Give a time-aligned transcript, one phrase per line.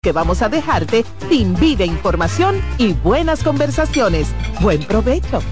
[0.00, 4.32] que vamos a dejarte sin vida información y buenas conversaciones.
[4.60, 5.42] Buen provecho.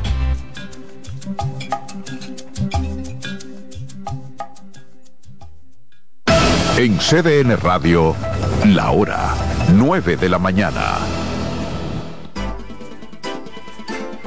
[6.76, 8.14] En CDN Radio,
[8.66, 9.34] la hora
[9.74, 10.98] 9 de la mañana.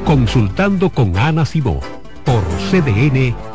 [0.03, 1.79] Consultando con Ana Simó
[2.25, 3.48] por CDN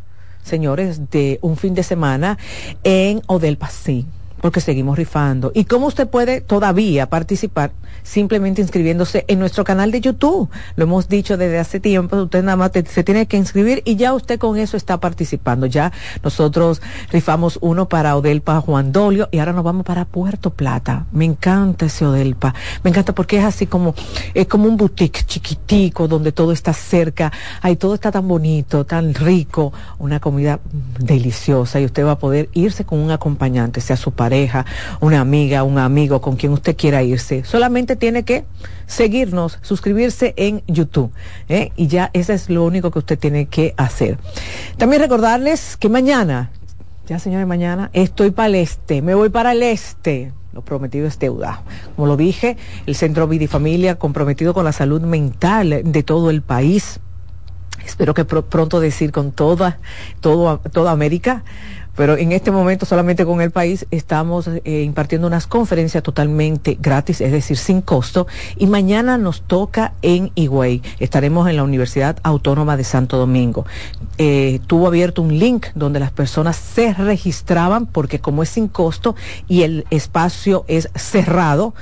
[0.42, 2.38] señores, de un fin de semana
[2.84, 5.50] en Odel Pasín porque seguimos rifando.
[5.54, 7.72] ¿Y cómo usted puede todavía participar?
[8.02, 10.48] Simplemente inscribiéndose en nuestro canal de YouTube.
[10.76, 14.14] Lo hemos dicho desde hace tiempo, usted nada más se tiene que inscribir y ya
[14.14, 15.66] usted con eso está participando.
[15.66, 21.06] Ya nosotros rifamos uno para Odelpa Juan Dolio y ahora nos vamos para Puerto Plata.
[21.12, 22.54] Me encanta ese Odelpa.
[22.84, 23.94] Me encanta porque es así como,
[24.34, 27.32] es como un boutique chiquitico donde todo está cerca.
[27.60, 30.60] Ahí todo está tan bonito, tan rico, una comida
[30.98, 34.66] deliciosa y usted va a poder irse con un acompañante, sea su padre pareja,
[35.00, 37.44] una amiga, un amigo con quien usted quiera irse.
[37.44, 38.44] Solamente tiene que
[38.86, 41.10] seguirnos, suscribirse en YouTube.
[41.48, 41.72] ¿eh?
[41.76, 44.18] Y ya ese es lo único que usted tiene que hacer.
[44.76, 46.50] También recordarles que mañana,
[47.06, 50.30] ya señores, mañana estoy para el este, me voy para el este.
[50.52, 51.62] Lo prometido es deuda.
[51.96, 56.28] Como lo dije, el Centro Vida y Familia comprometido con la salud mental de todo
[56.28, 57.00] el país.
[57.82, 59.78] Espero que pronto decir con toda,
[60.20, 61.44] todo, toda América
[61.98, 67.20] pero en este momento solamente con el país estamos eh, impartiendo unas conferencias totalmente gratis,
[67.20, 68.28] es decir, sin costo.
[68.56, 70.80] Y mañana nos toca en Higüey.
[71.00, 73.66] Estaremos en la Universidad Autónoma de Santo Domingo.
[74.16, 79.16] Eh, tuvo abierto un link donde las personas se registraban porque como es sin costo
[79.48, 81.74] y el espacio es cerrado,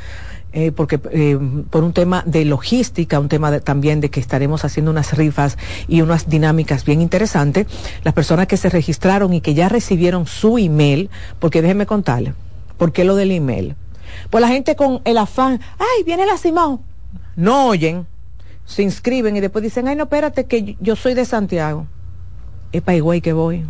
[0.59, 1.39] eh, porque eh,
[1.69, 6.01] por un tema de logística, un tema también de que estaremos haciendo unas rifas y
[6.01, 7.67] unas dinámicas bien interesantes,
[8.05, 11.11] las personas que se registraron y que ya recibieron su email,
[11.41, 12.33] porque déjenme contarle,
[12.79, 13.77] ¿por qué lo del email?
[14.31, 16.81] Pues la gente con el afán, ay, viene la Simón,
[17.37, 18.07] no oyen,
[18.65, 21.87] se inscriben y después dicen, ay, no, espérate, que yo soy de Santiago.
[22.73, 23.67] es para Higüey que voy.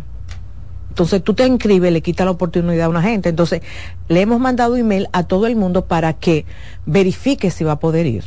[0.97, 3.29] Entonces tú te inscribes, le quita la oportunidad a una gente.
[3.29, 3.61] Entonces
[4.07, 6.43] le hemos mandado email a todo el mundo para que
[6.87, 8.23] verifique si va a poder ir.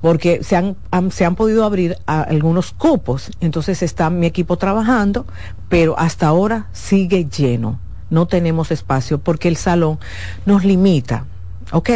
[0.00, 0.74] Porque se han,
[1.12, 3.30] se han podido abrir algunos cupos.
[3.40, 5.26] Entonces está mi equipo trabajando,
[5.68, 7.78] pero hasta ahora sigue lleno.
[8.10, 10.00] No tenemos espacio porque el salón
[10.44, 11.26] nos limita.
[11.70, 11.88] ¿Ok?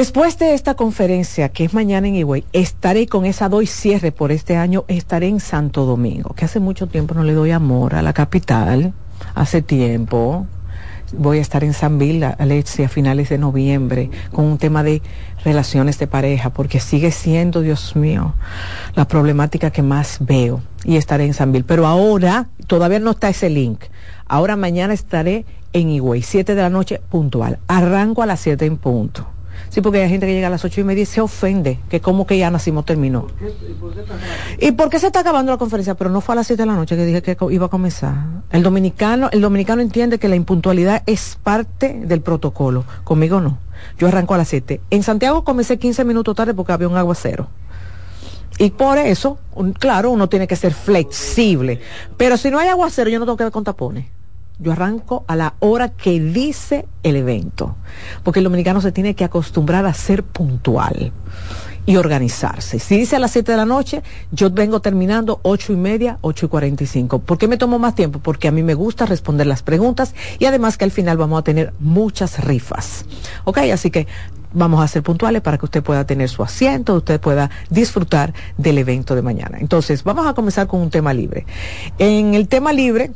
[0.00, 4.32] Después de esta conferencia, que es mañana en Higüey, estaré con esa doy cierre por
[4.32, 8.00] este año, estaré en Santo Domingo, que hace mucho tiempo no le doy amor a
[8.00, 8.94] la capital,
[9.34, 10.46] hace tiempo.
[11.12, 15.02] Voy a estar en San Bill, Alexia, a finales de noviembre, con un tema de
[15.44, 18.32] relaciones de pareja, porque sigue siendo, Dios mío,
[18.94, 20.62] la problemática que más veo.
[20.82, 21.64] Y estaré en San Bill.
[21.64, 23.82] Pero ahora, todavía no está ese link.
[24.26, 25.44] Ahora mañana estaré
[25.74, 27.58] en Higüey, 7 de la noche puntual.
[27.68, 29.26] Arranco a las 7 en punto
[29.70, 32.00] Sí, porque hay gente que llega a las ocho y media y se ofende, que
[32.00, 33.28] como que ya nacimos terminó.
[34.58, 35.94] ¿Y por qué se está acabando la conferencia?
[35.94, 38.14] Pero no fue a las siete de la noche que dije que iba a comenzar.
[38.50, 42.84] El dominicano, el dominicano entiende que la impuntualidad es parte del protocolo.
[43.04, 43.58] Conmigo no.
[43.96, 44.80] Yo arranco a las siete.
[44.90, 47.46] En Santiago comencé 15 minutos tarde porque había un aguacero.
[48.58, 49.38] Y por eso,
[49.78, 51.80] claro, uno tiene que ser flexible.
[52.16, 54.06] Pero si no hay aguacero, yo no tengo que ver con tapones
[54.60, 57.76] yo arranco a la hora que dice el evento,
[58.22, 61.12] porque el dominicano se tiene que acostumbrar a ser puntual
[61.86, 62.78] y organizarse.
[62.78, 66.46] Si dice a las 7 de la noche, yo vengo terminando ocho y media, ocho
[66.46, 67.20] y 45.
[67.20, 68.20] ¿Por qué me tomo más tiempo?
[68.20, 71.42] Porque a mí me gusta responder las preguntas y además que al final vamos a
[71.42, 73.06] tener muchas rifas.
[73.44, 73.58] ¿Ok?
[73.72, 74.06] Así que
[74.52, 78.78] vamos a ser puntuales para que usted pueda tener su asiento, usted pueda disfrutar del
[78.78, 79.58] evento de mañana.
[79.58, 81.46] Entonces, vamos a comenzar con un tema libre.
[81.98, 83.10] En el tema libre,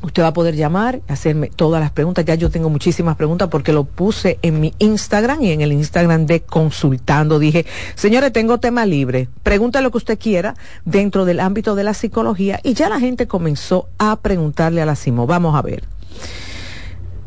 [0.00, 2.24] Usted va a poder llamar, hacerme todas las preguntas.
[2.24, 6.26] Ya yo tengo muchísimas preguntas porque lo puse en mi Instagram y en el Instagram
[6.26, 7.38] de Consultando.
[7.38, 9.28] Dije, señores, tengo tema libre.
[9.44, 12.58] Pregunta lo que usted quiera dentro del ámbito de la psicología.
[12.64, 15.26] Y ya la gente comenzó a preguntarle a la CIMO.
[15.28, 15.84] Vamos a ver.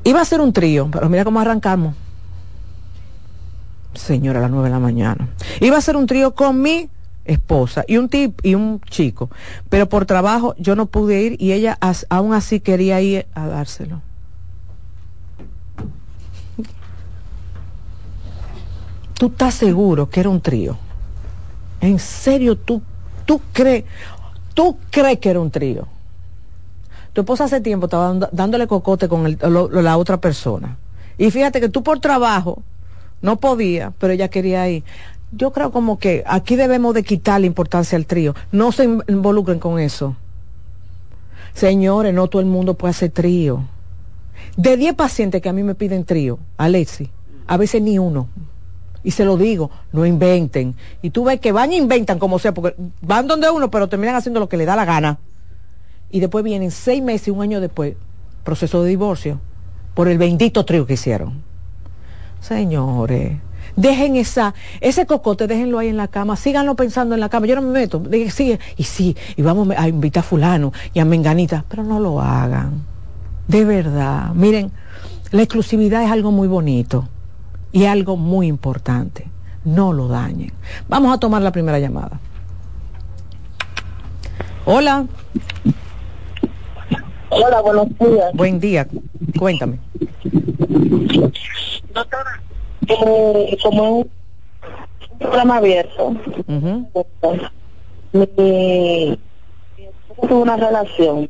[0.04, 1.96] Iba a ser un trío, pero mira cómo arrancamos.
[3.94, 5.30] Señora, a las nueve de la mañana.
[5.62, 6.90] Iba a ser un trío con mi
[7.26, 9.30] esposa y un tip y un chico,
[9.70, 11.78] pero por trabajo yo no pude ir y ella
[12.10, 14.02] aún así quería ir a dárselo.
[19.16, 20.78] ¿Tú estás seguro que era un trío?
[21.82, 22.82] ¿En serio tú,
[23.26, 23.86] tú crees,
[24.54, 25.88] tú crees que era un trío?
[27.14, 30.78] Tu esposa hace tiempo estaba dándole cocote con la otra persona.
[31.18, 32.62] Y fíjate que tú por trabajo
[33.22, 34.84] no podía, pero ella quería ir
[35.36, 38.36] yo creo como que aquí debemos de quitar la importancia al trío.
[38.52, 40.16] No se involucren con eso.
[41.54, 43.64] Señores, no todo el mundo puede hacer trío.
[44.58, 47.10] De 10 pacientes que a mí me piden trío, Alexi,
[47.48, 48.28] a veces ni uno.
[49.04, 50.76] Y se lo digo, no inventen.
[51.02, 54.16] Y tú ves que van e inventan como sea, porque van donde uno, pero terminan
[54.16, 55.20] haciendo lo que le da la gana.
[56.10, 57.96] Y después vienen seis meses un año después,
[58.44, 59.40] proceso de divorcio,
[59.94, 61.44] por el bendito trío que hicieron.
[62.40, 63.38] Señores,
[63.76, 67.48] dejen esa, ese cocote, déjenlo ahí en la cama, síganlo pensando en la cama.
[67.48, 71.06] Yo no me meto, sí, y sí, y vamos a invitar a fulano y a
[71.06, 72.84] Menganita, pero no lo hagan.
[73.48, 74.72] De verdad, miren,
[75.32, 77.08] la exclusividad es algo muy bonito
[77.72, 79.28] y algo muy importante.
[79.64, 80.54] No lo dañen.
[80.88, 82.20] Vamos a tomar la primera llamada.
[84.66, 85.06] Hola.
[87.30, 88.34] Hola, buenos días.
[88.34, 88.88] Buen día.
[89.38, 89.80] Cuéntame.
[91.94, 92.42] Doctora,
[92.88, 94.12] eh, como un
[95.20, 96.16] programa abierto,
[98.12, 99.20] mi,
[100.28, 101.30] tuvo una relación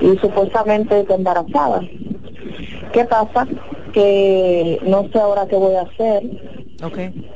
[0.00, 1.80] y supuestamente está embarazada.
[2.92, 3.46] ¿Qué pasa?
[3.92, 6.22] Que no sé ahora qué voy a hacer.
[6.82, 7.30] Okay.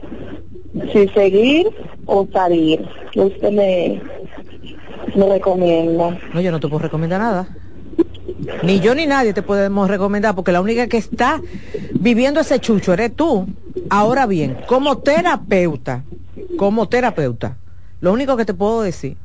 [0.92, 1.68] Si seguir
[2.06, 2.86] o salir.
[3.12, 4.00] ¿Qué usted me,
[5.14, 6.18] me recomienda?
[6.32, 7.48] No, yo no te puedo recomendar nada.
[8.62, 11.40] Ni yo ni nadie te podemos recomendar porque la única que está
[11.92, 13.46] viviendo ese chucho eres tú.
[13.88, 16.04] Ahora bien, como terapeuta,
[16.56, 17.56] como terapeuta,
[18.00, 19.16] lo único que te puedo decir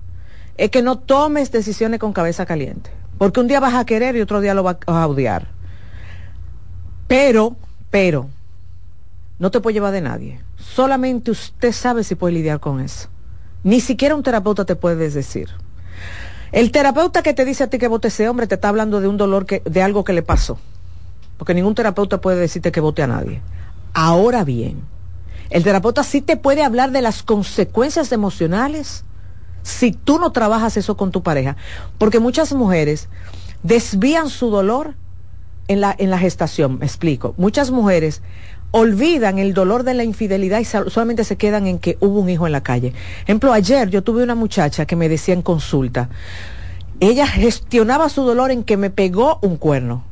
[0.58, 2.92] es que no tomes decisiones con cabeza caliente.
[3.18, 5.48] Porque un día vas a querer y otro día lo vas a odiar.
[7.08, 7.56] Pero,
[7.90, 8.30] pero,
[9.40, 10.42] no te puede llevar de nadie.
[10.58, 13.10] Solamente usted sabe si puede lidiar con eso.
[13.64, 15.50] Ni siquiera un terapeuta te puede decir.
[16.56, 19.10] El terapeuta que te dice a ti que vote ese hombre te está hablando de
[19.10, 20.58] un dolor que, de algo que le pasó.
[21.38, 23.42] Porque ningún terapeuta puede decirte que vote a nadie.
[23.94, 24.80] Ahora bien,
[25.50, 29.04] el terapeuta sí te puede hablar de las consecuencias emocionales
[29.64, 31.58] si tú no trabajas eso con tu pareja.
[31.98, 33.10] Porque muchas mujeres
[33.64, 34.96] desvían su dolor
[35.68, 37.34] en la, en la gestación, me explico.
[37.36, 38.22] Muchas mujeres
[38.72, 42.46] olvidan el dolor de la infidelidad y solamente se quedan en que hubo un hijo
[42.46, 42.94] en la calle.
[43.24, 46.10] Ejemplo, ayer yo tuve una muchacha que me decía en consulta,
[47.00, 50.04] ella gestionaba su dolor en que me pegó un cuerno,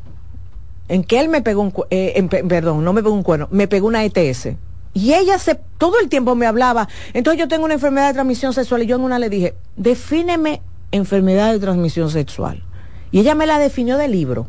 [0.87, 3.87] en que él me pegó un eh, perdón, no me pegó un cuerno, me pegó
[3.87, 4.49] una ETS.
[4.93, 6.87] Y ella se, todo el tiempo me hablaba.
[7.13, 10.61] Entonces yo tengo una enfermedad de transmisión sexual y yo en una le dije, defíneme
[10.91, 12.63] enfermedad de transmisión sexual.
[13.11, 14.47] Y ella me la definió del libro.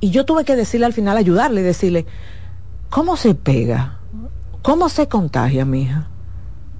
[0.00, 2.06] Y yo tuve que decirle al final, ayudarle, decirle,
[2.94, 3.98] ¿cómo se pega?
[4.62, 6.06] ¿Cómo se contagia, mi hija?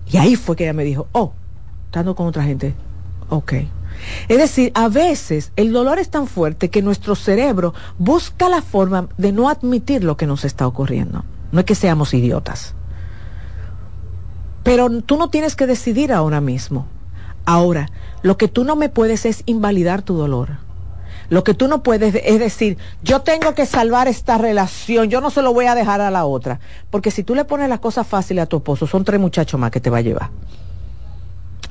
[0.06, 1.32] Y ahí fue que ella me dijo, oh,
[1.86, 2.72] estando con otra gente,
[3.30, 3.52] ok.
[4.28, 9.08] Es decir, a veces el dolor es tan fuerte que nuestro cerebro busca la forma
[9.18, 11.24] de no admitir lo que nos está ocurriendo.
[11.50, 12.76] No es que seamos idiotas.
[14.62, 16.86] Pero tú no tienes que decidir ahora mismo.
[17.44, 17.90] Ahora,
[18.22, 20.58] lo que tú no me puedes es invalidar tu dolor.
[21.28, 25.30] Lo que tú no puedes es decir, yo tengo que salvar esta relación, yo no
[25.30, 26.60] se lo voy a dejar a la otra.
[26.90, 29.70] Porque si tú le pones las cosas fáciles a tu esposo, son tres muchachos más
[29.70, 30.30] que te va a llevar.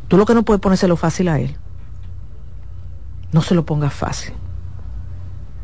[0.08, 1.56] Tú lo que no puedes ponérselo fácil a él.
[3.32, 4.34] No se lo pongas fácil.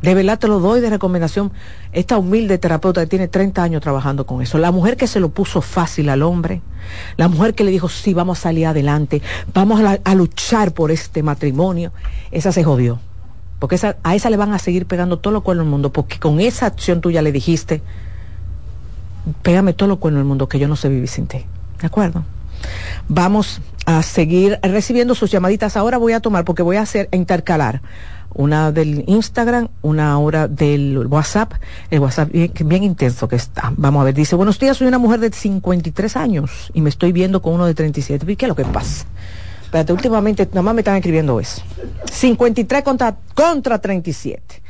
[0.02, 1.52] De verdad te lo doy de recomendación.
[1.92, 4.58] Esta humilde terapeuta que tiene 30 años trabajando con eso.
[4.58, 6.62] La mujer que se lo puso fácil al hombre.
[7.18, 9.22] La mujer que le dijo, sí, vamos a salir adelante.
[9.54, 11.92] Vamos a, luchar por este matrimonio.
[12.32, 13.00] Esa se jodió.
[13.60, 15.92] Porque a esa le van a seguir pegando todo lo cuernos del mundo.
[15.92, 17.82] Porque con esa acción tuya le dijiste,
[19.42, 21.46] pégame todo lo cuernos del mundo que yo no sé vivir sin ti.
[21.80, 22.24] ¿De acuerdo?
[23.08, 25.78] Vamos a seguir recibiendo sus llamaditas.
[25.78, 27.82] Ahora voy a tomar, porque voy a hacer intercalar
[28.34, 31.54] una del Instagram, una hora del WhatsApp,
[31.90, 33.74] el WhatsApp bien, intenso que está.
[33.76, 37.12] Vamos a ver, dice, buenos días, soy una mujer de 53 años y me estoy
[37.12, 38.36] viendo con uno de 37.
[38.36, 39.06] ¿Qué es lo que pasa?
[39.70, 41.62] Espérate, últimamente nada más me están escribiendo eso.
[42.12, 44.64] 53 contra, contra 37.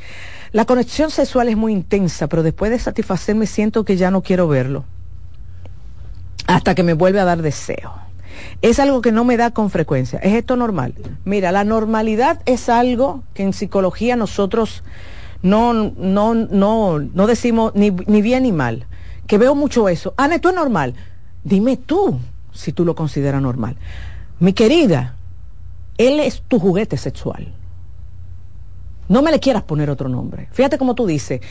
[0.52, 4.50] La conexión sexual es muy intensa, pero después de satisfacerme siento que ya no quiero
[4.50, 4.84] verlo.
[6.48, 7.94] Hasta que me vuelve a dar deseo
[8.62, 10.20] es algo que no me da con frecuencia.
[10.20, 10.94] ¿Es esto normal?
[11.24, 14.84] Mira, la normalidad es algo que en psicología nosotros
[15.42, 18.86] no, no, no, no decimos ni, ni bien ni mal.
[19.28, 20.14] Que veo mucho eso.
[20.18, 20.96] Ana, ¿esto es normal?
[21.44, 22.20] Dime tú
[22.52, 23.78] si tú lo consideras normal.
[24.40, 25.16] Mi querida,
[25.98, 27.54] él es tu juguete sexual.
[29.10, 30.48] No me le quieras poner otro nombre.
[30.52, 31.42] Fíjate como tú dices,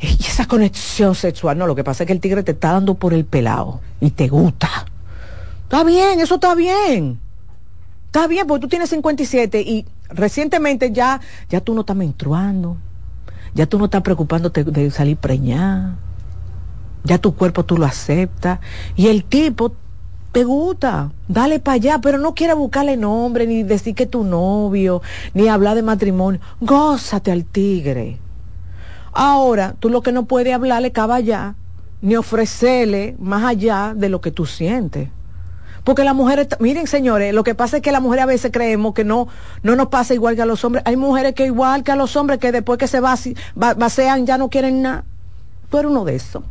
[0.00, 1.58] esa conexión sexual.
[1.58, 4.10] No, lo que pasa es que el tigre te está dando por el pelado y
[4.10, 4.86] te gusta.
[5.64, 7.18] Está bien, eso está bien.
[8.06, 12.78] Está bien, porque tú tienes 57 y recientemente ya, ya tú no estás menstruando.
[13.54, 15.96] Ya tú no estás preocupándote de salir preñada.
[17.04, 18.60] Ya tu cuerpo tú lo aceptas.
[18.94, 19.74] Y el tipo
[20.32, 25.00] te gusta, dale para allá, pero no quiere buscarle nombre, ni decir que tu novio,
[25.34, 26.40] ni hablar de matrimonio.
[26.60, 28.18] Gózate al tigre.
[29.12, 31.54] Ahora, tú lo que no puedes hablarle allá,
[32.02, 35.08] ni ofrecerle más allá de lo que tú sientes.
[35.82, 38.92] Porque las mujeres, miren señores, lo que pasa es que las mujeres a veces creemos
[38.92, 39.28] que no,
[39.62, 40.84] no nos pasa igual que a los hombres.
[40.86, 44.50] Hay mujeres que igual que a los hombres que después que se vacean ya no
[44.50, 45.04] quieren nada.
[45.70, 46.42] Tú eres uno de esos.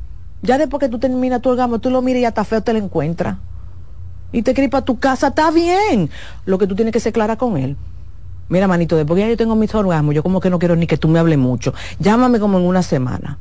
[0.42, 2.80] Ya después que tú terminas tu orgasmo, tú lo miras y hasta feo te lo
[2.80, 3.38] encuentras.
[4.32, 6.10] Y te gripa a tu casa, está bien.
[6.46, 7.78] Lo que tú tienes que ser clara con él.
[8.50, 10.98] Mira, manito, después ya yo tengo mis orgasmos, yo como que no quiero ni que
[10.98, 11.74] tú me hables mucho.
[12.00, 13.38] Llámame como en una semana.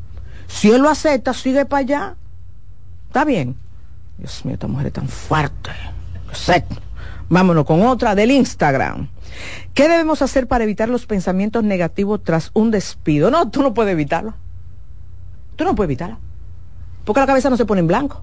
[0.48, 2.14] Si él lo acepta, sigue para allá.
[3.08, 3.56] Está bien.
[4.18, 5.70] Dios mío, esta mujer es tan fuerte.
[7.28, 9.08] Vámonos con otra del Instagram.
[9.74, 13.30] ¿Qué debemos hacer para evitar los pensamientos negativos tras un despido?
[13.30, 14.34] No, tú no puedes evitarlo.
[15.56, 16.18] Tú no puedes evitarlo.
[17.04, 18.22] Porque la cabeza no se pone en blanco.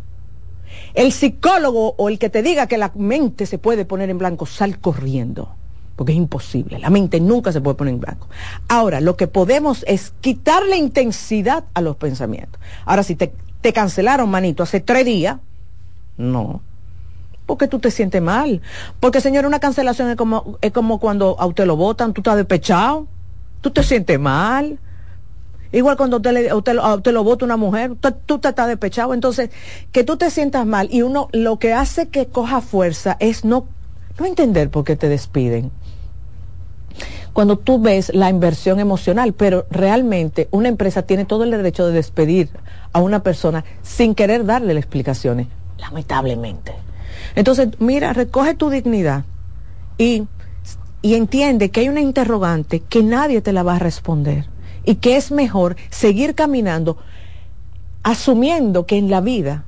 [0.94, 4.46] El psicólogo o el que te diga que la mente se puede poner en blanco,
[4.46, 5.56] sal corriendo.
[5.96, 6.80] Porque es imposible.
[6.80, 8.28] La mente nunca se puede poner en blanco.
[8.68, 12.60] Ahora, lo que podemos es quitarle intensidad a los pensamientos.
[12.86, 13.34] Ahora, si te,
[13.74, 15.38] cancelaron, manito, hace tres días,
[16.18, 16.62] no.
[17.46, 18.62] Porque tú te sientes mal.
[19.00, 22.38] Porque, señor, una cancelación es como, es como cuando a usted lo votan, tú estás
[22.38, 23.08] despechado,
[23.62, 24.80] tú te sientes mal.
[25.74, 29.14] Igual cuando usted, le, lo vota una mujer, tú, te estás despechado.
[29.14, 29.50] Entonces,
[29.92, 33.68] que tú te sientas mal y uno lo que hace que coja fuerza es no,
[34.20, 35.72] no entender por qué te despiden.
[37.34, 41.94] Cuando tú ves la inversión emocional, pero realmente una empresa tiene todo el derecho de
[41.94, 42.50] despedir
[42.94, 45.48] a una persona sin querer darle las explicaciones
[45.84, 46.74] lamentablemente.
[47.36, 49.26] Entonces, mira, recoge tu dignidad
[49.98, 50.24] y,
[51.02, 54.53] y entiende que hay una interrogante que nadie te la va a responder
[54.86, 56.98] y que es mejor seguir caminando
[58.04, 59.64] asumiendo que en la vida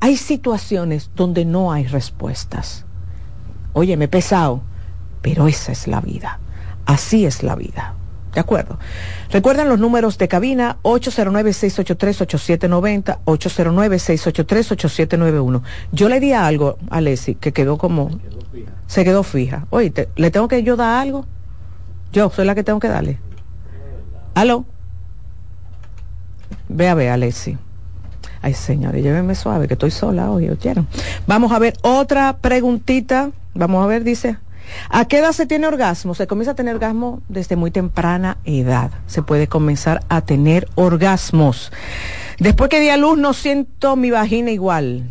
[0.00, 2.84] hay situaciones donde no hay respuestas.
[3.72, 4.60] Oye, me he pesado,
[5.22, 6.40] pero esa es la vida.
[6.84, 7.94] Así es la vida.
[8.34, 8.78] ¿De acuerdo?
[9.30, 15.62] Recuerden los números de cabina 809-683-8790, 809-683-8791.
[15.92, 18.10] Yo le di algo a Leslie que quedó como...
[18.86, 19.66] Se quedó fija.
[19.70, 21.24] Oye, ¿le tengo que yo dar algo?
[22.12, 23.18] Yo soy la que tengo que darle.
[24.34, 24.64] ¿Aló?
[26.68, 27.56] Ve a ver, Alessi.
[28.42, 30.86] Ay, señores, llévenme suave, que estoy sola hoy, ¿oyeron?
[31.26, 33.30] Vamos a ver otra preguntita.
[33.54, 34.36] Vamos a ver, dice.
[34.90, 36.14] ¿A qué edad se tiene orgasmo?
[36.14, 38.90] Se comienza a tener orgasmo desde muy temprana edad.
[39.06, 41.70] Se puede comenzar a tener orgasmos.
[42.38, 45.04] Después que di a luz no siento mi vagina igual.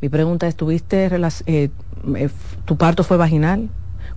[0.00, 1.70] Mi pregunta es, ¿tuviste eh,
[2.16, 2.28] eh,
[2.64, 3.68] tu parto fue vaginal?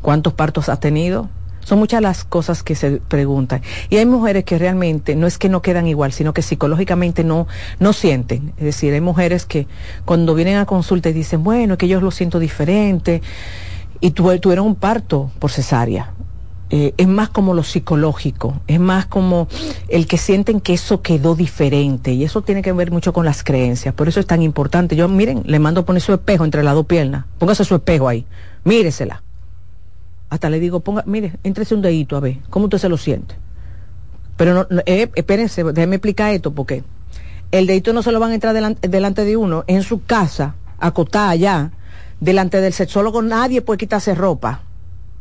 [0.02, 1.30] ¿Cuántos partos has tenido?
[1.66, 3.62] Son muchas las cosas que se preguntan.
[3.90, 7.48] Y hay mujeres que realmente no es que no quedan igual, sino que psicológicamente no,
[7.80, 8.54] no sienten.
[8.58, 9.68] Es decir, hay mujeres que
[10.06, 13.22] cuando vienen a consulta y dicen, bueno, que yo lo siento diferente,
[14.00, 16.12] y tuvieron un parto por cesárea.
[16.70, 19.48] Eh, es más como lo psicológico, es más como
[19.88, 23.44] el que sienten que eso quedó diferente y eso tiene que ver mucho con las
[23.44, 24.96] creencias, por eso es tan importante.
[24.96, 28.08] Yo, miren, le mando a poner su espejo entre las dos piernas, póngase su espejo
[28.08, 28.26] ahí,
[28.64, 29.25] míresela.
[30.36, 33.36] Hasta le digo, ponga, mire, entrese un dedito a ver, ¿cómo usted se lo siente?
[34.36, 36.84] Pero no, eh, espérense, déjeme explicar esto, porque
[37.52, 41.30] el dedito no se lo van a entrar delante, de uno, en su casa, acotada
[41.30, 41.72] allá,
[42.20, 44.64] delante del sexólogo nadie puede quitarse ropa.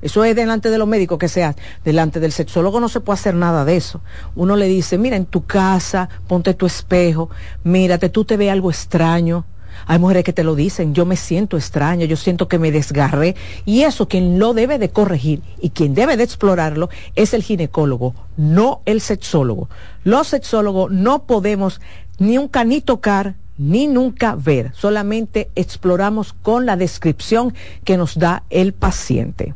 [0.03, 1.55] Eso es delante de los médicos que sea.
[1.85, 4.01] Delante del sexólogo no se puede hacer nada de eso.
[4.35, 7.31] Uno le dice, mira, en tu casa, ponte tu espejo,
[7.63, 9.45] mírate, tú te ves algo extraño.
[9.87, 13.37] Hay mujeres que te lo dicen, yo me siento extraña, yo siento que me desgarré.
[13.65, 18.15] Y eso quien lo debe de corregir y quien debe de explorarlo es el ginecólogo,
[18.37, 19.69] no el sexólogo.
[20.05, 21.81] Los sexólogos no podemos
[22.19, 27.55] ni un ni tocar ni nunca ver, solamente exploramos con la descripción
[27.85, 29.55] que nos da el paciente.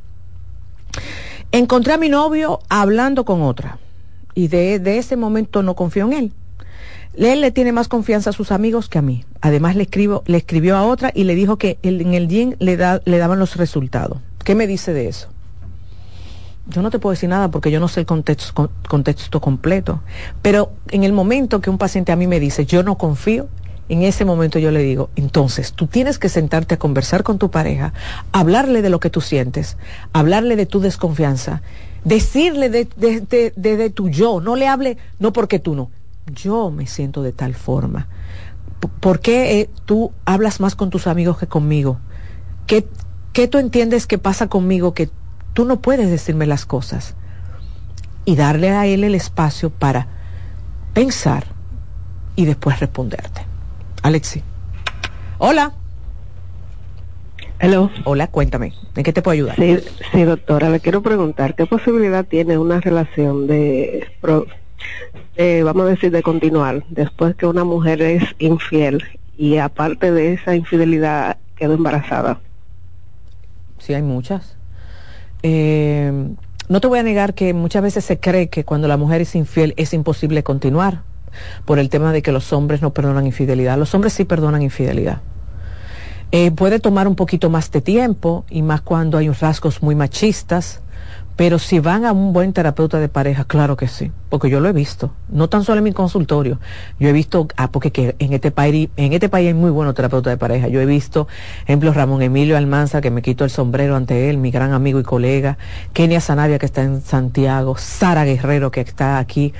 [1.51, 3.79] Encontré a mi novio hablando con otra
[4.35, 6.33] y de, ese momento no confío en él.
[7.27, 9.25] Él le tiene más confianza a sus amigos que a mí.
[9.41, 12.77] Además le, escribo, le escribió a otra y le dijo que en el gym le,
[12.77, 14.19] da, le daban los resultados.
[14.45, 15.29] ¿Qué me dice de eso?
[16.69, 20.01] Yo no te puedo decir nada porque yo no sé el contexto, completo.
[20.43, 23.49] Pero en el momento que un paciente a mí me dice, yo no confío,
[23.89, 27.51] en ese momento yo le digo, entonces tú tienes que sentarte a conversar con tu
[27.51, 27.95] pareja,
[28.33, 29.79] hablarle de lo que tú sientes,
[30.13, 31.63] hablarle de tu desconfianza,
[32.05, 32.87] decirle de,
[33.57, 35.91] de, tu yo, no le hable, no porque tú no,
[36.33, 38.09] yo me siento de tal forma.
[39.01, 41.99] ¿Por qué eh, tú hablas más con tus amigos que conmigo?
[42.67, 42.87] ¿Qué,
[43.33, 45.11] ¿Qué tú entiendes que pasa conmigo que
[45.55, 47.15] tú no puedes decirme las cosas?
[48.25, 50.07] Y darle a él el espacio para
[50.93, 51.47] pensar
[52.37, 53.43] y después responderte.
[54.03, 54.43] Alexi.
[55.39, 55.73] Hola.
[57.61, 57.91] Hello.
[58.05, 59.57] Hola, cuéntame, ¿en qué te puedo ayudar?
[59.57, 59.79] Sí,
[60.13, 64.07] sí, doctora, le quiero preguntar, ¿qué posibilidad tiene una relación de,
[65.65, 69.05] vamos a decir, de continuar después que una mujer es infiel
[69.37, 72.41] y aparte de esa infidelidad quedó embarazada?
[73.79, 74.57] Sí, hay muchas.
[75.43, 76.13] Eh,
[76.69, 79.35] no te voy a negar que muchas veces se cree que cuando la mujer es
[79.35, 81.03] infiel es imposible continuar
[81.65, 83.79] por el tema de que los hombres no perdonan infidelidad.
[83.79, 85.21] Los hombres sí perdonan infidelidad.
[86.31, 90.83] Eh, puede tomar un poquito más de tiempo y más cuando hay rasgos muy machistas
[91.39, 94.69] pero si van a un buen terapeuta de pareja, claro que sí, porque yo lo
[94.69, 96.59] he visto, no tan solo en mi consultorio,
[96.99, 99.95] yo he visto, ah, porque que en este país, en este país hay muy buenos
[99.95, 101.29] terapeutas de pareja, yo he visto,
[101.63, 105.05] ejemplo, Ramón Emilio Almanza, que me quito el sombrero ante él, mi gran amigo y
[105.05, 105.59] colega,
[105.93, 109.55] Kenia Sanavia, que está en Santiago, Sara Guerrero, que está aquí,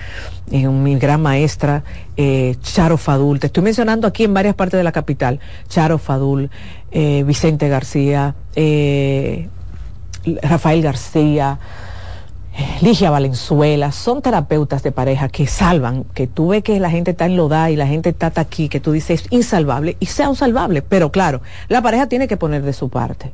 [0.51, 1.85] eh, mi gran maestra,
[2.17, 5.39] eh, Charo Fadul, te estoy mencionando aquí en varias partes de la capital,
[5.69, 6.51] Charo Fadul,
[6.91, 9.49] eh, Vicente García, eh,
[10.43, 11.59] Rafael García,
[12.81, 17.27] Ligia Valenzuela, son terapeutas de pareja que salvan, que tú ves que la gente está
[17.27, 20.83] enlodada y la gente está aquí, que tú dices es insalvable y sea un salvable,
[20.83, 23.33] pero claro, la pareja tiene que poner de su parte.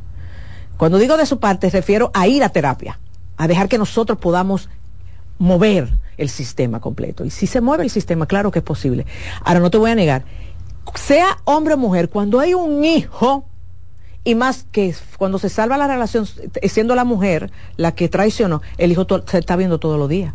[0.77, 2.99] Cuando digo de su parte, refiero a ir a terapia,
[3.37, 4.69] a dejar que nosotros podamos
[5.39, 7.25] mover el sistema completo.
[7.25, 9.07] Y si se mueve el sistema, claro que es posible.
[9.43, 10.25] Ahora, no te voy a negar,
[10.95, 13.47] sea hombre o mujer, cuando hay un hijo,
[14.25, 16.27] y más que cuando se salva la relación,
[16.65, 20.35] siendo la mujer la que traicionó, el hijo se está viendo todos los días.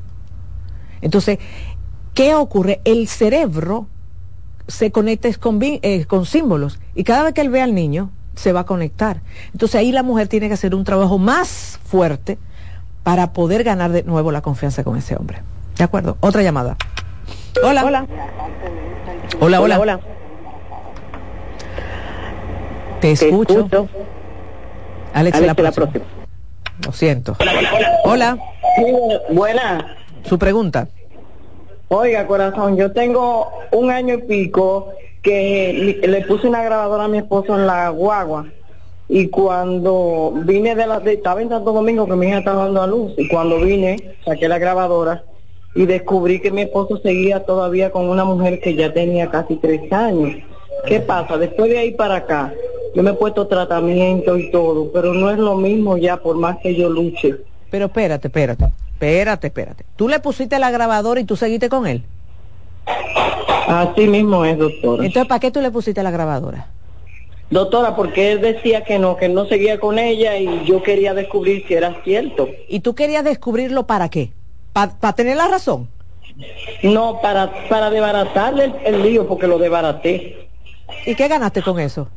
[1.01, 1.39] Entonces,
[2.13, 2.81] ¿qué ocurre?
[2.85, 3.87] El cerebro
[4.67, 8.53] se conecta con, eh, con símbolos y cada vez que él ve al niño, se
[8.53, 9.21] va a conectar.
[9.51, 12.37] Entonces ahí la mujer tiene que hacer un trabajo más fuerte
[13.03, 15.41] para poder ganar de nuevo la confianza con ese hombre.
[15.77, 16.17] ¿De acuerdo?
[16.21, 16.77] Otra llamada.
[17.63, 17.83] Hola.
[17.83, 18.07] Hola.
[19.41, 19.79] Hola, hola.
[19.79, 19.99] hola.
[23.01, 23.67] Te escucho.
[25.13, 26.05] Alex, la, próxima.
[26.85, 27.35] Lo siento.
[28.03, 28.37] Hola.
[29.31, 29.97] buena.
[30.23, 30.87] Su pregunta.
[31.87, 37.17] Oiga, corazón, yo tengo un año y pico que le puse una grabadora a mi
[37.17, 38.45] esposo en la guagua
[39.07, 42.87] y cuando vine de la estaba en Santo Domingo que mi hija estaba dando a
[42.87, 45.23] luz y cuando vine saqué la grabadora
[45.73, 49.91] y descubrí que mi esposo seguía todavía con una mujer que ya tenía casi tres
[49.91, 50.35] años.
[50.85, 51.37] ¿Qué pasa?
[51.37, 52.53] Después de ahí para acá,
[52.95, 56.57] yo me he puesto tratamiento y todo, pero no es lo mismo ya por más
[56.57, 57.35] que yo luche.
[57.69, 59.85] Pero espérate, espérate, espérate, espérate.
[59.95, 62.03] ¿Tú le pusiste la grabadora y tú seguiste con él?
[63.67, 65.05] Así mismo es, doctora.
[65.05, 66.67] Entonces, ¿para qué tú le pusiste la grabadora?
[67.51, 71.65] Doctora, porque él decía que no, que no seguía con ella y yo quería descubrir
[71.67, 72.47] si era cierto.
[72.67, 74.31] ¿Y tú querías descubrirlo para qué?
[74.73, 75.89] ¿Para tener la razón?
[76.83, 80.47] No, para, para desbaratarle el, lío, porque lo desbaraté.
[81.05, 82.07] ¿Y qué ganaste con eso?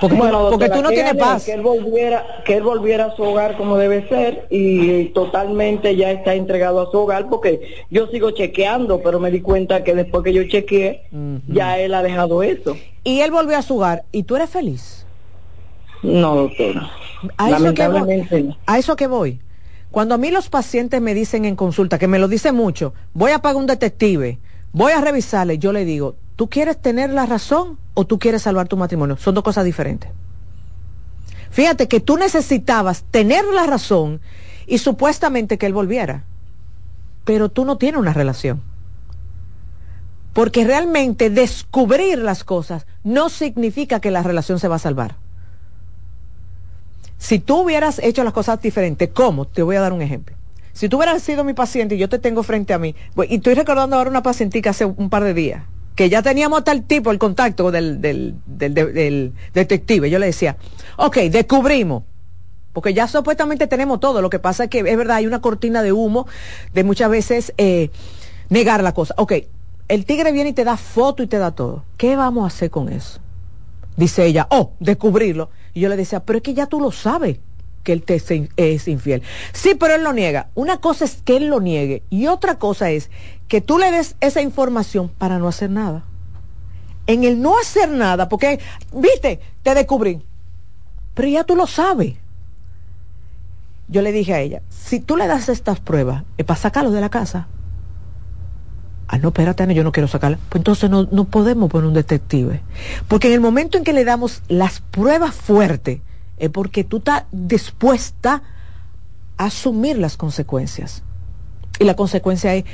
[0.00, 1.44] Porque, bueno, porque tú no tienes paz.
[1.44, 6.10] Que él, volviera, que él volviera a su hogar como debe ser y totalmente ya
[6.10, 10.24] está entregado a su hogar porque yo sigo chequeando, pero me di cuenta que después
[10.24, 11.04] que yo chequeé,
[11.46, 12.76] ya él ha dejado eso.
[13.04, 15.06] Y él volvió a su hogar y tú eres feliz.
[16.02, 16.90] No, doctora.
[17.36, 19.40] A eso, que voy, a eso que voy.
[19.92, 23.30] Cuando a mí los pacientes me dicen en consulta, que me lo dicen mucho, voy
[23.30, 24.38] a pagar un detective,
[24.72, 28.68] voy a revisarle, yo le digo, ¿tú quieres tener la razón o tú quieres salvar
[28.68, 29.16] tu matrimonio?
[29.16, 30.10] Son dos cosas diferentes.
[31.50, 34.20] Fíjate que tú necesitabas tener la razón
[34.66, 36.24] y supuestamente que él volviera,
[37.24, 38.62] pero tú no tienes una relación.
[40.32, 45.16] Porque realmente descubrir las cosas no significa que la relación se va a salvar.
[47.18, 49.46] Si tú hubieras hecho las cosas diferentes, ¿cómo?
[49.46, 50.34] Te voy a dar un ejemplo.
[50.72, 52.96] Si tú hubieras sido mi paciente y yo te tengo frente a mí,
[53.28, 55.62] y estoy recordando ahora una pacientica hace un par de días,
[55.94, 60.08] que ya teníamos tal tipo el contacto del, del, del, detective.
[60.10, 60.56] Yo le decía,
[60.96, 62.04] ok, descubrimos,
[62.72, 64.22] porque ya supuestamente tenemos todo.
[64.22, 66.26] Lo que pasa es que es verdad, hay una cortina de humo
[66.72, 67.90] de muchas veces eh,
[68.48, 69.14] negar la cosa.
[69.18, 69.34] Ok,
[69.88, 71.84] el tigre viene y te da foto y te da todo.
[71.96, 73.20] ¿Qué vamos a hacer con eso?
[73.96, 75.50] Dice ella, oh, descubrirlo.
[75.74, 77.38] Y yo le decía, pero es que ya tú lo sabes
[77.82, 78.22] que él te
[78.56, 79.22] es infiel.
[79.52, 80.48] Sí, pero él lo niega.
[80.54, 83.10] Una cosa es que él lo niegue y otra cosa es
[83.48, 86.04] que tú le des esa información para no hacer nada.
[87.06, 88.60] En el no hacer nada, porque,
[88.92, 90.22] viste, te descubrí,
[91.14, 92.14] pero ya tú lo sabes.
[93.88, 97.00] Yo le dije a ella, si tú le das estas pruebas, es para sacarlo de
[97.00, 97.48] la casa.
[99.08, 100.38] Ah, no, espérate, Ana, yo no quiero sacarla.
[100.48, 102.62] Pues entonces no, no podemos poner un detective.
[103.08, 106.00] Porque en el momento en que le damos las pruebas fuertes,
[106.42, 108.42] es porque tú estás dispuesta
[109.36, 111.04] a asumir las consecuencias.
[111.78, 112.64] Y la consecuencia es,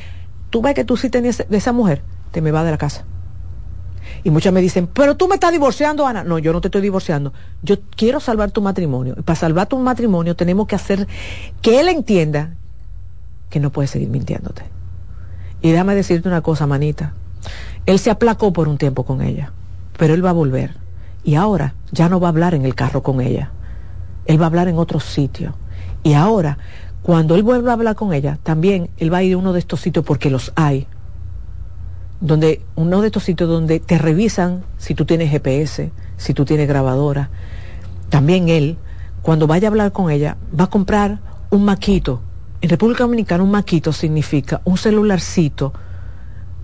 [0.48, 3.04] tú ves que tú sí tenías de esa mujer, te me va de la casa.
[4.24, 6.24] Y muchas me dicen, pero tú me estás divorciando, Ana.
[6.24, 7.34] No, yo no te estoy divorciando.
[7.62, 9.14] Yo quiero salvar tu matrimonio.
[9.18, 11.06] Y para salvar tu matrimonio tenemos que hacer
[11.60, 12.54] que él entienda
[13.50, 14.62] que no puede seguir mintiéndote.
[15.60, 17.12] Y déjame decirte una cosa, manita.
[17.84, 19.52] Él se aplacó por un tiempo con ella,
[19.98, 20.74] pero él va a volver.
[21.22, 23.52] Y ahora ya no va a hablar en el carro con ella.
[24.28, 25.54] Él va a hablar en otro sitio.
[26.04, 26.58] Y ahora,
[27.02, 29.58] cuando él vuelva a hablar con ella, también él va a ir a uno de
[29.58, 30.86] estos sitios porque los hay.
[32.20, 36.68] Donde, uno de estos sitios donde te revisan si tú tienes GPS, si tú tienes
[36.68, 37.30] grabadora.
[38.10, 38.76] También él,
[39.22, 42.20] cuando vaya a hablar con ella, va a comprar un maquito.
[42.60, 45.72] En República Dominicana un maquito significa un celularcito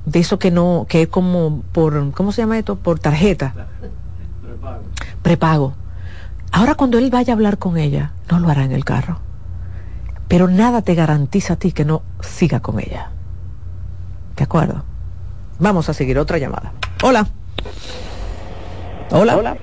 [0.05, 2.77] de eso que no, que es como por, ¿cómo se llama esto?
[2.77, 3.55] Por tarjeta.
[4.42, 4.83] Prepago.
[5.22, 5.84] Prepago.
[6.57, 9.19] Ahora cuando él vaya a hablar con ella, no lo hará en el carro.
[10.29, 13.11] Pero nada te garantiza a ti que no siga con ella.
[14.37, 14.85] ¿De acuerdo?
[15.59, 16.73] Vamos a seguir otra llamada.
[17.03, 17.27] Hola.
[19.11, 19.37] Hola.
[19.37, 19.57] Hola.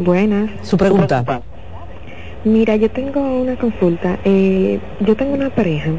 [0.00, 0.50] Buenas.
[0.64, 1.24] Su pregunta.
[2.42, 4.18] Mira, yo tengo una consulta.
[4.24, 5.90] Eh, yo tengo una pareja,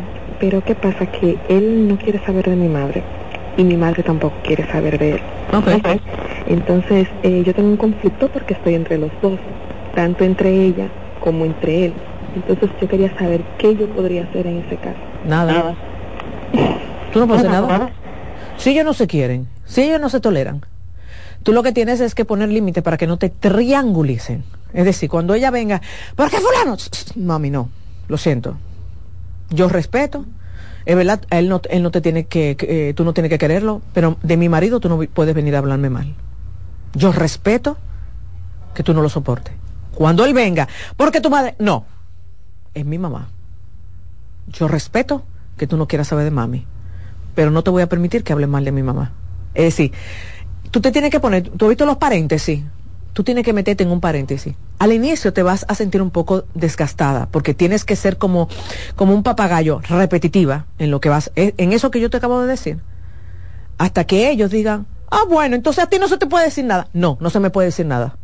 [0.42, 1.06] pero ¿qué pasa?
[1.06, 3.04] Que él no quiere saber de mi madre
[3.56, 5.22] y mi madre tampoco quiere saber de él.
[5.54, 5.82] Okay.
[6.48, 9.40] Entonces, eh, yo tengo un conflicto porque estoy entre los dos
[9.98, 11.94] tanto entre ella como entre él.
[12.36, 15.00] Entonces yo quería saber qué yo podría hacer en ese caso.
[15.26, 15.76] Nada.
[17.12, 17.90] ¿Tú no puedes hacer nada?
[18.58, 20.64] Si ellos no se quieren, si ellos no se toleran,
[21.42, 24.44] tú lo que tienes es que poner límite para que no te triangulicen.
[24.72, 25.82] Es decir, cuando ella venga,
[26.16, 26.78] ¿por qué fulano?
[27.16, 27.70] Mami, no,
[28.08, 28.56] lo siento.
[29.50, 30.26] Yo respeto,
[30.86, 33.82] es verdad, él no, él no te tiene que, eh, tú no tienes que quererlo,
[33.96, 36.14] pero de mi marido tú no puedes venir a hablarme mal.
[36.94, 37.78] Yo respeto
[38.76, 39.54] que tú no lo soportes.
[39.98, 41.84] Cuando él venga, porque tu madre, no,
[42.76, 43.30] es mi mamá.
[44.46, 45.24] Yo respeto
[45.58, 46.68] que tú no quieras saber de mami,
[47.34, 49.14] pero no te voy a permitir que hable mal de mi mamá.
[49.56, 49.92] Es decir,
[50.70, 52.64] tú te tienes que poner, tú has visto los paréntesis,
[53.14, 54.54] tú tienes que meterte en un paréntesis.
[54.78, 58.50] Al inicio te vas a sentir un poco desgastada porque tienes que ser como,
[58.96, 62.40] como un papagayo repetitiva en lo que vas, e, en eso que yo te acabo
[62.40, 62.82] de decir.
[63.80, 66.88] Hasta que ellos digan, ah, bueno, entonces a ti no se te puede decir nada.
[66.94, 68.16] No, no se me puede decir nada.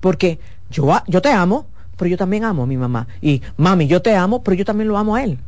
[0.00, 0.38] Porque
[0.74, 3.06] yo, te amo, pero yo también amo a mi mamá.
[3.22, 5.38] Y mami, yo te amo, pero yo también lo amo a él.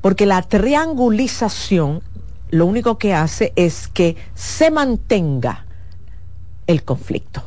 [0.00, 2.02] Porque la triangulización
[2.50, 5.64] lo único que hace es que se mantenga
[6.66, 7.42] el conflicto.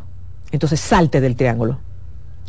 [0.51, 1.79] Entonces salte del triángulo.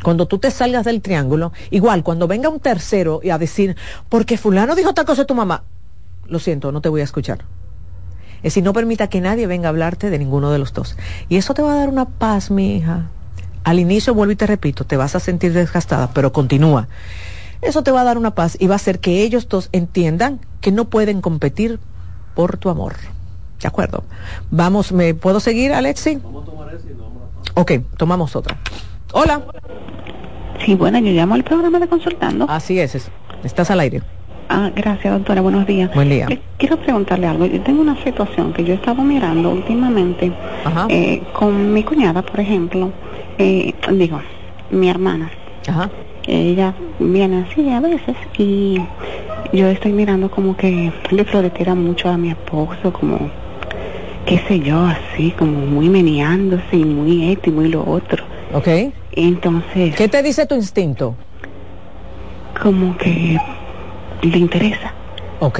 [0.03, 3.75] Cuando tú te salgas del triángulo, igual cuando venga un tercero y a decir,
[4.09, 5.63] porque fulano dijo tal cosa de tu mamá,
[6.25, 7.45] lo siento, no te voy a escuchar.
[8.37, 10.97] Es decir, no permita que nadie venga a hablarte de ninguno de los dos.
[11.29, 13.11] Y eso te va a dar una paz, mi hija.
[13.63, 16.87] Al inicio, vuelvo y te repito, te vas a sentir desgastada, pero continúa.
[17.61, 20.39] Eso te va a dar una paz y va a hacer que ellos dos entiendan
[20.61, 21.79] que no pueden competir
[22.33, 22.95] por tu amor.
[23.61, 24.03] ¿De acuerdo?
[24.49, 26.15] Vamos, ¿me puedo seguir, Alexi?
[26.15, 27.21] Vamos a tomar ese y vamos
[27.55, 27.61] a...
[27.61, 28.57] Ok, tomamos otra.
[29.13, 29.45] Hola.
[30.65, 32.45] Sí, bueno, yo llamo al programa de Consultando.
[32.49, 33.09] Así es,
[33.43, 34.01] estás al aire.
[34.53, 35.39] Ah, gracias, doctora.
[35.39, 35.89] Buenos días.
[35.95, 36.27] Buen día.
[36.57, 37.45] quiero preguntarle algo.
[37.45, 40.29] Yo tengo una situación que yo he estado mirando últimamente
[40.89, 42.91] eh, con mi cuñada, por ejemplo.
[43.37, 44.21] Eh, digo,
[44.69, 45.31] mi hermana.
[45.69, 45.89] Ajá.
[46.27, 48.77] Ella viene así a veces y
[49.53, 53.31] yo estoy mirando como que le floretera mucho a mi esposo, como,
[54.25, 58.25] qué sé yo, así, como muy meneándose y muy esto y muy lo otro.
[58.53, 58.67] Ok.
[59.13, 59.95] Entonces...
[59.95, 61.15] ¿Qué te dice tu instinto?
[62.61, 63.39] Como que
[64.21, 64.93] le interesa.
[65.39, 65.59] Ok.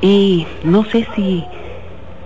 [0.00, 1.44] Y no sé si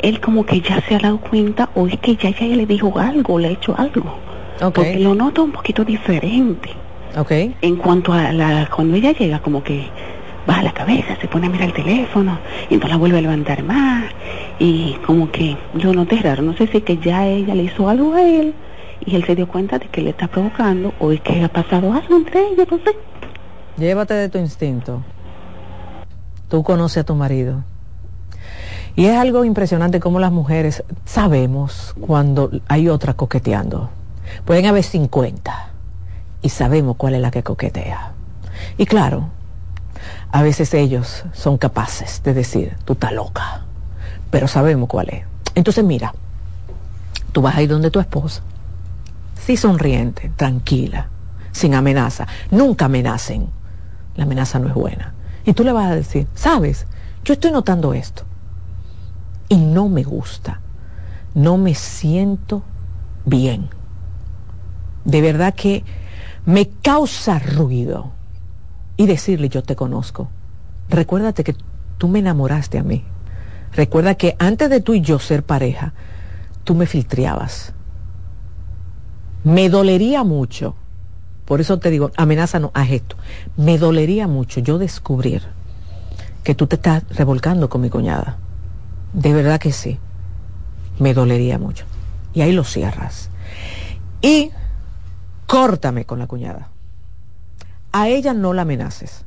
[0.01, 2.99] él como que ya se ha dado cuenta o es que ya, ya le dijo
[2.99, 4.19] algo, le ha hecho algo.
[4.57, 4.71] Okay.
[4.71, 6.71] Porque lo noto un poquito diferente.
[7.17, 7.55] Okay.
[7.63, 9.87] En cuanto a la, cuando ella llega como que
[10.47, 12.39] baja la cabeza, se pone a mirar el teléfono
[12.71, 14.05] y entonces la vuelve a levantar más
[14.59, 18.15] y como que yo noté raro, no sé si que ya ella le hizo algo
[18.15, 18.55] a él
[19.05, 21.93] y él se dio cuenta de que le está provocando o es que ha pasado
[21.93, 22.97] algo entre ellos, no sé.
[23.77, 25.03] Llévate de tu instinto.
[26.49, 27.65] Tú conoces a tu marido.
[28.95, 33.91] Y es algo impresionante cómo las mujeres sabemos cuando hay otra coqueteando.
[34.45, 35.69] Pueden haber 50
[36.43, 38.13] y sabemos cuál es la que coquetea.
[38.79, 39.29] Y claro,
[40.33, 43.65] a veces ellos son capaces de decir, tú estás loca,
[44.31, 45.25] pero sabemos cuál es.
[45.55, 46.15] Entonces mira,
[47.33, 48.43] tú vas a ir donde tu esposa,
[49.35, 51.09] sí sonriente, tranquila,
[51.53, 52.27] sin amenaza.
[52.51, 53.49] Nunca amenacen.
[54.15, 55.13] La amenaza no es buena.
[55.47, 56.87] Y tú le vas a decir, sabes,
[57.25, 58.25] yo estoy notando esto.
[59.49, 60.61] Y no me gusta.
[61.35, 62.65] No me siento
[63.25, 63.69] bien.
[65.05, 65.85] De verdad que
[66.45, 68.13] me causa ruido.
[68.97, 70.31] Y decirle, yo te conozco.
[70.89, 71.55] Recuérdate que
[71.97, 73.05] tú me enamoraste a mí.
[73.73, 75.93] Recuerda que antes de tú y yo ser pareja,
[76.65, 77.73] tú me filtreabas.
[79.45, 80.75] Me dolería mucho,
[81.47, 83.17] por eso te digo, amenaza no, haz esto.
[83.57, 85.43] Me dolería mucho yo descubrir
[86.43, 88.37] que tú te estás revolcando con mi cuñada.
[89.13, 89.99] De verdad que sí.
[90.99, 91.85] Me dolería mucho.
[92.35, 93.31] Y ahí lo cierras.
[94.21, 94.51] Y
[95.47, 96.71] córtame con la cuñada.
[97.93, 99.25] A ella no la amenaces.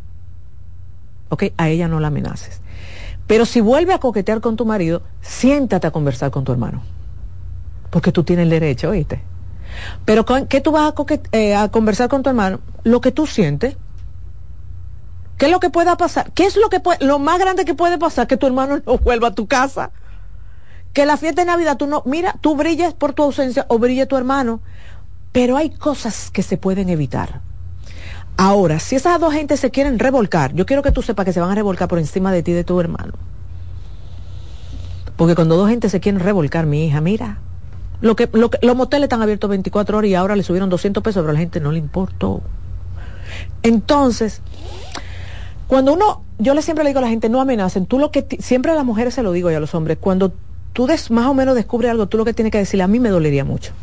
[1.29, 1.45] ¿Ok?
[1.55, 2.61] A ella no la amenaces.
[3.27, 6.81] Pero si vuelve a coquetear con tu marido, siéntate a conversar con tu hermano.
[7.89, 9.21] Porque tú tienes el derecho, ¿oíste?
[10.05, 10.93] Pero ¿qué tú vas a,
[11.31, 12.59] eh, a conversar con tu hermano?
[12.83, 13.75] Lo que tú sientes.
[15.37, 16.31] ¿Qué es lo que pueda pasar?
[16.33, 18.27] ¿Qué es lo que puede, lo más grande que puede pasar?
[18.27, 19.91] Que tu hermano no vuelva a tu casa.
[20.93, 24.05] Que la fiesta de Navidad tú no, mira, tú brilles por tu ausencia o brille
[24.05, 24.59] tu hermano.
[25.31, 27.41] Pero hay cosas que se pueden evitar.
[28.35, 31.39] Ahora, si esas dos gentes se quieren revolcar, yo quiero que tú sepas que se
[31.39, 33.13] van a revolcar por encima de ti y de tu hermano.
[35.17, 37.39] Porque cuando dos gentes se quieren revolcar, mi hija, mira,
[38.01, 41.21] lo que, lo los moteles están abiertos 24 horas y ahora le subieron 200 pesos,
[41.21, 42.41] pero a la gente no le importó.
[43.63, 44.41] Entonces,
[45.67, 48.25] cuando uno, yo le siempre le digo a la gente, no amenacen, tú lo que,
[48.39, 50.33] siempre a las mujeres se lo digo y a los hombres, cuando
[50.73, 52.99] tú des, más o menos descubres algo, tú lo que tienes que decirle, a mí
[52.99, 53.73] me dolería mucho.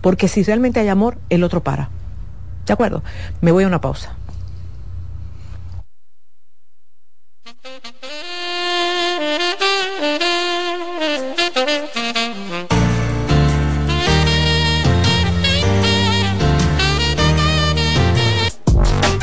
[0.00, 1.90] Porque si realmente hay amor, el otro para.
[2.66, 3.02] ¿De acuerdo?
[3.40, 4.16] Me voy a una pausa.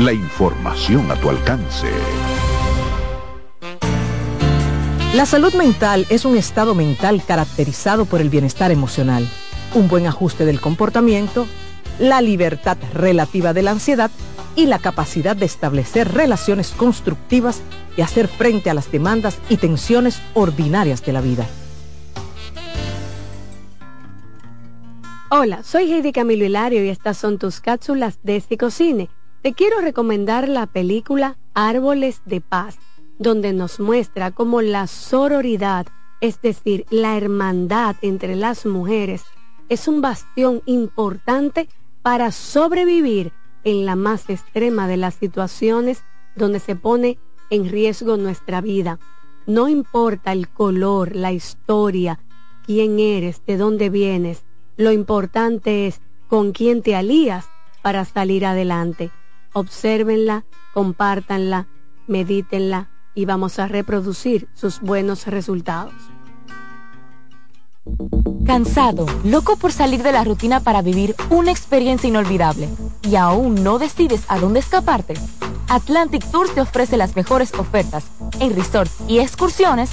[0.00, 1.86] La información a tu alcance.
[5.14, 9.24] La salud mental es un estado mental caracterizado por el bienestar emocional,
[9.72, 11.46] un buen ajuste del comportamiento,
[12.00, 14.10] la libertad relativa de la ansiedad
[14.56, 17.62] y la capacidad de establecer relaciones constructivas
[17.96, 21.46] y hacer frente a las demandas y tensiones ordinarias de la vida.
[25.30, 29.08] Hola, soy Heidi Camilo Hilario y estas son tus cápsulas de Cine.
[29.44, 32.78] Te quiero recomendar la película Árboles de Paz,
[33.18, 35.86] donde nos muestra cómo la sororidad,
[36.22, 39.22] es decir, la hermandad entre las mujeres,
[39.68, 41.68] es un bastión importante
[42.00, 46.02] para sobrevivir en la más extrema de las situaciones
[46.36, 47.18] donde se pone
[47.50, 48.98] en riesgo nuestra vida.
[49.46, 52.18] No importa el color, la historia,
[52.64, 54.46] quién eres, de dónde vienes,
[54.78, 57.44] lo importante es con quién te alías
[57.82, 59.10] para salir adelante.
[59.54, 61.68] Obsérvenla, compártanla,
[62.08, 65.94] medítenla y vamos a reproducir sus buenos resultados.
[68.44, 72.68] Cansado, loco por salir de la rutina para vivir una experiencia inolvidable
[73.02, 75.14] y aún no decides a dónde escaparte.
[75.68, 78.06] Atlantic Tours te ofrece las mejores ofertas
[78.40, 79.92] en resorts y excursiones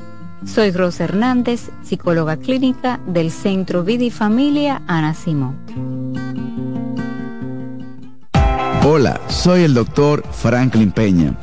[0.45, 5.57] Soy Rosa Hernández, psicóloga clínica del Centro Vida y Familia Ana Simón.
[8.83, 11.37] Hola, soy el doctor Franklin Peña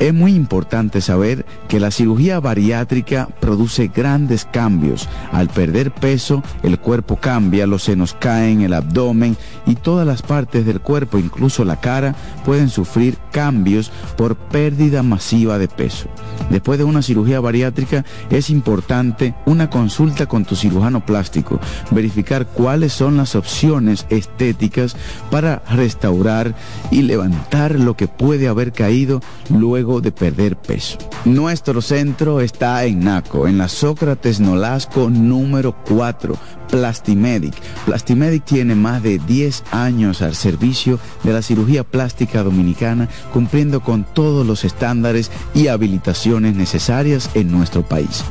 [0.00, 5.08] es muy importante saber que la cirugía bariátrica produce grandes cambios.
[5.32, 10.66] Al perder peso, el cuerpo cambia, los senos caen, el abdomen y todas las partes
[10.66, 16.08] del cuerpo, incluso la cara, pueden sufrir cambios por pérdida masiva de peso.
[16.50, 22.92] Después de una cirugía bariátrica es importante una consulta con tu cirujano plástico, verificar cuáles
[22.92, 24.96] son las opciones estéticas
[25.30, 26.54] para restaurar
[26.90, 30.96] y levantar lo que puede haber caído luego de perder peso.
[31.24, 36.36] Nuestro centro está en Naco, en la Sócrates Nolasco número 4,
[36.70, 37.54] Plastimedic.
[37.84, 44.04] Plastimedic tiene más de 10 años al servicio de la cirugía plástica dominicana, cumpliendo con
[44.04, 48.24] todos los estándares y habilitaciones necesarias en nuestro país.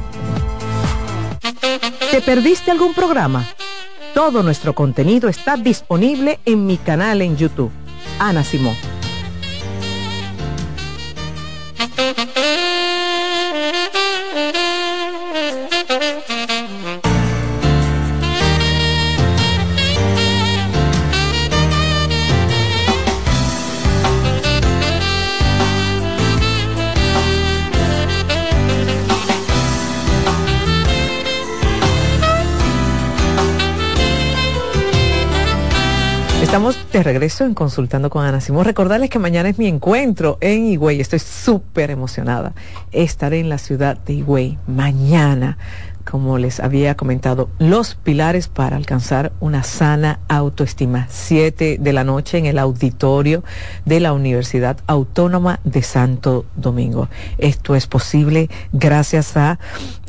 [2.11, 3.45] ¿Te perdiste algún programa?
[4.13, 7.71] Todo nuestro contenido está disponible en mi canal en YouTube.
[8.19, 8.75] Ana Simón.
[11.95, 12.22] ¡Gracias!
[36.53, 38.65] Estamos de regreso en Consultando con Ana Simón.
[38.65, 41.01] Recordarles que mañana es mi encuentro en Higüey.
[41.01, 42.53] Estoy súper emocionada.
[42.91, 45.57] Estaré en la ciudad de Higüey mañana
[46.09, 51.07] como les había comentado, los pilares para alcanzar una sana autoestima.
[51.09, 53.43] Siete de la noche en el auditorio
[53.85, 57.07] de la Universidad Autónoma de Santo Domingo.
[57.37, 59.59] Esto es posible gracias a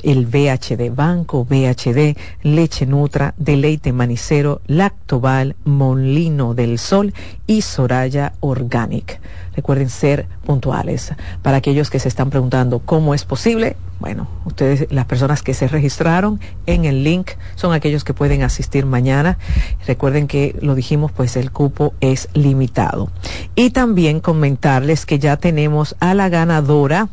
[0.04, 7.12] el VHD, Banco VHD, Leche Nutra, Deleite Manicero, Lactobal, Molino del Sol
[7.46, 9.20] y Soraya Organic.
[9.56, 11.12] Recuerden ser puntuales.
[11.42, 15.68] Para aquellos que se están preguntando cómo es posible, bueno, ustedes, las personas que se
[15.68, 19.38] registraron en el link son aquellos que pueden asistir mañana.
[19.86, 23.10] Recuerden que lo dijimos, pues el cupo es limitado.
[23.54, 27.08] Y también comentarles que ya tenemos a la ganadora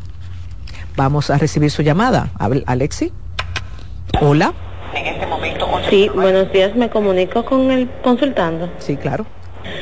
[0.96, 2.32] Vamos a recibir su llamada.
[2.66, 3.12] Alexi.
[4.20, 4.52] Hola.
[4.96, 5.68] En este momento.
[5.90, 6.76] Sí, buenos días.
[6.76, 8.70] Me comunico con el consultando.
[8.80, 9.28] Sí, claro.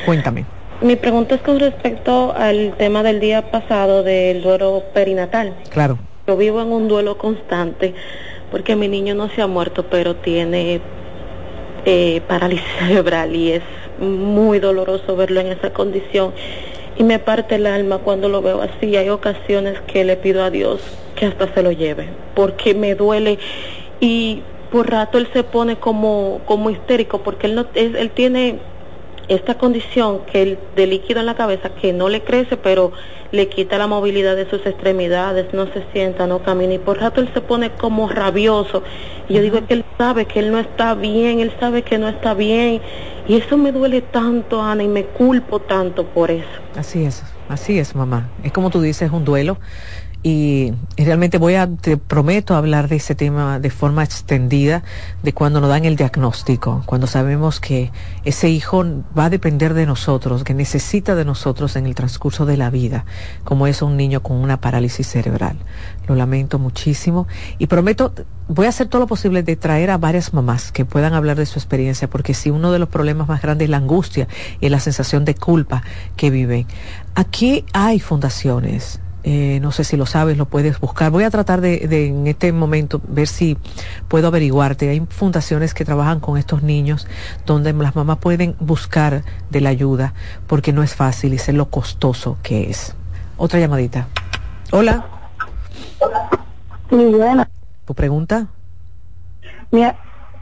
[0.04, 0.59] Cuéntame.
[0.82, 5.54] Mi pregunta es con respecto al tema del día pasado del duelo perinatal.
[5.68, 5.98] Claro.
[6.26, 7.94] Yo vivo en un duelo constante
[8.50, 10.80] porque mi niño no se ha muerto, pero tiene
[11.84, 13.62] eh, parálisis cerebral y es
[13.98, 16.32] muy doloroso verlo en esa condición
[16.96, 18.96] y me parte el alma cuando lo veo así.
[18.96, 20.80] Hay ocasiones que le pido a Dios
[21.14, 23.38] que hasta se lo lleve, porque me duele
[24.00, 28.60] y por rato él se pone como como histérico porque él no él tiene
[29.30, 32.90] esta condición que el de líquido en la cabeza que no le crece, pero
[33.30, 37.20] le quita la movilidad de sus extremidades, no se sienta, no camina y por rato
[37.20, 38.82] él se pone como rabioso.
[39.28, 42.08] Y yo digo que él sabe que él no está bien, él sabe que no
[42.08, 42.82] está bien
[43.28, 46.48] y eso me duele tanto, Ana, y me culpo tanto por eso.
[46.74, 48.30] Así es, así es, mamá.
[48.42, 49.58] Es como tú dices, un duelo
[50.22, 54.82] y, realmente voy a, te prometo hablar de ese tema de forma extendida,
[55.22, 57.90] de cuando nos dan el diagnóstico, cuando sabemos que
[58.24, 58.84] ese hijo
[59.18, 63.06] va a depender de nosotros, que necesita de nosotros en el transcurso de la vida,
[63.44, 65.56] como es un niño con una parálisis cerebral.
[66.06, 67.26] Lo lamento muchísimo
[67.58, 68.12] y prometo,
[68.48, 71.46] voy a hacer todo lo posible de traer a varias mamás que puedan hablar de
[71.46, 74.28] su experiencia, porque si uno de los problemas más grandes es la angustia
[74.60, 75.82] y la sensación de culpa
[76.16, 76.66] que viven.
[77.14, 81.10] Aquí hay fundaciones eh, no sé si lo sabes, lo puedes buscar.
[81.10, 83.58] Voy a tratar de, en este momento ver si
[84.08, 84.88] puedo averiguarte.
[84.88, 87.06] Hay fundaciones que trabajan con estos niños
[87.44, 90.14] donde las mamás pueden buscar de la ayuda
[90.46, 92.94] porque no es fácil y sé lo costoso que es.
[93.36, 94.08] Otra llamadita.
[94.72, 95.04] Hola.
[96.90, 97.48] Muy buena.
[97.86, 98.48] ¿Tu pregunta?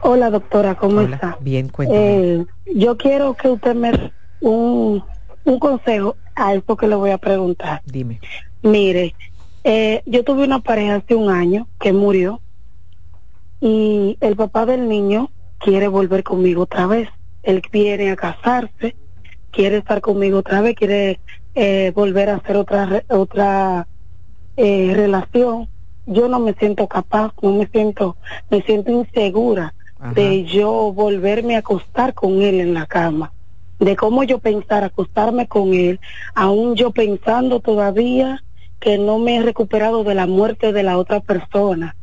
[0.01, 1.37] hola doctora, ¿cómo está?
[1.41, 1.99] Bien, cuéntame.
[1.99, 5.03] Eh, yo quiero que usted me un,
[5.43, 7.81] un consejo a esto que le voy a preguntar.
[7.85, 8.19] Dime.
[8.61, 9.15] Mire,
[9.63, 12.41] eh, yo tuve una pareja hace un año que murió
[13.61, 17.09] y el papá del niño quiere volver conmigo otra vez.
[17.43, 18.95] Él viene a casarse,
[19.51, 21.19] quiere estar conmigo otra vez, quiere
[21.55, 23.87] eh, volver a hacer otra otra
[24.57, 25.69] eh, relación.
[26.05, 28.17] Yo no me siento capaz, no me siento,
[28.49, 29.73] me siento insegura
[30.15, 33.33] de yo volverme a acostar con él en la cama
[33.79, 35.99] de cómo yo pensar acostarme con él,
[36.35, 38.43] aún yo pensando todavía
[38.79, 41.95] que no me he recuperado de la muerte de la otra persona,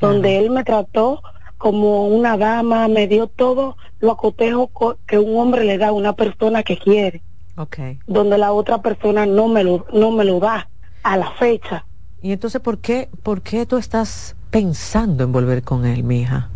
[0.00, 1.22] donde él me trató
[1.58, 4.70] como una dama, me dio todo lo acotejo
[5.06, 7.22] que un hombre le da a una persona que quiere.
[7.56, 7.98] Okay.
[8.06, 10.68] Donde la otra persona no me lo no me lo da
[11.02, 11.84] a la fecha.
[12.20, 16.48] Y entonces ¿por qué por qué tú estás pensando en volver con él, mija?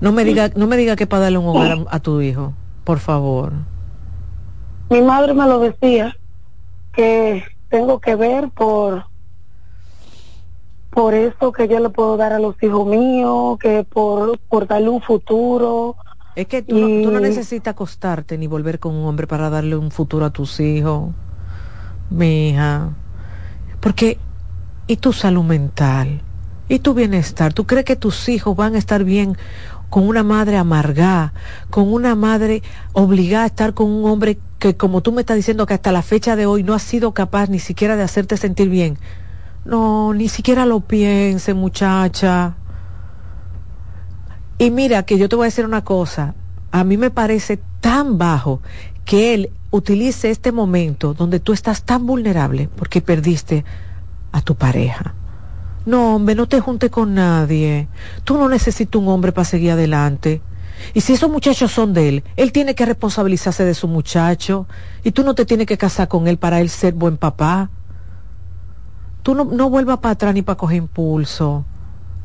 [0.00, 2.54] No me diga no me diga que para darle un hogar a, a tu hijo,
[2.84, 3.52] por favor.
[4.88, 6.16] Mi madre me lo decía
[6.92, 7.44] que
[7.76, 9.04] tengo que ver por
[10.90, 14.88] por eso que yo le puedo dar a los hijos míos, que por, por darle
[14.88, 15.94] un futuro.
[16.34, 19.76] Es que tú, no, tú no necesitas acostarte ni volver con un hombre para darle
[19.76, 21.10] un futuro a tus hijos,
[22.08, 22.88] mi hija.
[23.80, 24.16] Porque,
[24.86, 26.22] ¿y tu salud mental?
[26.70, 27.52] ¿Y tu bienestar?
[27.52, 29.36] ¿Tú crees que tus hijos van a estar bien
[29.90, 31.32] con una madre amargada,
[31.70, 32.62] con una madre
[32.92, 36.02] obligada a estar con un hombre que, como tú me estás diciendo, que hasta la
[36.02, 38.98] fecha de hoy no ha sido capaz ni siquiera de hacerte sentir bien?
[39.64, 42.54] No, ni siquiera lo piense, muchacha.
[44.58, 46.34] Y mira, que yo te voy a decir una cosa,
[46.70, 48.60] a mí me parece tan bajo
[49.04, 53.64] que él utilice este momento donde tú estás tan vulnerable porque perdiste
[54.32, 55.14] a tu pareja.
[55.86, 57.88] No, hombre, no te junte con nadie.
[58.24, 60.42] Tú no necesitas un hombre para seguir adelante.
[60.94, 64.66] Y si esos muchachos son de él, él tiene que responsabilizarse de su muchacho.
[65.04, 67.70] Y tú no te tienes que casar con él para él ser buen papá.
[69.22, 71.64] Tú no, no vuelvas para atrás ni para coger impulso.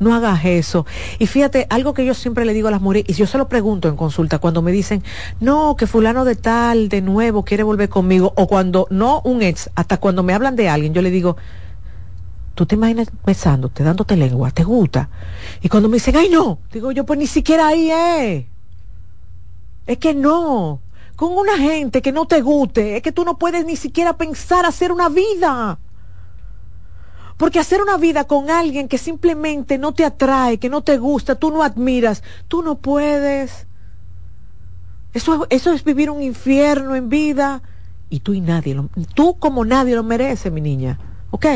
[0.00, 0.84] No hagas eso.
[1.20, 3.48] Y fíjate, algo que yo siempre le digo a las mujeres, y yo se lo
[3.48, 5.04] pregunto en consulta, cuando me dicen,
[5.38, 9.70] no, que fulano de tal, de nuevo, quiere volver conmigo, o cuando, no un ex,
[9.76, 11.36] hasta cuando me hablan de alguien, yo le digo,
[12.54, 15.08] tú te imaginas besándote, dándote lengua, te gusta.
[15.60, 18.46] Y cuando me dicen, ay no, digo yo, pues ni siquiera ahí es.
[19.86, 20.80] Es que no.
[21.16, 24.66] Con una gente que no te guste, es que tú no puedes ni siquiera pensar
[24.66, 25.78] hacer una vida.
[27.36, 31.34] Porque hacer una vida con alguien que simplemente no te atrae, que no te gusta,
[31.34, 33.66] tú no admiras, tú no puedes.
[35.12, 37.62] Eso, eso es vivir un infierno en vida.
[38.10, 40.98] Y tú y nadie, lo, tú como nadie lo merece, mi niña.
[41.30, 41.46] ¿Ok?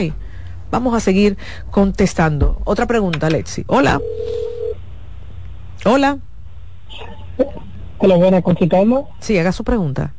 [0.70, 1.36] Vamos a seguir
[1.70, 2.60] contestando.
[2.64, 3.64] Otra pregunta, Alexi.
[3.68, 4.00] Hola.
[5.84, 6.18] Hola.
[7.98, 9.08] Hola, buena, consultando.
[9.20, 10.12] Sí, haga su pregunta.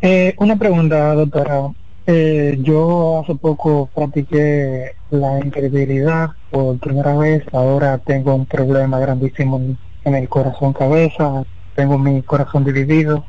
[0.00, 1.70] Eh, una pregunta, doctora.
[2.06, 9.60] Eh, yo hace poco practiqué la infidelidad por primera vez, ahora tengo un problema grandísimo
[10.04, 11.44] en el corazón cabeza,
[11.76, 13.24] tengo mi corazón dividido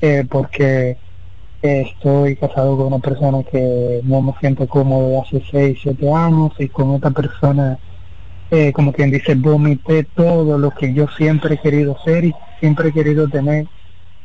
[0.00, 0.96] eh, porque
[1.62, 6.68] estoy casado con una persona que no me siento cómodo hace 6, 7 años y
[6.68, 7.78] con esta persona,
[8.50, 12.88] eh, como quien dice, vomité todo lo que yo siempre he querido ser y siempre
[12.88, 13.66] he querido tener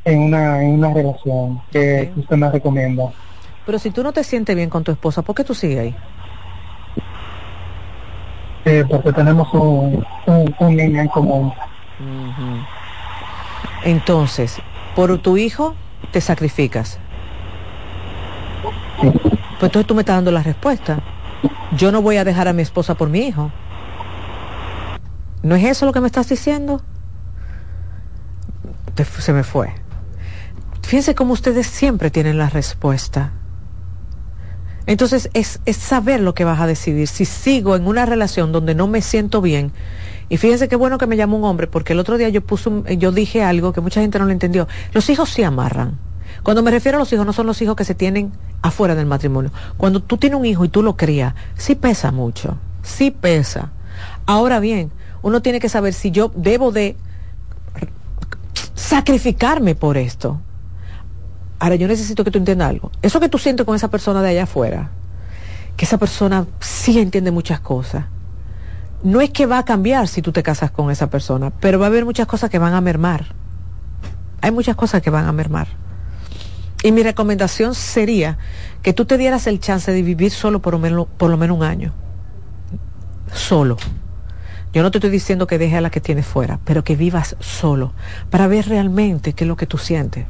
[0.06, 3.12] en una, en una relación que usted me recomienda.
[3.66, 5.96] Pero si tú no te sientes bien con tu esposa, ¿por qué tú sigues ahí?
[8.66, 10.04] Eh, porque tenemos un,
[10.60, 11.54] un, niño en común.
[13.84, 14.60] Entonces,
[14.96, 15.76] por tu hijo
[16.12, 17.00] te sacrificas.
[19.12, 21.02] Pues entonces tú me estás dando la respuesta.
[21.78, 23.52] Yo no voy a dejar a mi esposa por mi hijo.
[25.44, 26.82] ¿No es eso lo que me estás diciendo?
[29.04, 29.74] se me fue.
[30.82, 33.34] Fíjense cómo ustedes siempre tienen la respuesta.
[34.86, 37.08] Entonces es, es, saber lo que vas a decidir.
[37.08, 39.72] Si sigo en una relación donde no me siento bien,
[40.30, 42.70] y fíjense qué bueno que me llamó un hombre, porque el otro día yo puse
[42.98, 44.68] yo dije algo que mucha gente no lo entendió.
[44.94, 45.98] Los hijos sí amarran.
[46.46, 48.32] Cuando me refiero a los hijos, no son los hijos que se tienen
[48.62, 49.50] afuera del matrimonio.
[49.78, 53.72] Cuando tú tienes un hijo y tú lo crías, sí pesa mucho, sí pesa.
[54.28, 54.92] Ahora bien,
[55.24, 56.98] uno tiene que saber si yo debo de
[58.76, 60.40] sacrificarme por esto.
[61.58, 62.92] Ahora yo necesito que tú entiendas algo.
[63.02, 64.92] Eso que tú sientes con esa persona de allá afuera,
[65.76, 68.06] que esa persona sí entiende muchas cosas.
[69.02, 71.88] No es que va a cambiar si tú te casas con esa persona, pero va
[71.88, 73.34] a haber muchas cosas que van a mermar.
[74.42, 75.85] Hay muchas cosas que van a mermar.
[76.86, 78.38] Y mi recomendación sería
[78.84, 81.58] que tú te dieras el chance de vivir solo por lo menos, por lo menos
[81.58, 81.94] un año.
[83.34, 83.78] Solo.
[84.72, 87.38] Yo no te estoy diciendo que deje a la que tienes fuera, pero que vivas
[87.40, 87.94] solo,
[88.30, 90.28] para ver realmente qué es lo que tú sientes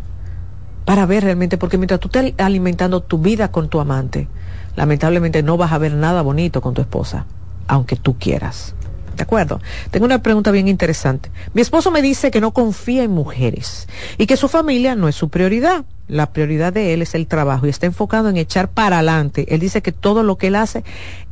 [0.85, 4.27] para ver realmente, porque mientras tú estés alimentando tu vida con tu amante,
[4.75, 7.25] lamentablemente no vas a ver nada bonito con tu esposa,
[7.67, 8.75] aunque tú quieras.
[9.17, 9.61] ¿De acuerdo?
[9.91, 11.31] Tengo una pregunta bien interesante.
[11.53, 13.87] Mi esposo me dice que no confía en mujeres
[14.17, 15.85] y que su familia no es su prioridad.
[16.07, 19.53] La prioridad de él es el trabajo y está enfocado en echar para adelante.
[19.53, 20.83] Él dice que todo lo que él hace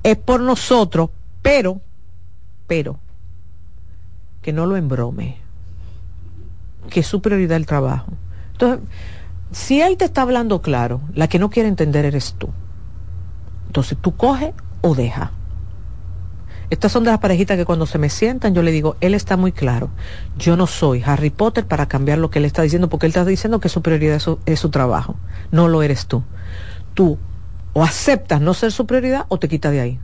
[0.01, 1.09] es por nosotros,
[1.41, 1.81] pero,
[2.67, 2.99] pero,
[4.41, 5.37] que no lo embrome.
[6.89, 8.11] Que es su prioridad el trabajo.
[8.53, 8.87] Entonces,
[9.51, 12.49] si él te está hablando claro, la que no quiere entender eres tú.
[13.67, 15.31] Entonces tú coge o deja.
[16.73, 19.37] Estas son de las parejitas que cuando se me sientan yo le digo, él está
[19.37, 19.91] muy claro.
[20.39, 23.23] Yo no soy Harry Potter para cambiar lo que él está diciendo, porque él está
[23.23, 25.15] diciendo que su prioridad es su, trabajo.
[25.51, 26.23] No lo eres tú.
[26.95, 27.19] Tú
[27.73, 29.99] o aceptas no ser su prioridad o te quitas de ahí.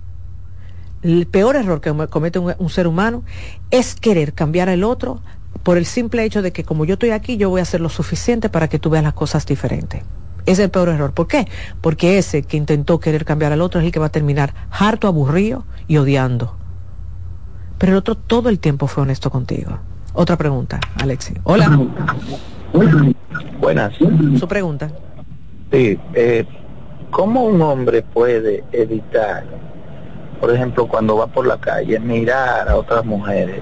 [1.02, 3.24] El peor error que comete un, un ser humano
[3.72, 5.22] es querer cambiar al otro
[5.64, 7.90] por el simple hecho de que como yo estoy aquí, yo voy a hacer lo
[7.90, 10.04] suficiente para que tú veas las cosas diferentes.
[10.46, 11.14] es el peor error.
[11.14, 11.48] ¿Por qué?
[11.82, 15.08] Porque ese que intentó querer cambiar al otro es el que va a terminar harto,
[15.08, 16.59] aburrido y odiando.
[17.80, 19.80] Pero el otro todo el tiempo fue honesto contigo.
[20.14, 21.34] Otra pregunta, Alexi.
[21.44, 21.80] Hola.
[23.60, 23.94] Buenas.
[24.38, 24.92] Su pregunta.
[25.72, 26.46] Sí, eh,
[27.10, 29.46] ¿cómo un hombre puede evitar,
[30.42, 33.62] por ejemplo, cuando va por la calle, mirar a otras mujeres?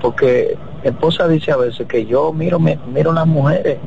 [0.00, 3.78] Porque mi esposa dice a veces que yo miro, me, miro a las mujeres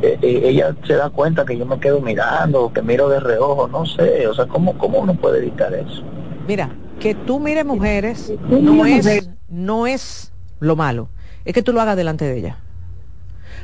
[0.00, 3.66] eh, eh, ella se da cuenta que yo me quedo mirando, que miro de reojo,
[3.66, 6.02] no sé, o sea, ¿cómo, cómo uno puede evitar eso?
[6.46, 11.08] Mira, que tú mires mujeres no es, no es lo malo,
[11.44, 12.58] es que tú lo hagas delante de ella.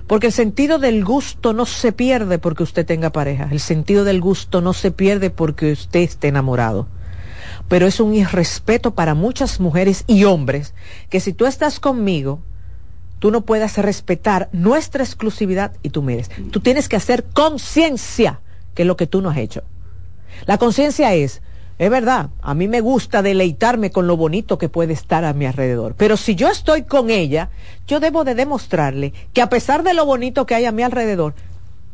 [0.07, 4.21] Porque el sentido del gusto no se pierde porque usted tenga pareja, el sentido del
[4.21, 6.89] gusto no se pierde porque usted esté enamorado.
[7.69, 10.75] Pero es un irrespeto para muchas mujeres y hombres
[11.09, 12.41] que si tú estás conmigo,
[13.19, 16.31] tú no puedas respetar nuestra exclusividad y tú mires.
[16.51, 18.41] Tú tienes que hacer conciencia,
[18.75, 19.63] que es lo que tú no has hecho.
[20.47, 21.41] La conciencia es,
[21.79, 25.47] es verdad, a mí me gusta deleitarme con lo bonito que puede estar a mi
[25.47, 27.51] alrededor, pero si yo estoy con ella,
[27.87, 31.35] yo debo de demostrarle que a pesar de lo bonito que hay a mi alrededor,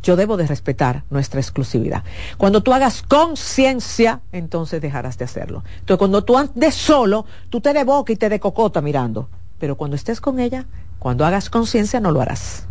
[0.02, 2.04] yo debo de respetar nuestra exclusividad.
[2.38, 5.62] Cuando tú hagas conciencia, entonces dejarás de hacerlo.
[5.80, 9.28] Entonces, cuando tú andes solo, tú te de boca y te de cocota mirando.
[9.58, 10.66] Pero cuando estés con ella,
[10.98, 12.66] cuando hagas conciencia no lo harás.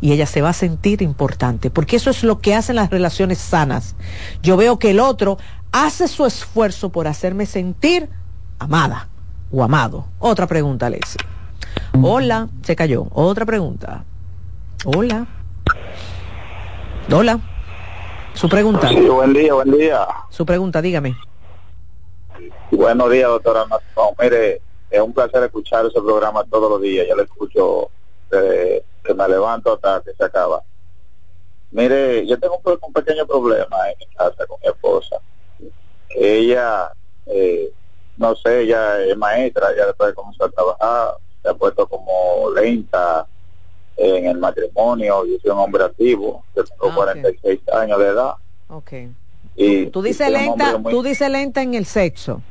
[0.00, 3.38] Y ella se va a sentir importante, porque eso es lo que hacen las relaciones
[3.38, 3.96] sanas.
[4.42, 5.38] Yo veo que el otro
[5.72, 8.08] hace su esfuerzo por hacerme sentir
[8.58, 9.08] amada
[9.52, 10.06] o amado.
[10.18, 11.18] Otra pregunta, Alexi.
[12.02, 13.06] Hola, se cayó.
[13.12, 14.04] Otra pregunta.
[14.84, 15.26] Hola.
[17.12, 17.40] Hola.
[18.34, 18.88] Su pregunta.
[18.88, 20.06] Sí, buen día, buen día.
[20.28, 21.16] Su pregunta, dígame.
[22.70, 23.64] Buenos días, doctora.
[24.20, 24.60] mire,
[24.90, 27.06] es un placer escuchar ese programa todos los días.
[27.08, 27.90] Yo lo escucho
[28.30, 30.62] desde que me levanto hasta que se acaba.
[31.70, 35.16] Mire, yo tengo un, pequeño problema en mi casa con mi esposa.
[36.16, 36.90] Ella,
[37.26, 37.70] eh,
[38.16, 42.50] no sé, ella es maestra, ya después de comenzar a trabajar, se ha puesto como
[42.54, 43.26] lenta
[43.96, 45.26] en el matrimonio.
[45.26, 48.34] Yo soy un hombre activo, tengo 46 ah, años de edad.
[48.68, 49.12] Okay.
[49.54, 52.42] Y, tú dices lenta, tú dices lenta en el sexo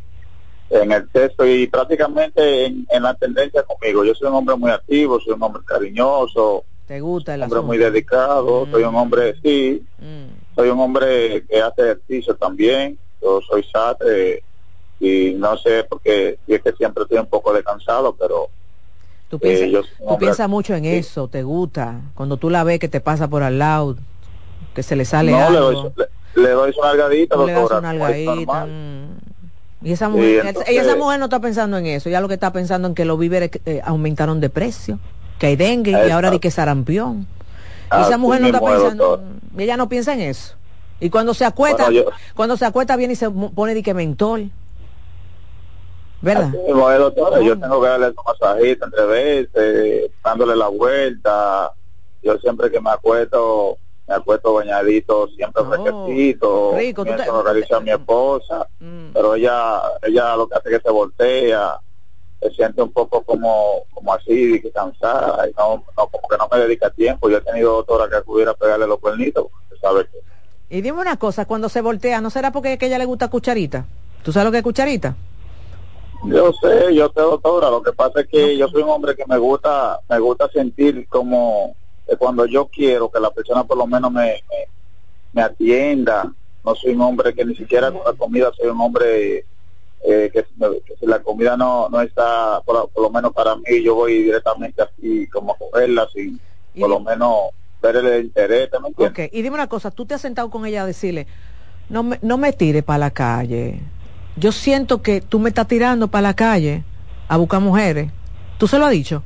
[0.70, 4.04] en el texto y prácticamente en, la tendencia conmigo.
[4.04, 6.64] Yo soy un hombre muy activo, soy un hombre cariñoso.
[6.88, 8.98] ¿Te gusta el Un hombre muy dedicado, soy un mm.
[8.98, 10.56] hombre, sí, mm.
[10.56, 12.98] soy un hombre que hace ejercicio también.
[13.22, 14.44] Yo soy sate
[15.00, 18.50] y no sé porque es que siempre estoy un poco descansado, pero
[19.30, 22.02] Tú piensas, tú piensas mucho en eso, te gusta.
[22.14, 23.96] Cuando tú la ves que te pasa por al lado,
[24.76, 25.54] que se le sale no, algo.
[25.56, 25.92] Le doy,
[26.36, 27.36] le, doy su nalgadita,
[29.82, 32.88] y esa mujer, esa mujer no está pensando en eso, ya lo que está pensando
[32.88, 35.00] en que los víveres eh, aumentaron de precio,
[35.38, 37.28] que hay dengue y ahora di que sarampión.
[37.96, 39.24] Y esa mujer no está pensando,
[39.58, 40.56] ella no piensa en eso.
[41.00, 41.90] Y cuando se acuesta,
[42.36, 44.50] cuando se acuesta viene y se pone de que mentol.
[46.22, 46.52] ¿Verdad?
[47.44, 51.74] yo tengo que darle su masajito entre veces, dándole la vuelta.
[52.24, 53.78] Yo siempre que me acuesto
[54.08, 57.04] me acuesto bañadito, siempre oh, fresquecito, rico,
[57.76, 59.10] a mi esposa, mm.
[59.14, 61.80] pero ella, ella lo que hace es que se voltea,
[62.40, 66.48] se siente un poco como, como así, que cansada, y no, no, como que no
[66.52, 69.48] me dedica tiempo, yo he tenido doctora que pudiera pegarle los cuernitos,
[69.82, 70.35] sabe que...
[70.76, 73.86] Y dime una cosa, cuando se voltea, ¿no será porque a ella le gusta cucharita?
[74.24, 75.16] ¿Tú sabes lo que es cucharita?
[76.26, 79.24] Yo sé, yo sé doctora, lo que pasa es que yo soy un hombre que
[79.26, 81.78] me gusta, me gusta sentir como
[82.20, 84.44] cuando yo quiero que la persona por lo menos me,
[85.32, 86.30] me, atienda.
[86.66, 89.46] No soy un hombre que ni siquiera con la comida soy un hombre
[90.02, 90.46] eh, que,
[91.00, 95.26] si la comida no, no está, por, lo menos para mí, yo voy directamente así,
[95.30, 96.38] como a cogerla, sin
[96.78, 97.52] por lo menos
[97.90, 98.32] el
[98.98, 99.30] okay.
[99.32, 101.28] Y dime una cosa, tú te has sentado con ella a decirle,
[101.90, 103.82] no me, no me tires para la calle.
[104.38, 106.84] Yo siento que tú me estás tirando para la calle
[107.28, 108.12] a buscar mujeres.
[108.58, 109.24] ¿Tú se lo has dicho?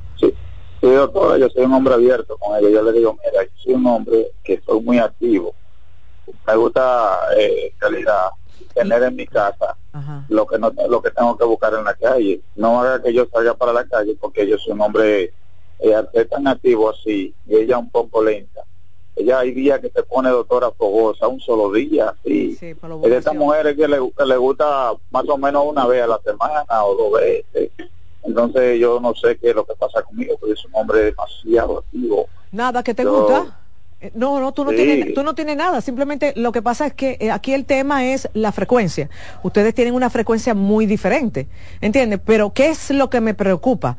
[0.81, 2.69] Sí, doctora, yo soy un hombre abierto con ella.
[2.69, 5.53] Yo le digo, mira, yo soy un hombre que soy muy activo.
[6.47, 8.29] Me gusta, eh, calidad,
[8.73, 9.75] tener en mi casa
[10.29, 12.41] lo que no lo que tengo que buscar en la calle.
[12.55, 15.33] No haga que yo salga para la calle porque yo soy un hombre
[15.79, 18.63] eh, tan activo así y ella un poco lenta.
[19.15, 22.55] Ella hay días que se pone doctora fogosa, un solo día, así.
[22.55, 26.03] Sí, es de estas mujeres que le, que le gusta más o menos una vez
[26.03, 27.71] a la semana o dos veces
[28.23, 31.79] entonces yo no sé qué es lo que pasa conmigo, porque es un hombre demasiado
[31.79, 32.27] activo.
[32.51, 33.59] Nada, que te gusta?
[34.01, 35.81] Eh, no, no, tú no, tienes, tú no tienes nada.
[35.81, 39.09] Simplemente lo que pasa es que eh, aquí el tema es la frecuencia.
[39.43, 41.47] Ustedes tienen una frecuencia muy diferente,
[41.81, 42.19] ¿entiendes?
[42.23, 43.97] Pero ¿qué es lo que me preocupa?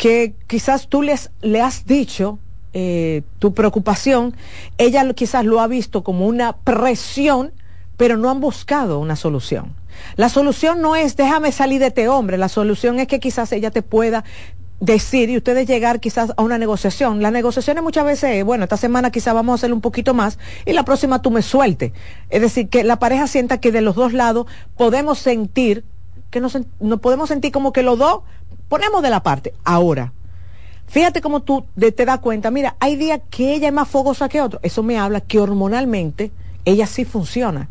[0.00, 2.38] Que quizás tú les, le has dicho
[2.72, 4.34] eh, tu preocupación,
[4.78, 7.52] ella quizás lo ha visto como una presión,
[7.98, 9.74] pero no han buscado una solución.
[10.16, 13.70] La solución no es déjame salir de este hombre, la solución es que quizás ella
[13.70, 14.24] te pueda
[14.80, 17.20] decir y ustedes llegar quizás a una negociación.
[17.20, 20.72] Las negociaciones muchas veces, bueno, esta semana quizás vamos a hacer un poquito más y
[20.72, 21.92] la próxima tú me suelte.
[22.30, 24.46] Es decir, que la pareja sienta que de los dos lados
[24.76, 25.84] podemos sentir,
[26.30, 26.58] que nos,
[27.00, 28.20] podemos sentir como que los dos
[28.68, 29.54] ponemos de la parte.
[29.64, 30.12] Ahora,
[30.86, 34.40] fíjate cómo tú te das cuenta, mira, hay días que ella es más fogosa que
[34.40, 34.60] otro.
[34.62, 36.30] Eso me habla que hormonalmente
[36.64, 37.68] ella sí funciona.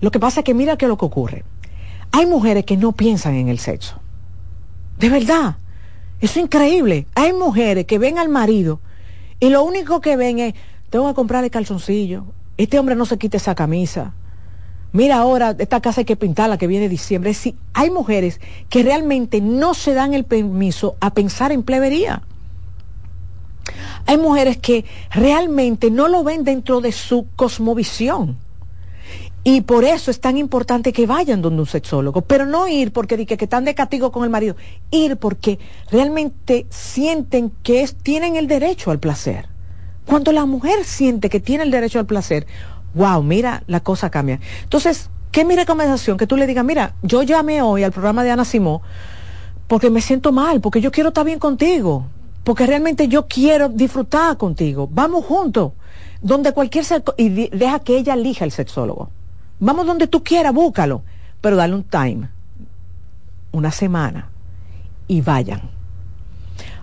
[0.00, 1.44] Lo que pasa es que mira qué es lo que ocurre.
[2.12, 4.00] Hay mujeres que no piensan en el sexo.
[4.98, 5.56] De verdad
[6.24, 7.06] eso es increíble.
[7.14, 8.80] Hay mujeres que ven al marido
[9.40, 10.54] y lo único que ven es,
[10.88, 12.24] tengo que comprarle calzoncillo.
[12.56, 14.14] Este hombre no se quite esa camisa.
[14.94, 17.34] Mira ahora, esta casa hay que pintarla que viene diciembre.
[17.34, 22.22] Sí, hay mujeres que realmente no se dan el permiso a pensar en plebería.
[24.06, 28.38] Hay mujeres que realmente no lo ven dentro de su cosmovisión.
[29.42, 33.26] Y por eso es tan importante que vayan donde un sexólogo, pero no ir porque
[33.26, 34.54] que, que están de castigo con el marido,
[34.92, 35.58] ir porque
[35.90, 39.48] realmente sienten que es, tienen el derecho al placer.
[40.06, 42.46] Cuando la mujer siente que tiene el derecho al placer,
[42.94, 44.40] wow, mira, la cosa cambia.
[44.62, 46.16] Entonces, ¿qué es mi recomendación?
[46.16, 48.82] Que tú le digas, mira, yo llamé hoy al programa de Ana Simó
[49.66, 52.06] porque me siento mal, porque yo quiero estar bien contigo,
[52.44, 54.88] porque realmente yo quiero disfrutar contigo.
[54.90, 55.72] Vamos juntos,
[56.20, 56.84] donde cualquier
[57.16, 59.10] y deja que ella elija el sexólogo.
[59.60, 61.02] Vamos donde tú quieras, búscalo,
[61.40, 62.28] pero dale un time,
[63.52, 64.28] una semana,
[65.08, 65.62] y vayan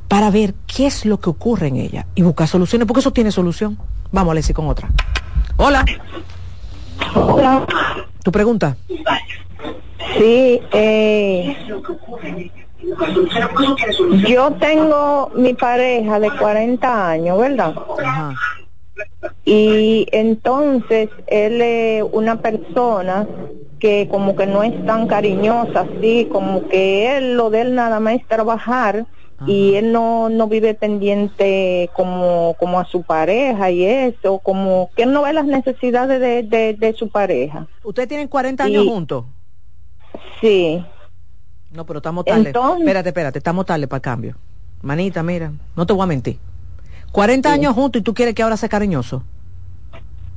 [0.07, 3.31] para ver qué es lo que ocurre en ella y buscar soluciones, porque eso tiene
[3.31, 3.77] solución.
[4.11, 4.89] Vamos, Alessi, con otra.
[5.57, 5.85] Hola.
[7.15, 7.65] Hola.
[8.23, 8.75] ¿Tu pregunta?
[10.17, 11.57] Sí, eh,
[14.27, 17.73] yo tengo mi pareja de 40 años, ¿verdad?
[18.03, 18.33] Ajá.
[19.45, 23.27] Y entonces él es una persona
[23.79, 27.99] que como que no es tan cariñosa, así, como que él lo de él nada
[27.99, 29.05] más es trabajar
[29.47, 35.03] y él no, no vive pendiente como, como a su pareja y eso, como que
[35.03, 37.67] él no ve las necesidades de, de, su pareja.
[37.83, 39.25] ¿Ustedes tienen 40 años juntos?
[40.39, 40.83] Sí.
[41.71, 42.51] No, pero estamos tarde.
[42.51, 44.35] Espérate, espérate, estamos tarde para el cambio.
[44.81, 46.37] Manita, mira, no te voy a mentir.
[47.11, 49.23] 40 años juntos y tú quieres que ahora sea cariñoso.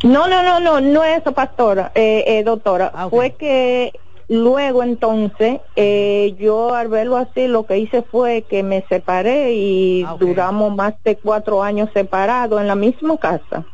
[0.03, 2.93] No, no, no, no, no es eso, pastora, eh, eh, doctora.
[2.95, 3.93] Ah, fue que
[4.29, 10.05] luego entonces eh, yo al verlo así lo que hice fue que me separé y
[10.05, 13.67] ah, duramos más de cuatro años separados en la misma casa.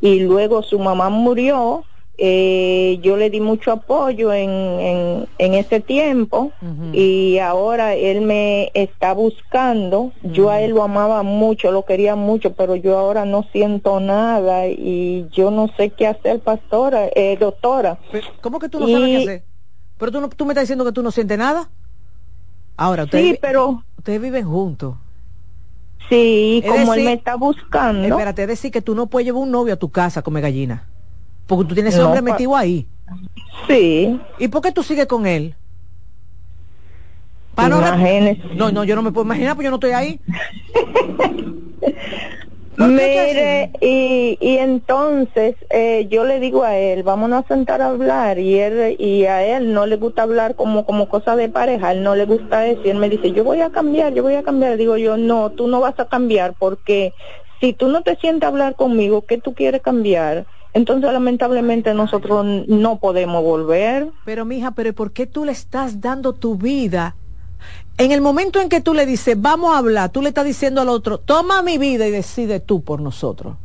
[0.00, 1.84] Y luego su mamá murió
[2.20, 6.50] eh, yo le di mucho apoyo en, en, ese tiempo
[6.92, 10.12] y ahora él me está buscando.
[10.24, 14.66] Yo a él lo amaba mucho, lo quería mucho, pero yo ahora no siento nada
[14.66, 18.00] y yo no sé qué hacer, pastora, eh, doctora.
[18.40, 19.47] ¿Cómo que tú no sabes qué hacer?
[19.98, 21.68] Pero tú, no, tú me estás diciendo que tú no sientes nada.
[22.76, 23.82] Ahora, ustedes, sí, pero...
[23.96, 24.94] ustedes viven juntos.
[26.08, 28.06] Sí, como él me está buscando.
[28.06, 30.44] Espérate, es decir que tú no puedes llevar un novio a tu casa a comer
[30.44, 30.88] gallina.
[31.46, 32.86] Porque tú tienes ese hombre metido ahí.
[33.66, 34.18] Sí.
[34.38, 35.54] ¿Y por qué tú sigues con él?
[37.54, 37.68] Para
[38.54, 40.20] no, no, yo no me puedo imaginar, porque yo no estoy ahí.
[42.78, 48.38] Mire, y, y entonces eh, yo le digo a él, vámonos a sentar a hablar,
[48.38, 52.04] y él y a él no le gusta hablar como como cosa de pareja, él
[52.04, 54.76] no le gusta decir, me dice, yo voy a cambiar, yo voy a cambiar.
[54.76, 57.14] Digo yo, no, tú no vas a cambiar, porque
[57.60, 60.46] si tú no te sientes a hablar conmigo, ¿qué tú quieres cambiar?
[60.72, 64.08] Entonces, lamentablemente, nosotros no podemos volver.
[64.24, 67.16] Pero, mija, pero ¿por qué tú le estás dando tu vida?
[67.98, 70.80] En el momento en que tú le dices, vamos a hablar, tú le estás diciendo
[70.80, 73.56] al otro, toma mi vida y decide tú por nosotros.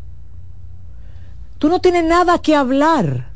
[1.60, 3.30] Tú no tienes nada que hablar.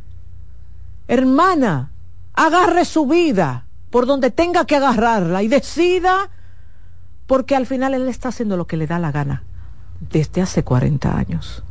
[1.08, 1.92] Hermana,
[2.34, 6.30] agarre su vida por donde tenga que agarrarla y decida,
[7.28, 9.44] porque al final él está haciendo lo que le da la gana
[10.00, 11.64] desde hace 40 años.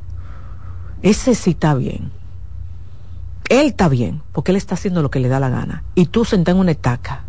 [1.02, 2.10] Ese sí está bien.
[3.48, 5.84] Él está bien, porque él está haciendo lo que le da la gana.
[5.94, 7.25] Y tú sentado en una estaca,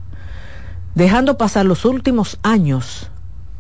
[0.98, 3.12] dejando pasar los últimos años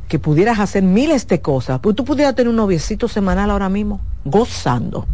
[0.07, 4.01] que pudieras hacer miles de cosas, pues tú pudieras tener un noviecito semanal ahora mismo,
[4.25, 5.05] gozando.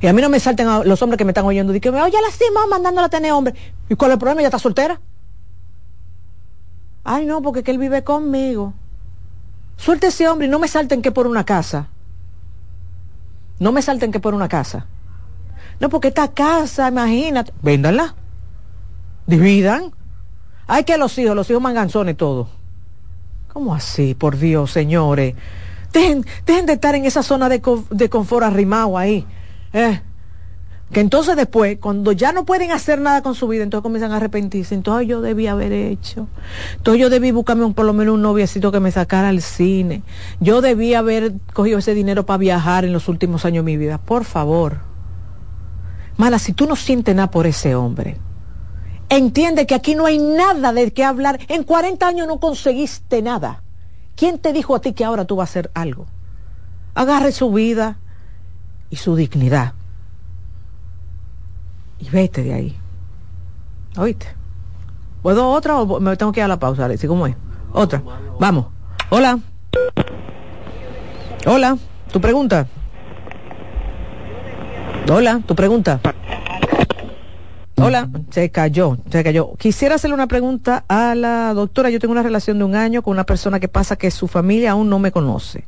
[0.00, 1.96] Y a mí no me salten los hombres que me están oyendo, y que oye,
[1.96, 3.54] la cima mandándola a tener hombre.
[3.88, 4.42] ¿Y cuál es el problema?
[4.42, 5.00] ¿Ya está soltera?
[7.02, 8.74] Ay, no, porque que él vive conmigo.
[9.76, 11.88] Suelte ese hombre y no me salten que por una casa.
[13.58, 14.86] No me salten que por una casa.
[15.80, 18.14] No, porque esta casa, imagínate, véndanla.
[19.30, 19.92] Dividan.
[20.66, 22.48] Hay que los hijos, los hijos manganzones todos.
[23.52, 24.14] ¿Cómo así?
[24.14, 25.34] Por Dios, señores.
[25.92, 29.26] Dejen, dejen de estar en esa zona de, de confort arrimado ahí.
[29.72, 30.00] Eh.
[30.92, 34.16] Que entonces después, cuando ya no pueden hacer nada con su vida, entonces comienzan a
[34.16, 34.74] arrepentirse.
[34.74, 36.26] Entonces yo debí haber hecho.
[36.76, 40.02] Entonces yo debí buscarme un, por lo menos un noviecito que me sacara al cine.
[40.40, 43.98] Yo debí haber cogido ese dinero para viajar en los últimos años de mi vida.
[43.98, 44.78] Por favor.
[46.16, 48.16] Mala, si tú no sientes nada por ese hombre,
[49.10, 51.38] entiende que aquí no hay nada de qué hablar.
[51.48, 53.62] En 40 años no conseguiste nada.
[54.16, 56.06] ¿Quién te dijo a ti que ahora tú vas a hacer algo?
[56.94, 57.98] Agarre su vida
[58.88, 59.74] y su dignidad
[62.00, 62.76] y vete de ahí.
[63.96, 64.26] ¿Oíste?
[65.22, 67.06] ¿Puedo otra o me tengo que ir a la pausa, Alexi?
[67.06, 67.36] ¿Cómo es?
[67.72, 68.02] Otra.
[68.38, 68.66] Vamos.
[69.10, 69.38] Hola.
[71.46, 71.76] Hola.
[72.12, 72.66] ¿Tu pregunta?
[75.10, 76.00] Hola, tu pregunta.
[77.82, 79.54] Hola, se cayó, se cayó.
[79.56, 81.90] Quisiera hacerle una pregunta a la doctora.
[81.90, 84.72] Yo tengo una relación de un año con una persona que pasa que su familia
[84.72, 85.64] aún no me conoce.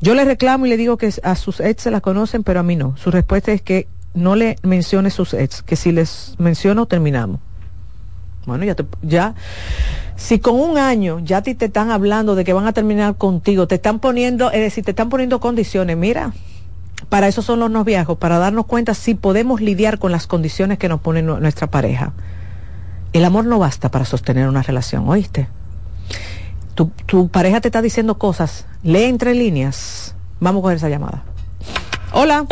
[0.00, 2.62] Yo le reclamo y le digo que a sus ex se la conocen, pero a
[2.62, 2.96] mí no.
[2.96, 7.40] Su respuesta es que no le mencione sus ex, que si les menciono terminamos.
[8.46, 9.34] Bueno, ya te, ya,
[10.14, 13.66] si con un año ya ti te están hablando de que van a terminar contigo,
[13.66, 16.32] te están poniendo, es decir, te están poniendo condiciones, mira,
[17.08, 20.88] para eso son los noviazgos, para darnos cuenta si podemos lidiar con las condiciones que
[20.88, 22.12] nos pone nuestra pareja.
[23.12, 25.48] El amor no basta para sostener una relación, ¿oíste?
[26.74, 30.14] Tu, tu pareja te está diciendo cosas, lee entre líneas.
[30.40, 31.22] Vamos a coger esa llamada.
[32.12, 32.46] Hola.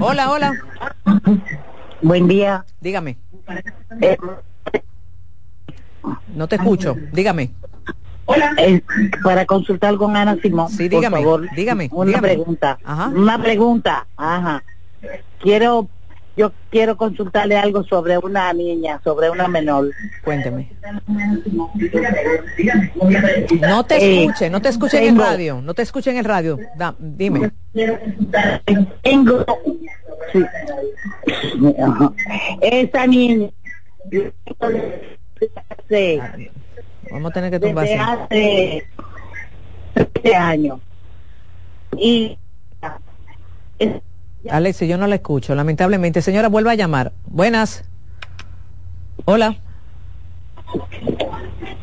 [0.00, 0.52] Hola, hola.
[2.02, 2.64] Buen día.
[2.80, 3.18] Dígame.
[4.00, 4.16] Eh,
[6.34, 6.96] no te escucho.
[7.12, 7.50] Dígame.
[8.26, 8.54] Hola.
[8.58, 8.82] Eh,
[9.22, 10.68] para consultar con Ana Simón.
[10.68, 11.16] Sí, dígame.
[11.16, 11.88] Por favor, dígame.
[11.92, 12.78] Una pregunta.
[13.14, 14.06] Una pregunta.
[14.16, 14.62] Ajá.
[15.38, 15.88] Quiero
[16.36, 19.90] yo quiero consultarle algo sobre una niña, sobre una menor.
[20.22, 20.70] Cuénteme.
[23.62, 26.24] No te eh, escuche, no te escuche en el radio, no te escuche en el
[26.26, 26.58] radio.
[26.98, 27.50] dime.
[29.02, 29.46] Tengo.
[32.60, 33.50] Esa niña.
[37.10, 37.86] Vamos a tener que tumbar.
[37.86, 38.86] hace
[39.94, 40.80] 13 años.
[41.96, 42.38] Y
[44.50, 46.22] Alexi, yo no la escucho, lamentablemente.
[46.22, 47.12] Señora, vuelva a llamar.
[47.26, 47.84] Buenas.
[49.24, 49.56] Hola.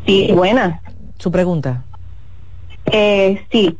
[0.05, 0.81] Sí, buenas.
[1.17, 1.83] Su pregunta.
[2.85, 3.77] Eh, sí.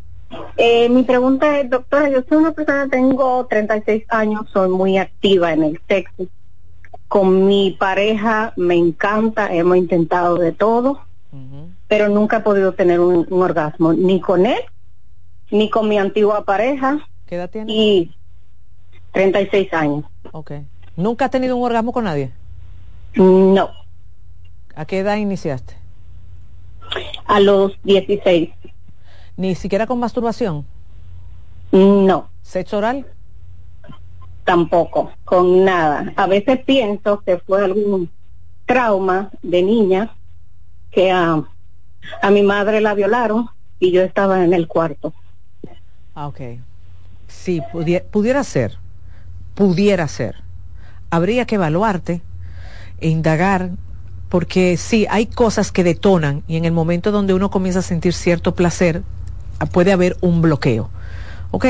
[0.57, 5.53] Eh, mi pregunta es, doctora, yo soy una persona, tengo 36 años, soy muy activa
[5.53, 6.27] en el sexo.
[7.07, 11.01] Con mi pareja me encanta, hemos intentado de todo,
[11.88, 14.59] pero nunca he podido tener un, orgasmo, ni con él,
[15.51, 16.99] ni con mi antigua pareja.
[17.25, 17.71] ¿Qué edad tiene?
[17.71, 18.15] Y
[19.11, 20.05] 36 años.
[20.31, 20.51] Ok.
[20.95, 22.31] ¿Nunca has tenido un orgasmo con nadie?
[23.15, 23.69] No.
[24.75, 25.75] ¿A qué edad iniciaste?
[27.25, 28.49] A los 16.
[29.38, 30.65] ¿Ni siquiera con masturbación?
[31.71, 32.29] No.
[32.43, 33.07] ¿Sexo oral?
[34.43, 36.13] Tampoco, con nada.
[36.15, 38.09] A veces pienso que fue algún
[38.65, 40.15] trauma de niña
[40.93, 41.43] que a,
[42.21, 45.13] a mi madre la violaron y yo estaba en el cuarto.
[46.15, 46.41] Ah, ok.
[47.27, 47.61] Sí,
[48.11, 48.77] pudiera ser
[49.53, 50.35] pudiera ser.
[51.09, 52.21] Habría que evaluarte
[52.99, 53.71] e indagar,
[54.29, 58.13] porque sí, hay cosas que detonan y en el momento donde uno comienza a sentir
[58.13, 59.03] cierto placer,
[59.71, 60.89] puede haber un bloqueo.
[61.51, 61.65] Ok,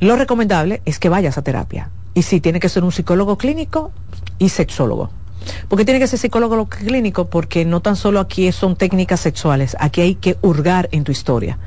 [0.00, 1.90] lo recomendable es que vayas a terapia.
[2.14, 3.90] Y sí, tiene que ser un psicólogo clínico
[4.38, 5.10] y sexólogo.
[5.68, 7.26] Porque tiene que ser psicólogo clínico?
[7.26, 11.58] Porque no tan solo aquí son técnicas sexuales, aquí hay que hurgar en tu historia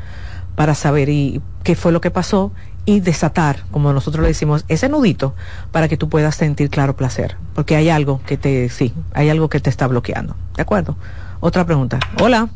[0.56, 2.52] para saber y qué fue lo que pasó
[2.86, 5.34] y desatar, como nosotros le decimos, ese nudito
[5.72, 9.50] para que tú puedas sentir claro placer, porque hay algo que te, sí, hay algo
[9.50, 10.36] que te está bloqueando.
[10.56, 10.96] ¿De acuerdo?
[11.40, 12.00] Otra pregunta.
[12.22, 12.50] Hola.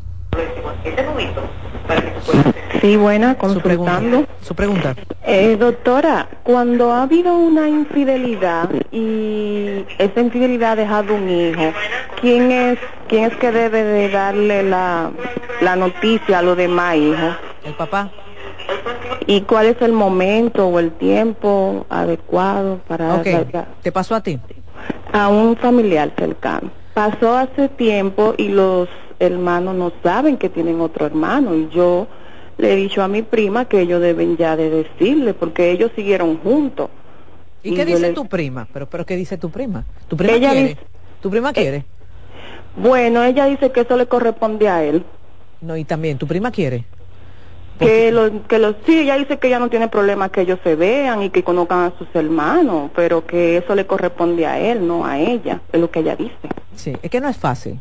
[2.80, 4.26] Sí, buena, consultando.
[4.40, 4.94] Su pregunta.
[5.26, 11.72] Eh, doctora, cuando ha habido una infidelidad y esa infidelidad ha dejado un hijo,
[12.20, 12.78] ¿quién es,
[13.08, 15.10] quién es que debe de darle la,
[15.60, 17.36] la noticia a los demás hijos?
[17.64, 18.10] El papá.
[19.26, 23.16] ¿Y cuál es el momento o el tiempo adecuado para...
[23.16, 23.46] Okay.
[23.82, 24.38] ¿Te pasó a ti?
[25.12, 26.70] A un familiar cercano.
[26.94, 32.06] Pasó hace tiempo y los hermanos no saben que tienen otro hermano y yo
[32.60, 36.38] le he dicho a mi prima que ellos deben ya de decirle porque ellos siguieron
[36.38, 36.90] juntos.
[37.62, 38.66] ¿Y, qué dice tu prima?
[38.72, 39.84] ¿Pero, pero qué dice tu prima?
[40.08, 40.76] ¿Tu prima quiere?
[41.20, 41.76] ¿Tu prima quiere?
[41.78, 41.84] Eh,
[42.76, 45.04] bueno, ella dice que eso le corresponde a él.
[45.60, 46.84] No, y también, ¿tu prima quiere?
[47.78, 50.74] Que lo, que lo, sí, ella dice que ella no tiene problema que ellos se
[50.74, 55.06] vean y que conozcan a sus hermanos, pero que eso le corresponde a él, no
[55.06, 56.34] a ella, es lo que ella dice.
[56.76, 57.80] Sí, es que no es fácil.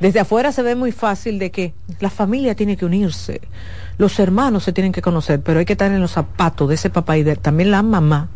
[0.00, 3.40] Desde afuera se ve muy fácil de que la familia tiene que unirse,
[3.96, 6.90] los hermanos se tienen que conocer, pero hay que estar en los zapatos de ese
[6.90, 8.28] papá y de también la mamá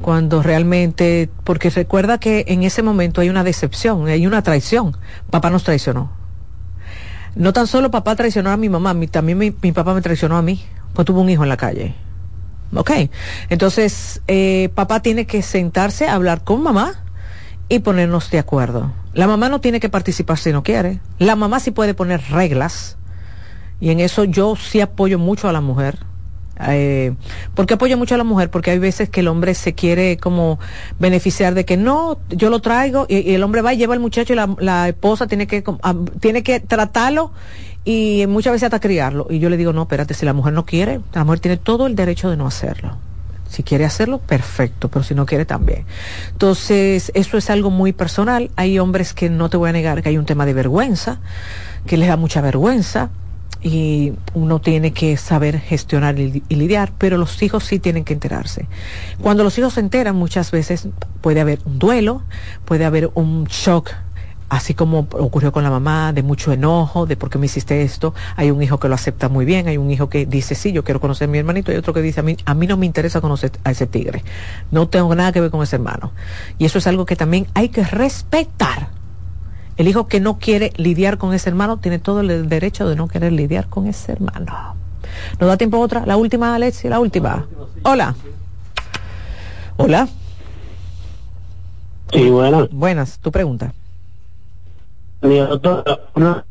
[0.00, 4.96] cuando realmente, porque recuerda que en ese momento hay una decepción, hay una traición.
[5.30, 6.10] Papá nos traicionó.
[7.36, 10.60] No tan solo papá traicionó a mi mamá, también mi, papá me traicionó a mí,
[10.92, 11.94] pues tuvo un hijo en la calle.
[12.74, 12.90] Ok,
[13.50, 16.92] entonces eh, papá tiene que sentarse a hablar con mamá
[17.68, 18.92] y ponernos de acuerdo.
[19.14, 21.00] La mamá no tiene que participar si no quiere.
[21.18, 22.96] La mamá sí puede poner reglas.
[23.80, 25.98] Y en eso yo sí apoyo mucho a la mujer.
[26.60, 27.14] Eh,
[27.54, 28.50] ¿Por qué apoyo mucho a la mujer?
[28.50, 30.58] Porque hay veces que el hombre se quiere como
[30.98, 34.32] beneficiar de que no, yo lo traigo y, el hombre va y lleva al muchacho
[34.32, 35.64] y la, esposa tiene que,
[36.20, 37.32] tiene que tratarlo
[37.84, 39.26] y muchas veces hasta criarlo.
[39.30, 41.86] Y yo le digo, no, espérate, si la mujer no quiere, la mujer tiene todo
[41.86, 42.96] el derecho de no hacerlo.
[43.54, 45.84] Si quiere hacerlo, perfecto, pero si no quiere también.
[46.32, 48.50] Entonces, eso es algo muy personal.
[48.56, 51.20] Hay hombres que no te voy a negar que hay un tema de vergüenza,
[51.86, 53.10] que les da mucha vergüenza
[53.62, 58.66] y uno tiene que saber gestionar y, lidiar, pero los hijos sí tienen que enterarse.
[59.22, 60.88] Cuando los hijos se enteran, muchas veces
[61.20, 62.22] puede haber un duelo,
[62.64, 63.92] puede haber un shock
[64.48, 68.14] así como ocurrió con la mamá, de mucho enojo, de por qué me hiciste esto.
[68.36, 70.84] Hay un hijo que lo acepta muy bien, hay un hijo que dice, sí, yo
[70.84, 72.86] quiero conocer a mi hermanito, y otro que dice, a mí, a mí no me
[72.86, 74.22] interesa conocer a ese tigre,
[74.70, 76.12] no tengo nada que ver con ese hermano.
[76.58, 78.88] Y eso es algo que también hay que respetar.
[79.76, 83.08] El hijo que no quiere lidiar con ese hermano tiene todo el derecho de no
[83.08, 84.76] querer lidiar con ese hermano.
[85.40, 86.06] ¿Nos da tiempo otra?
[86.06, 87.46] La última, Alexi, la última.
[87.82, 88.14] Hola.
[89.76, 90.08] Hola.
[92.12, 92.70] Sí, buenas.
[92.70, 93.72] Buenas, tu pregunta.
[95.24, 96.46] Mi doctora, una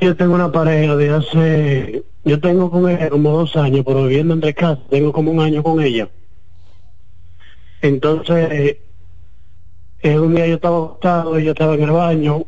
[0.00, 4.32] Yo tengo una pareja de hace, yo tengo con ella como dos años, pero viviendo
[4.32, 6.08] entre casa, tengo como un año con ella.
[7.82, 8.78] Entonces,
[10.00, 12.46] eh, un día yo estaba acostado, ella estaba en el baño,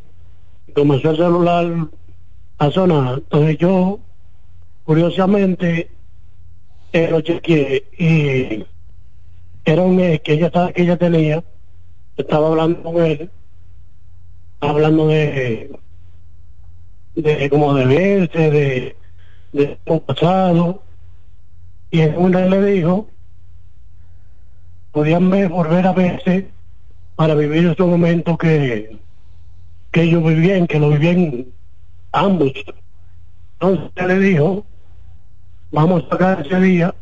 [0.74, 1.88] comenzó el celular
[2.56, 3.16] a sonar.
[3.16, 4.00] Entonces yo,
[4.84, 5.90] curiosamente,
[6.90, 8.64] eh, lo chequeé y
[9.62, 11.44] era un mes que ella, estaba, que ella tenía,
[12.16, 13.30] estaba hablando con él
[14.70, 15.70] hablando de,
[17.14, 18.96] de como de verse, de,
[19.52, 20.82] de un pasado,
[21.90, 23.08] y en una le dijo,
[24.92, 26.48] podían volver a verse
[27.16, 28.98] para vivir estos momentos que,
[29.92, 31.46] que ellos vivían, que lo vivían
[32.12, 32.52] ambos.
[33.60, 34.66] Entonces le dijo,
[35.70, 36.94] vamos a sacar ese día,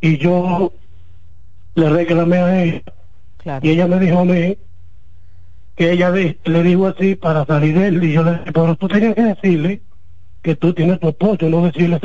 [0.00, 0.72] y yo
[1.74, 2.82] le reclamé a ella,
[3.62, 4.58] y ella me dijo a mí,
[5.80, 8.86] que ella le dijo así para salir de él y yo le dije, pero tú
[8.86, 9.80] tenías que decirle
[10.42, 11.98] que tú tienes tu esposo, no decirle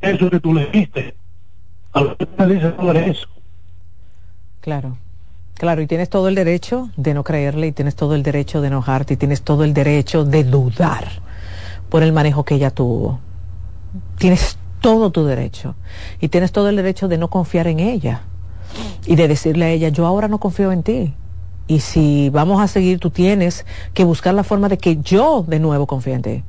[0.00, 1.16] eso que tú le dijiste.
[1.94, 3.26] A lo que me dice sobre eso.
[4.60, 4.98] Claro.
[5.54, 8.68] Claro, y tienes todo el derecho de no creerle, y tienes todo el derecho de
[8.68, 11.08] enojarte, y tienes todo el derecho de dudar
[11.88, 13.18] por el manejo que ella tuvo.
[14.18, 15.74] Tienes todo tu derecho.
[16.20, 18.20] Y tienes todo el derecho de no confiar en ella.
[19.06, 21.14] Y de decirle a ella, yo ahora no confío en ti
[21.68, 25.60] y si vamos a seguir, tú tienes que buscar la forma de que yo de
[25.60, 26.44] nuevo confíe en ti.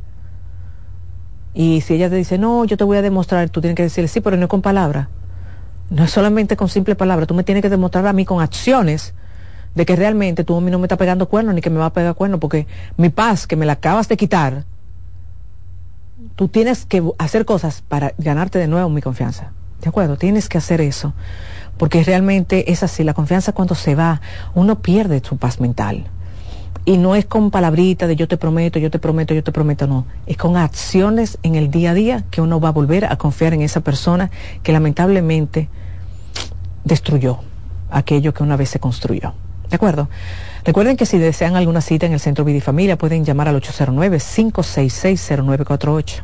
[1.54, 4.08] Y si ella te dice, no, yo te voy a demostrar, tú tienes que decirle,
[4.08, 5.10] sí, pero no con palabras.
[5.90, 9.14] No es solamente con simple palabras, tú me tienes que demostrar a mí con acciones
[9.76, 11.88] de que realmente tú a mí no me estás pegando cuernos ni que me va
[11.88, 12.66] a pegar cuernos, porque
[12.96, 14.64] mi paz que me la acabas de quitar,
[16.38, 19.52] tú tienes que hacer cosas para ganarte de nuevo mi confianza.
[19.82, 20.16] ¿De acuerdo?
[20.18, 21.14] Tienes que hacer eso
[21.80, 24.22] porque realmente es así, la confianza cuando se va,
[24.54, 26.08] uno pierde su paz mental.
[26.84, 29.88] Y no es con palabritas de yo te prometo, yo te prometo, yo te prometo,
[29.88, 30.06] no.
[30.28, 33.54] Es con acciones en el día a día que uno va a volver a confiar
[33.54, 34.30] en esa persona
[34.62, 35.70] que lamentablemente
[36.84, 37.40] destruyó
[37.90, 39.34] aquello que una vez se construyó.
[39.70, 40.10] ¿De acuerdo?
[40.66, 46.24] Recuerden que si desean alguna cita en el Centro Vidifamilia pueden llamar al 809-566-0948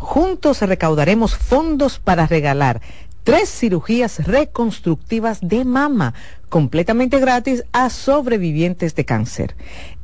[0.00, 2.80] Juntos recaudaremos fondos para regalar
[3.22, 6.14] tres cirugías reconstructivas de mama
[6.48, 9.56] completamente gratis a sobrevivientes de cáncer.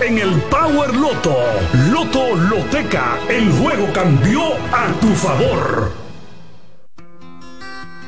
[0.00, 1.36] en el Power Loto.
[1.90, 4.40] Loto Loteca, el juego cambió
[4.72, 5.92] a tu favor.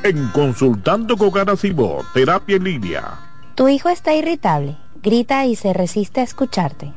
[0.03, 3.19] En Consultando con Garacimo, terapia en línea.
[3.55, 6.93] Tu hijo está irritable, grita y se resiste a escucharte.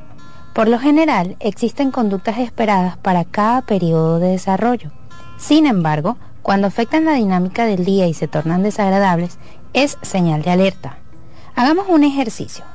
[0.53, 4.91] Por lo general, existen conductas esperadas para cada periodo de desarrollo.
[5.39, 9.39] Sin embargo, cuando afectan la dinámica del día y se tornan desagradables,
[9.73, 10.99] es señal de alerta.
[11.57, 12.65] Hagamos un ejercicio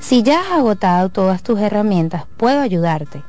[0.00, 3.22] Si ya has agotado todas tus herramientas, puedo ayudarte.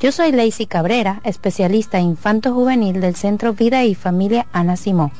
[0.00, 5.10] Yo soy Lacey Cabrera, especialista infanto-juvenil del Centro Vida y Familia Ana Simó.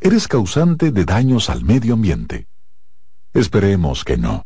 [0.00, 2.48] Eres causante de daños al medio ambiente.
[3.32, 4.42] Esperemos que no.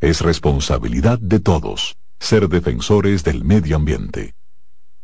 [0.00, 4.34] Es responsabilidad de todos ser defensores del medio ambiente.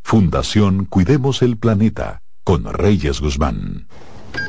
[0.02, 3.86] Fundación Cuidemos el Planeta con Reyes Guzmán.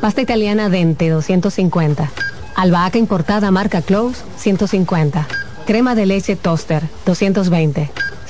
[0.02, 2.12] Pasta italiana Dente 250.
[2.58, 5.26] Albahaca importada marca Close 150.
[5.66, 7.92] Crema de leche Toaster 220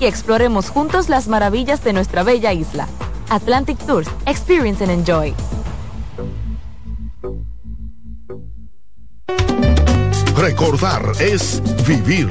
[0.00, 2.88] Y exploremos juntos las maravillas de nuestra bella isla.
[3.28, 5.34] Atlantic Tours, Experience and Enjoy.
[10.36, 12.28] Recordar es vivir.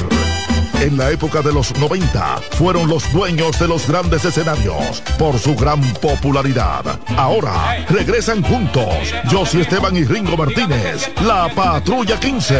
[0.82, 5.56] En la época de los 90 fueron los dueños de los grandes escenarios por su
[5.56, 7.00] gran popularidad.
[7.16, 12.60] Ahora regresan juntos Josie Esteban y Ringo Martínez, la Patrulla 15.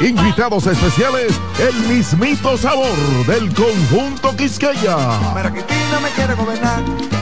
[0.00, 2.96] Invitados especiales, el mismito sabor
[3.26, 4.96] del conjunto Quisqueya.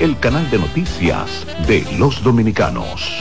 [0.00, 3.18] el canal de noticias de los dominicanos.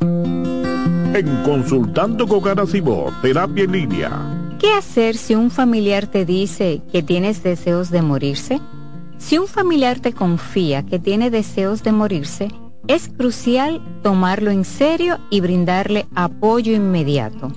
[0.00, 4.10] En Consultando con Simón, terapia en línea.
[4.58, 8.60] ¿Qué hacer si un familiar te dice que tienes deseos de morirse?
[9.16, 12.48] Si un familiar te confía que tiene deseos de morirse,
[12.88, 17.52] es crucial tomarlo en serio y brindarle apoyo inmediato.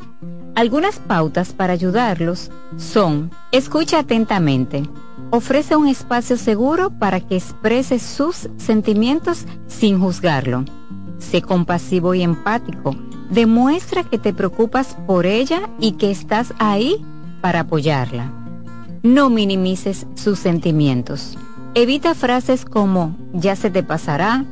[0.54, 4.84] Algunas pautas para ayudarlos son, escucha atentamente,
[5.32, 10.66] ofrece un espacio seguro para que exprese sus sentimientos sin juzgarlo.
[11.18, 12.96] Sé compasivo y empático.
[13.30, 17.06] Demuestra que te preocupas por ella y que estás ahí
[17.42, 18.32] para apoyarla.
[19.04, 21.38] No minimices sus sentimientos.
[21.76, 24.46] Evita frases como ya se te pasará,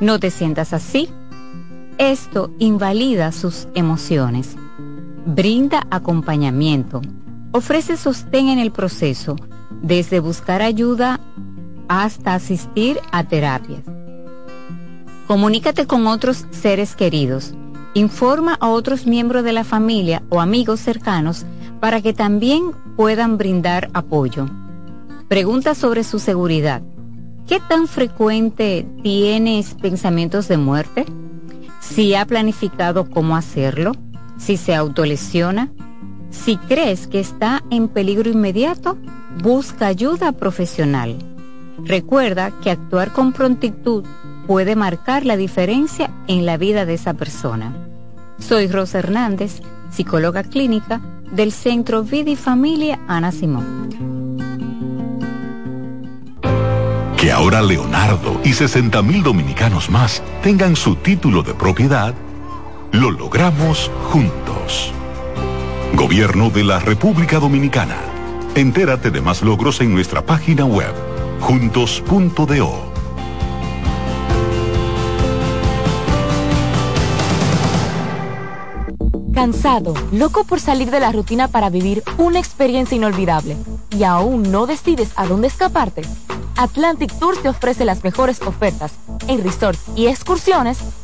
[0.00, 1.08] no te sientas así.
[1.98, 4.56] Esto invalida sus emociones.
[5.24, 7.00] Brinda acompañamiento.
[7.52, 9.36] Ofrece sostén en el proceso
[9.82, 11.20] desde buscar ayuda
[11.88, 13.82] hasta asistir a terapias.
[15.26, 17.54] Comunícate con otros seres queridos.
[17.94, 21.44] Informa a otros miembros de la familia o amigos cercanos
[21.80, 24.48] para que también puedan brindar apoyo.
[25.28, 26.82] Pregunta sobre su seguridad.
[27.46, 31.06] ¿Qué tan frecuente tienes pensamientos de muerte?
[31.80, 33.92] Si ha planificado cómo hacerlo,
[34.36, 35.70] si se autolesiona,
[36.30, 38.98] si crees que está en peligro inmediato,
[39.42, 41.16] busca ayuda profesional.
[41.84, 44.04] Recuerda que actuar con prontitud
[44.46, 47.74] puede marcar la diferencia en la vida de esa persona.
[48.38, 49.60] Soy Rosa Hernández,
[49.90, 51.00] psicóloga clínica
[51.32, 53.86] del Centro Vida y Familia Ana Simón.
[57.16, 62.14] Que ahora Leonardo y 60 mil dominicanos más tengan su título de propiedad,
[62.92, 64.92] lo logramos juntos.
[65.94, 68.15] Gobierno de la República Dominicana.
[68.56, 70.94] Entérate de más logros en nuestra página web,
[71.40, 72.90] juntos.do.
[79.34, 83.58] Cansado, loco por salir de la rutina para vivir una experiencia inolvidable
[83.90, 86.00] y aún no decides a dónde escaparte.
[86.56, 88.94] Atlantic Tour te ofrece las mejores ofertas
[89.28, 90.78] en resorts y excursiones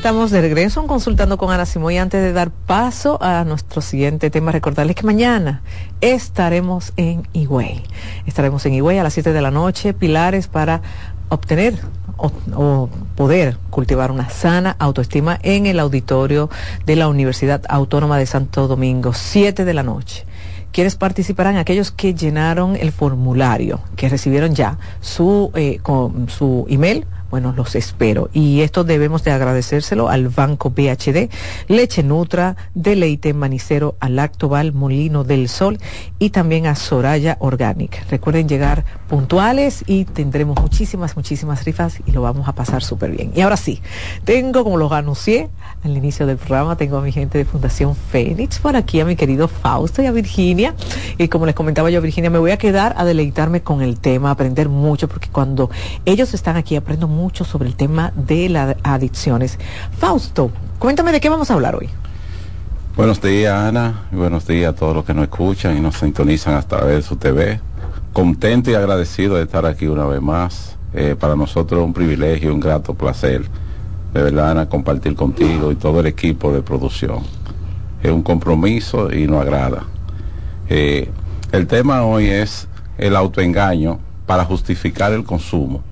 [0.00, 1.98] Estamos de regreso consultando con Ana Simoy.
[1.98, 5.60] Antes de dar paso a nuestro siguiente tema, recordarles que mañana
[6.00, 7.82] estaremos en Higüey.
[8.24, 10.80] Estaremos en Higüey a las 7 de la noche, pilares para
[11.28, 11.74] obtener
[12.16, 16.48] o, o, poder cultivar una sana autoestima en el auditorio
[16.86, 20.24] de la Universidad Autónoma de Santo Domingo, 7 de la noche.
[20.72, 27.04] Quienes participarán aquellos que llenaron el formulario, que recibieron ya su, eh, con su email
[27.30, 28.28] bueno, los espero.
[28.32, 31.30] Y esto debemos de agradecérselo al Banco BHD,
[31.68, 35.78] Leche Nutra, Deleite Manicero, al Molino del Sol
[36.18, 38.08] y también a Soraya Organic.
[38.10, 43.32] Recuerden llegar puntuales y tendremos muchísimas, muchísimas rifas y lo vamos a pasar súper bien.
[43.34, 43.80] Y ahora sí,
[44.24, 45.48] tengo, como lo anuncié
[45.84, 49.16] al inicio del programa, tengo a mi gente de Fundación Fénix por aquí, a mi
[49.16, 50.74] querido Fausto y a Virginia.
[51.18, 54.30] Y como les comentaba yo, Virginia, me voy a quedar a deleitarme con el tema,
[54.30, 55.70] aprender mucho, porque cuando
[56.04, 59.58] ellos están aquí aprendo mucho mucho sobre el tema de las adicciones.
[59.98, 61.88] Fausto, cuéntame de qué vamos a hablar hoy.
[62.96, 66.54] Buenos días, Ana, y buenos días a todos los que nos escuchan y nos sintonizan
[66.54, 67.60] a través de su TV.
[68.14, 70.76] Contento y agradecido de estar aquí una vez más.
[70.94, 73.42] Eh, para nosotros es un privilegio, un grato placer,
[74.12, 77.20] de verdad, Ana, compartir contigo y todo el equipo de producción.
[78.02, 79.84] Es un compromiso y nos agrada.
[80.68, 81.10] Eh,
[81.52, 82.66] el tema hoy es
[82.96, 85.82] el autoengaño para justificar el consumo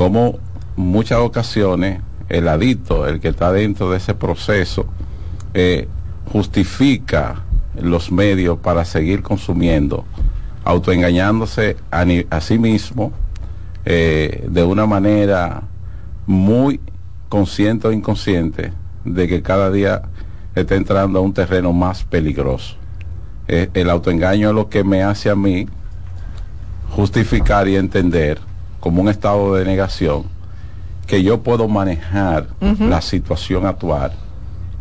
[0.00, 0.38] como
[0.76, 2.00] muchas ocasiones
[2.30, 4.86] el adicto, el que está dentro de ese proceso,
[5.52, 5.88] eh,
[6.32, 7.42] justifica
[7.78, 10.06] los medios para seguir consumiendo,
[10.64, 13.12] autoengañándose a, sí mismo
[13.84, 15.64] eh, de una manera
[16.26, 16.80] muy
[17.28, 18.72] consciente o inconsciente
[19.04, 20.00] de que cada día
[20.54, 22.76] está entrando a un terreno más peligroso.
[23.48, 25.66] Eh, el autoengaño es lo que me hace a mí
[26.88, 28.40] justificar y entender
[28.80, 30.24] como un estado de negación,
[31.06, 34.12] que yo puedo manejar la situación actual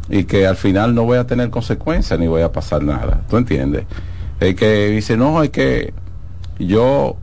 [0.09, 3.21] y que al final no voy a tener consecuencias ni voy a pasar nada.
[3.29, 3.85] ¿Tú entiendes?
[4.39, 5.93] Es que dice, no, es que
[6.57, 7.17] yo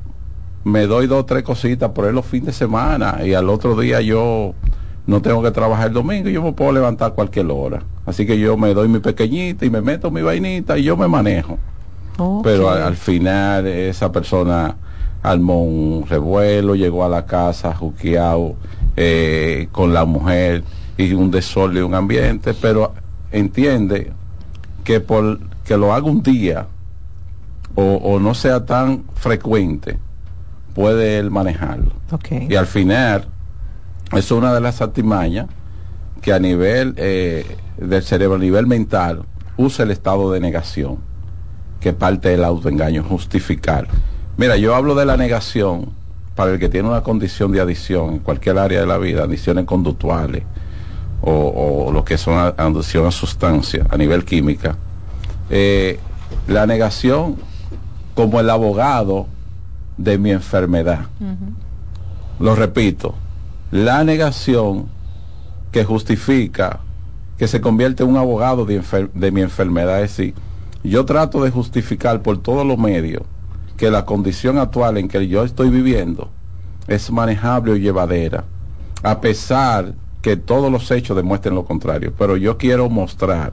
[0.65, 3.78] me doy dos o tres cositas por él los fines de semana y al otro
[3.78, 4.55] día yo
[5.07, 7.82] no tengo que trabajar el domingo y yo me puedo levantar a cualquier hora.
[8.05, 11.09] Así que yo me doy mi pequeñita y me meto mi vainita y yo me
[11.09, 11.59] manejo.
[12.43, 14.77] Pero al, final esa persona
[15.22, 18.56] armó un revuelo, llegó a la casa juqueado
[18.97, 20.64] eh, con la mujer
[20.97, 22.94] y un desorden, un ambiente, pero
[23.32, 24.12] entiende
[24.84, 26.68] que por que lo haga un día
[27.74, 29.98] o, no sea tan frecuente,
[30.74, 31.93] puede él manejarlo.
[32.48, 33.26] Y al final,
[34.12, 35.48] es una de las artimañas
[36.22, 37.44] que a nivel eh,
[37.76, 39.24] del cerebro, a nivel mental,
[39.59, 40.98] usa el estado de negación,
[41.80, 43.88] que parte del autoengaño, justificar.
[44.38, 45.90] Mira, yo hablo de la negación
[46.34, 49.64] para el que tiene una condición de adicción en cualquier área de la vida, adicciones
[49.64, 50.42] conductuales
[51.22, 54.76] o, lo que son adicción a sustancias a nivel química.
[55.48, 55.98] Eh,
[56.46, 57.36] la negación
[58.14, 59.26] como el abogado
[59.96, 61.06] de mi enfermedad.
[62.38, 63.14] Lo repito,
[63.70, 64.88] la negación
[65.72, 66.80] que justifica
[67.38, 68.82] que se convierte en un abogado de,
[69.14, 70.02] de mi enfermedad.
[70.02, 70.34] Es decir,
[70.84, 73.22] yo trato de justificar por todos los medios
[73.77, 76.31] que la condición actual en que yo estoy viviendo
[76.89, 78.44] es manejable o llevadera,
[79.03, 82.12] a pesar que todos los hechos demuestren lo contrario.
[82.19, 83.53] Pero yo quiero mostrar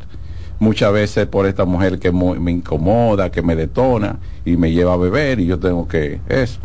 [0.60, 4.98] muchas veces por esta mujer que me incomoda, que me detona y me lleva a
[4.98, 6.60] beber y yo tengo que eso.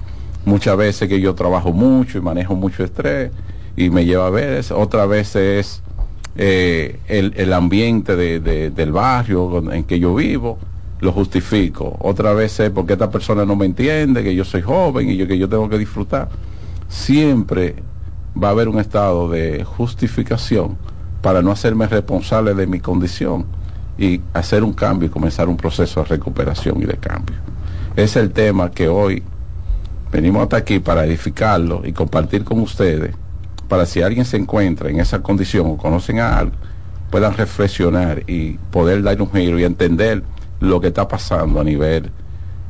[0.44, 3.30] Muchas veces que yo trabajo mucho y manejo mucho estrés
[3.76, 5.82] y me lleva a ver Otra vez es
[6.36, 10.58] eh, el, ambiente del barrio en que yo vivo
[11.00, 11.96] lo justifico.
[12.00, 15.26] Otra vez es porque esta persona no me entiende, que yo soy joven y yo,
[15.26, 16.28] que yo tengo que disfrutar.
[16.88, 17.76] Siempre
[18.40, 20.76] va a haber un estado de justificación
[21.22, 23.46] para no hacerme responsable de mi condición
[23.98, 27.36] y hacer un cambio y comenzar un proceso de recuperación y de cambio.
[27.96, 29.22] Es el tema que hoy
[30.12, 33.14] venimos hasta aquí para edificarlo y compartir con ustedes,
[33.68, 36.58] para si alguien se encuentra en esa condición o conocen a alguien,
[37.10, 40.22] puedan reflexionar y poder dar un giro y entender
[40.60, 42.10] lo que está pasando a nivel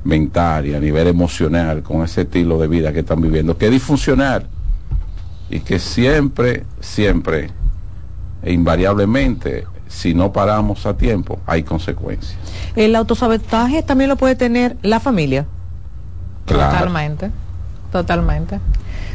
[0.05, 3.73] mental y a nivel emocional con ese estilo de vida que están viviendo, que es
[3.73, 4.47] disfuncional
[5.51, 7.51] y que siempre, siempre
[8.43, 12.39] e invariablemente, si no paramos a tiempo, hay consecuencias.
[12.77, 15.47] ¿El autosabotaje también lo puede tener la familia?
[16.45, 17.31] Totalmente,
[17.91, 18.61] totalmente.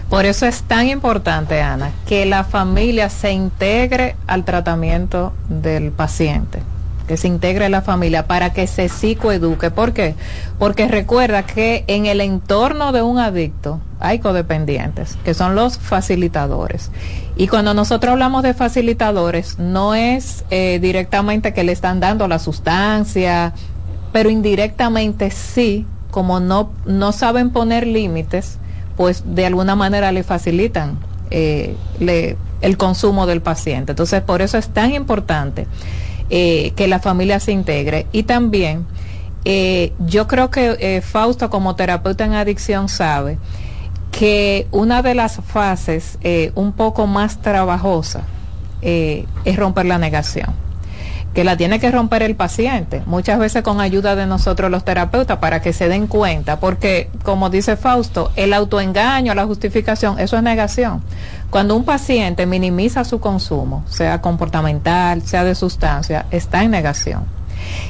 [0.09, 6.59] Por eso es tan importante, Ana, que la familia se integre al tratamiento del paciente
[7.07, 9.71] que se integre la familia para que se psicoeduque.
[9.71, 10.15] ¿Por qué?
[10.59, 16.91] Porque recuerda que en el entorno de un adicto hay codependientes, que son los facilitadores.
[17.35, 22.39] Y cuando nosotros hablamos de facilitadores, no es eh, directamente que le están dando la
[22.39, 23.53] sustancia,
[24.11, 28.59] pero indirectamente sí, como no, no saben poner límites,
[28.95, 30.99] pues de alguna manera le facilitan
[31.31, 31.75] eh,
[32.61, 33.93] el consumo del paciente.
[33.93, 35.67] Entonces, por eso es tan importante
[36.35, 38.07] eh, que la familia se integre.
[38.11, 38.87] Y también,
[39.45, 43.37] eh, yo creo que Fausto como terapeuta en adicción sabe
[44.11, 46.17] que una de las fases
[46.55, 48.23] un poco más trabajosa
[48.81, 50.63] es romper la negación
[51.33, 55.39] que la tiene que romper el paciente, muchas veces con ayuda de nosotros los terapeutas
[55.39, 60.43] para que se den cuenta, porque como dice Fausto, el autoengaño, la justificación, eso es
[60.43, 61.01] negación.
[61.53, 67.25] Cuando un paciente minimiza su consumo, sea comportamental, sea de sustancia, está en negación.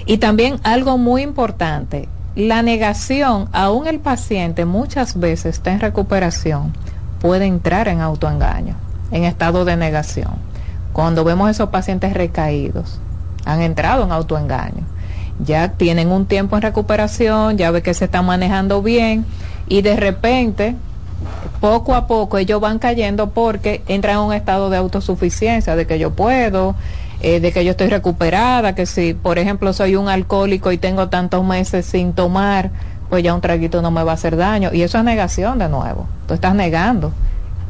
[0.06, 6.74] Y también algo muy importante, la negación, aún el paciente muchas veces está en recuperación,
[7.22, 8.76] puede entrar en autoengaño,
[9.12, 10.32] en estado de negación.
[10.92, 13.00] Cuando vemos esos pacientes recaídos,
[13.46, 14.84] han entrado en autoengaño.
[15.40, 19.26] Ya tienen un tiempo en recuperación, ya ve que se están manejando bien
[19.70, 20.76] y de repente,
[21.60, 26.00] poco a poco, ellos van cayendo porque entran en un estado de autosuficiencia, de que
[26.00, 26.76] yo puedo,
[27.22, 31.10] eh, de que yo estoy recuperada, que si, por ejemplo, soy un alcohólico y tengo
[31.10, 32.72] tantos meses sin tomar,
[33.10, 34.72] pues ya un traguito no me va a hacer daño.
[34.74, 36.08] Y eso es negación de nuevo.
[36.28, 37.14] Tú estás negando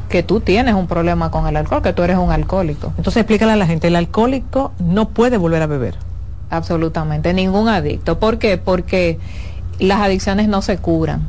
[0.08, 2.92] que tú tienes un problema con el alcohol, que tú eres un alcohólico.
[2.96, 5.96] Entonces explícale a la gente, el alcohólico no puede volver a beber.
[6.50, 8.18] Absolutamente, ningún adicto.
[8.18, 8.58] ¿Por qué?
[8.58, 9.18] Porque
[9.78, 11.28] las adicciones no se curan.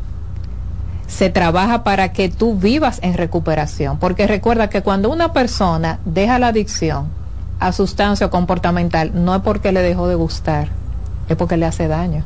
[1.07, 3.99] Se trabaja para que tú vivas en recuperación.
[3.99, 7.07] Porque recuerda que cuando una persona deja la adicción
[7.59, 10.69] a sustancia comportamental, no es porque le dejó de gustar,
[11.29, 12.23] es porque le hace daño.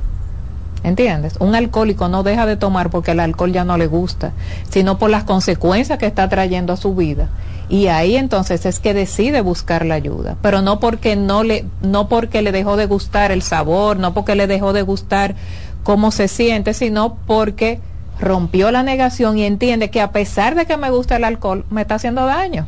[0.84, 1.36] ¿Entiendes?
[1.40, 4.32] Un alcohólico no deja de tomar porque el alcohol ya no le gusta,
[4.70, 7.28] sino por las consecuencias que está trayendo a su vida.
[7.68, 12.08] Y ahí entonces es que decide buscar la ayuda, pero no porque no le no
[12.08, 15.36] porque le dejó de gustar el sabor, no porque le dejó de gustar
[15.84, 17.80] cómo se siente, sino porque
[18.20, 21.82] rompió la negación y entiende que a pesar de que me gusta el alcohol, me
[21.82, 22.68] está haciendo daño.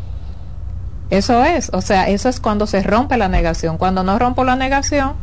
[1.09, 3.77] Eso es, o sea, eso es cuando se rompe la negación.
[3.77, 5.13] Cuando no rompo la negación,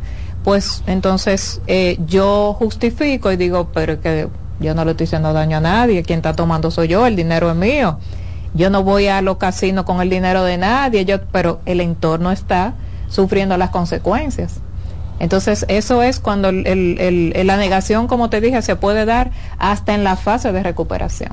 [0.43, 4.27] pues entonces eh, yo justifico y digo, pero que
[4.59, 7.49] yo no le estoy haciendo daño a nadie, quien está tomando soy yo, el dinero
[7.49, 7.97] es mío.
[8.53, 12.31] Yo no voy a los casinos con el dinero de nadie, yo, pero el entorno
[12.31, 12.73] está
[13.07, 14.61] sufriendo las consecuencias.
[15.19, 20.03] Entonces, eso es cuando el, la negación, como te dije, se puede dar hasta en
[20.03, 21.31] la fase de recuperación.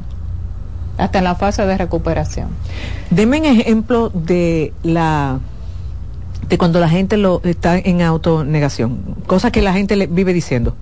[0.99, 2.49] Hasta en la fase de recuperación.
[3.11, 5.39] Deme un ejemplo de la
[6.49, 10.77] de cuando la gente lo está en autonegación, cosa que la gente le vive diciendo.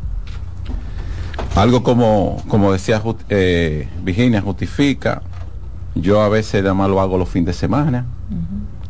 [1.55, 5.22] Algo como, como decía eh, Virginia, justifica.
[5.94, 8.06] Yo a veces nada más lo hago los fines de semana.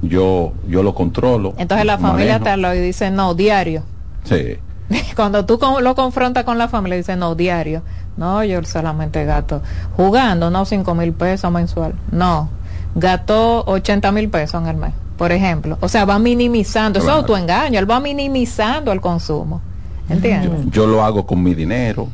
[0.03, 1.55] Yo yo lo controlo.
[1.59, 3.83] Entonces la familia te lo dice no, diario.
[4.25, 4.59] Sí.
[5.17, 7.83] Cuando tú lo confrontas con la familia, dice no, diario.
[8.17, 9.63] No, yo solamente gato.
[9.97, 11.95] Jugando, no, cinco mil pesos mensual.
[12.13, 12.49] No,
[12.95, 15.79] gato 80 mil pesos en el mes por ejemplo.
[15.81, 19.61] O sea, va minimizando, eso es autoengaño, él va minimizando el consumo.
[20.09, 20.71] ¿Entiendes?
[20.71, 22.09] Yo, lo hago con mi dinero,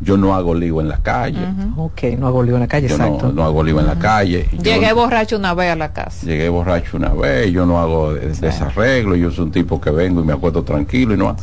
[0.00, 1.38] yo no hago lío en la calle.
[1.76, 3.32] Ok, no hago lío en la calle, exacto.
[3.32, 4.48] No, hago lío en la calle.
[4.62, 6.26] Llegué borracho una vez a la casa.
[6.26, 10.24] Llegué borracho una vez, yo no hago desarreglo, yo soy un tipo que vengo y
[10.24, 11.34] me acuesto tranquilo y no...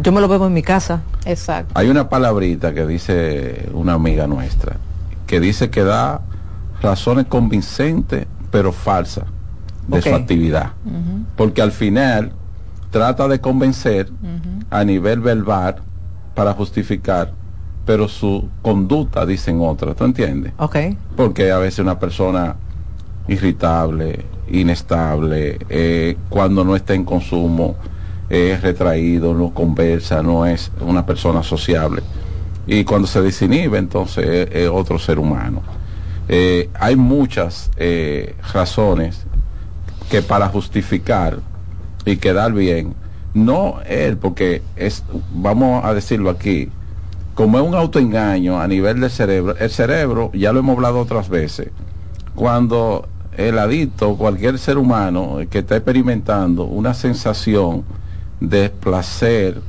[0.00, 1.02] Yo me lo bebo en mi casa.
[1.24, 1.72] Exacto.
[1.74, 4.76] Hay una palabrita que dice una amiga nuestra,
[5.26, 6.20] que dice que da
[6.80, 9.24] razones convincentes, pero falsas
[9.88, 10.72] de su actividad.
[11.36, 12.32] Porque al final
[12.90, 14.10] trata de convencer
[14.70, 15.76] a nivel verbal
[16.34, 17.32] para justificar,
[17.88, 20.52] pero su conducta dicen otra, ¿tú entiendes?
[21.16, 22.54] Porque a veces una persona
[23.28, 27.76] irritable, inestable, eh, cuando no está en consumo,
[28.28, 32.02] es retraído, no conversa, no es una persona sociable.
[32.66, 35.62] Y cuando se desinhibe, entonces es, otro ser humano.
[36.28, 39.24] Eh, hay muchas eh, razones
[40.10, 41.38] que para justificar
[42.04, 42.94] y quedar bien,
[43.32, 46.68] no él, porque es, vamos a decirlo aquí,
[47.38, 51.28] como es un autoengaño a nivel del cerebro, el cerebro, ya lo hemos hablado otras
[51.28, 51.68] veces,
[52.34, 53.06] cuando
[53.36, 57.84] el adicto, cualquier ser humano que está experimentando una sensación
[58.40, 59.60] de placer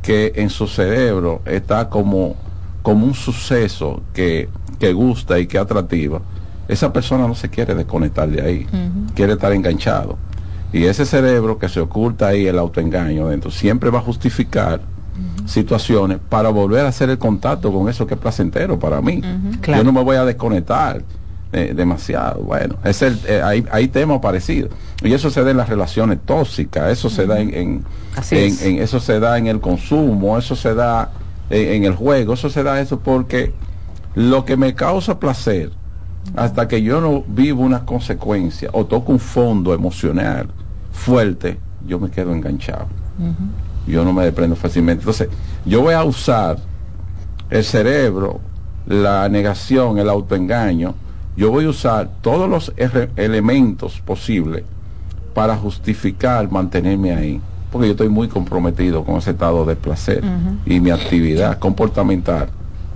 [0.00, 2.36] que en su cerebro está como,
[2.80, 4.48] como un suceso que,
[4.78, 6.22] que gusta y que atractiva,
[6.68, 8.66] esa persona no se quiere desconectar de ahí,
[9.14, 10.16] quiere estar enganchado.
[10.72, 14.93] Y ese cerebro que se oculta ahí, el autoengaño dentro, siempre va a justificar
[15.46, 19.22] situaciones para volver a hacer el contacto con eso que es placentero para mí.
[19.66, 21.02] Yo no me voy a desconectar
[21.52, 22.42] eh, demasiado.
[22.42, 24.72] Bueno, es el, eh, hay, hay temas parecidos.
[25.02, 29.20] Y eso se da en las relaciones tóxicas, eso se da en, en, eso se
[29.20, 31.12] da en el consumo, eso se da
[31.50, 33.52] en, el juego, eso se da eso porque
[34.16, 35.70] lo que me causa placer,
[36.34, 40.48] hasta que yo no vivo una consecuencia o toco un fondo emocional
[40.90, 42.86] fuerte, yo me quedo enganchado
[43.86, 45.02] yo no me desprendo fácilmente.
[45.02, 45.28] Entonces,
[45.64, 46.58] yo voy a usar
[47.50, 48.40] el cerebro,
[48.86, 50.94] la negación, el autoengaño,
[51.36, 52.72] yo voy a usar todos los
[53.16, 54.64] elementos posibles
[55.34, 57.40] para justificar mantenerme ahí,
[57.72, 60.22] porque yo estoy muy comprometido con ese estado de placer
[60.64, 62.48] y mi actividad comportamental,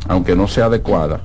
[0.07, 1.21] aunque no sea adecuada,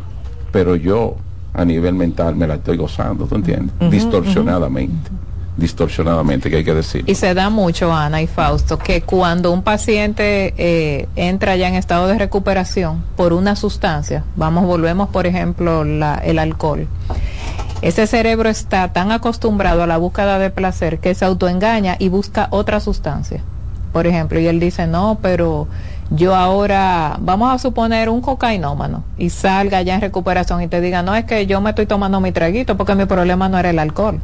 [0.51, 1.17] pero yo
[1.53, 3.73] a nivel mental me la estoy gozando, ¿tú entiendes?
[3.91, 5.11] Distorsionadamente
[5.57, 7.03] distorsionadamente, que hay que decir.
[7.07, 11.75] Y se da mucho, Ana y Fausto, que cuando un paciente eh, entra ya en
[11.75, 16.87] estado de recuperación por una sustancia, vamos, volvemos por ejemplo el alcohol,
[17.83, 22.47] ese cerebro está tan acostumbrado a la búsqueda de placer que se autoengaña y busca
[22.49, 23.41] otra sustancia.
[23.91, 25.67] Por ejemplo, y él dice, no, pero
[26.15, 31.01] yo ahora, vamos a suponer un cocainómano y salga ya en recuperación y te diga,
[31.01, 33.79] no es que yo me estoy tomando mi traguito porque mi problema no era el
[33.79, 34.19] alcohol.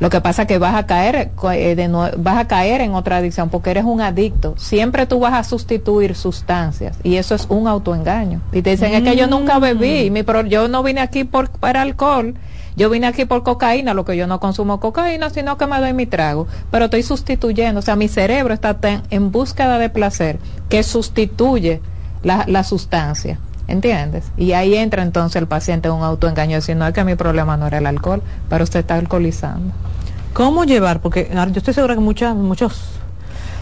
[0.00, 3.18] Lo que pasa es que vas a caer, eh, de vas a caer en otra
[3.18, 4.54] adicción porque eres un adicto.
[4.56, 8.40] Siempre tú vas a sustituir sustancias y eso es un autoengaño.
[8.50, 11.82] Y te dicen, es que yo nunca bebí, mi yo no vine aquí por, para
[11.82, 12.34] alcohol
[12.76, 15.92] yo vine aquí por cocaína, lo que yo no consumo cocaína, sino que me doy
[15.92, 18.76] mi trago, pero estoy sustituyendo, o sea, mi cerebro está
[19.10, 20.38] en búsqueda de placer
[20.68, 21.80] que sustituye
[22.22, 23.38] la, sustancia.
[23.66, 24.30] ¿Entiendes?
[24.36, 27.78] Y ahí entra entonces el paciente en un autoengaño diciendo que mi problema no era
[27.78, 29.72] el alcohol, pero usted está alcoholizando.
[30.34, 31.00] ¿Cómo llevar?
[31.00, 32.82] Porque yo estoy segura que muchas, muchos,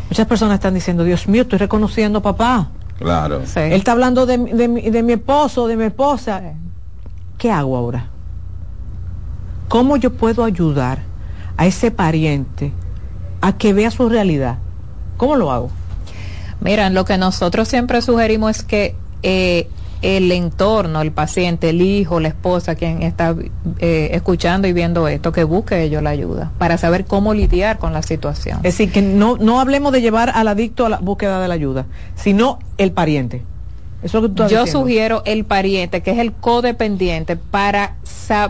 [0.09, 2.71] muchas personas están diciendo, Dios mío, estoy reconociendo papá.
[2.99, 3.43] Claro.
[3.55, 6.43] Él está hablando de, de mi esposo, de mi esposa.
[7.39, 8.12] ¿Qué hago ahora?
[9.73, 10.99] ¿Cómo yo puedo ayudar
[11.57, 12.73] a ese pariente
[13.41, 14.59] a que vea su realidad?
[15.17, 15.71] ¿Cómo lo hago?
[16.61, 19.71] Miren, lo que nosotros siempre sugerimos es que eh,
[20.03, 23.35] el entorno, el paciente, el hijo, la esposa, quien está
[23.79, 27.95] eh, escuchando y viendo esto, que busque ellos la ayuda para saber cómo lidiar con
[27.95, 28.59] la situación.
[28.59, 31.55] Es decir, que no, no hablemos de llevar al adicto a la búsqueda de la
[31.55, 33.43] ayuda, sino el pariente.
[34.49, 37.97] Yo sugiero el pariente, que es el codependiente, para,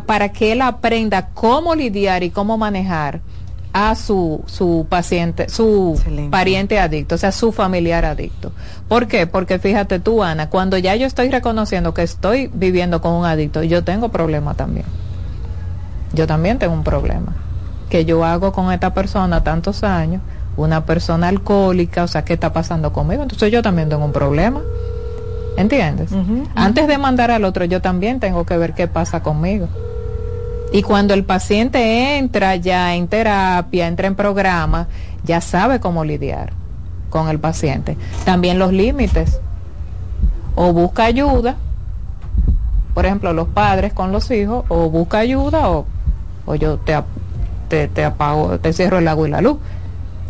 [0.07, 3.21] para que él aprenda cómo lidiar y cómo manejar
[3.73, 6.01] a su, su paciente, su
[6.31, 8.53] pariente adicto, o sea, su familiar adicto.
[8.89, 9.27] ¿Por qué?
[9.27, 13.63] Porque fíjate tú, Ana, cuando ya yo estoy reconociendo que estoy viviendo con un adicto,
[13.63, 14.87] yo tengo problema también.
[16.13, 17.35] Yo también tengo un problema.
[17.89, 20.21] Que yo hago con esta persona tantos años,
[20.57, 23.23] una persona alcohólica, o sea, ¿qué está pasando conmigo?
[23.23, 24.61] Entonces yo también tengo un problema.
[25.57, 26.11] ¿Entiendes?
[26.55, 29.69] Antes de mandar al otro, yo también tengo que ver qué pasa conmigo.
[30.73, 34.89] Y cuando el paciente entra ya en terapia, entra en programa,
[35.25, 36.53] ya sabe cómo lidiar
[37.11, 37.99] con el paciente.
[38.25, 39.41] También los límites.
[40.55, 41.57] O busca ayuda,
[42.95, 45.87] por ejemplo, los padres con los hijos, o busca ayuda, o,
[46.45, 46.95] o yo te,
[47.69, 49.59] te, te apago, te cierro el agua y la luz.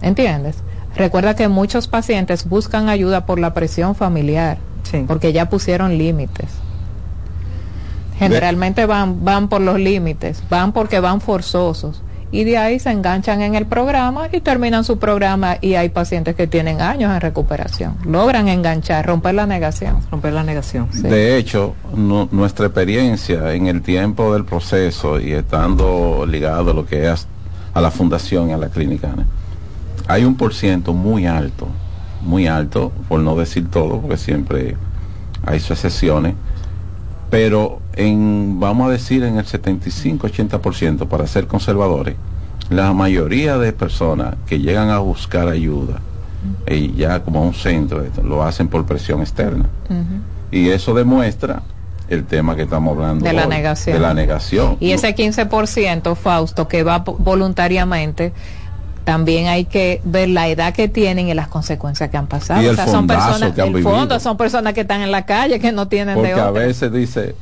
[0.01, 0.59] ¿Entiendes?
[0.97, 4.59] Recuerda que muchos pacientes buscan ayuda por la presión familiar
[5.07, 6.49] porque ya pusieron límites.
[8.19, 12.03] Generalmente van, van por los límites, van porque van forzosos
[12.33, 16.35] y de ahí se enganchan en el programa y terminan su programa y hay pacientes
[16.35, 17.97] que tienen años en recuperación.
[18.07, 19.99] Logran enganchar, romper la negación.
[20.11, 20.89] Romper la negación.
[20.95, 27.13] De hecho, nuestra experiencia en el tiempo del proceso y estando ligado a lo que
[27.13, 27.29] es
[27.75, 29.11] a la fundación y a la clínica,
[30.09, 31.69] hay un por ciento muy alto
[32.23, 34.77] muy alto, por no decir todo, porque siempre
[35.45, 36.35] hay sus excepciones,
[37.31, 42.17] pero en, vamos a decir, en el 75-80%, para ser conservadores,
[42.71, 46.01] la mayoría de personas que llegan a buscar ayuda,
[46.67, 49.67] y ya como un centro, lo hacen por presión externa.
[50.51, 51.63] Y eso demuestra
[52.09, 53.97] el tema que estamos hablando de la negación.
[53.97, 54.77] De la negación.
[54.81, 58.33] Y ese 15%, Fausto, que va voluntariamente,
[59.05, 62.63] también hay que ver la edad que tienen y las consecuencias que han pasado.
[62.63, 65.73] Y el son personas, que el fondo son personas que están en la calle, que
[65.73, 67.35] no tienen Porque de a veces dice,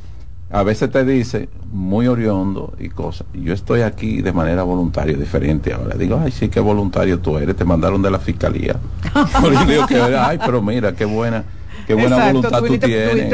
[0.51, 3.25] a veces te dice muy oriondo y cosas.
[3.33, 5.95] Yo estoy aquí de manera voluntaria, diferente ahora.
[5.95, 7.55] Digo, ay, sí, qué voluntario tú eres.
[7.55, 8.75] Te mandaron de la fiscalía.
[9.67, 11.43] digo que, ay, pero mira, qué buena,
[11.87, 13.33] qué buena voluntad tú, tienes.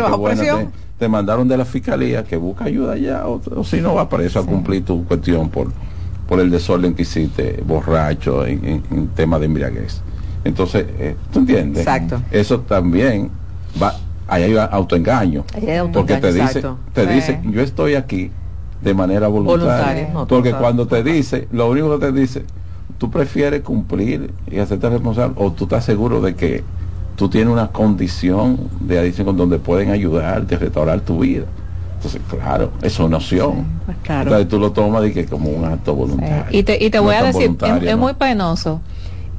[1.00, 4.46] te, mandaron de la fiscalía que busca ayuda ya, o, si no va preso a
[4.46, 5.72] cumplir tu cuestión por
[6.28, 10.02] por el desorden que hiciste, borracho, en, en, tema de embriaguez.
[10.44, 11.80] Entonces, eh, ¿tú entiendes?
[11.82, 12.22] Exacto.
[12.32, 13.30] Eso también
[13.82, 13.96] va,
[14.28, 15.46] ahí hay autoengaño.
[15.94, 16.64] porque te dice,
[16.94, 18.32] te dice, yo estoy aquí
[18.82, 20.10] de manera voluntaria.
[20.28, 22.44] porque cuando te dice, lo único que te dice,
[22.98, 26.64] tú prefieres cumplir y hacerte responsable o tú estás seguro de que
[27.16, 31.46] tú tienes una condición de adicción con donde pueden ayudarte a restaurar tu vida.
[31.98, 33.66] Entonces, claro, es una opción.
[33.86, 36.46] Pues Entonces tú lo tomas de que como un acto voluntario.
[36.52, 38.82] Y te, y te voy a decir, es, muy penoso.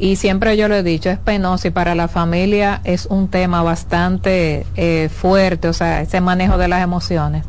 [0.01, 3.62] Y siempre yo lo he dicho, es penoso y para la familia es un tema
[3.62, 7.44] bastante eh, fuerte, o sea, ese manejo de las emociones.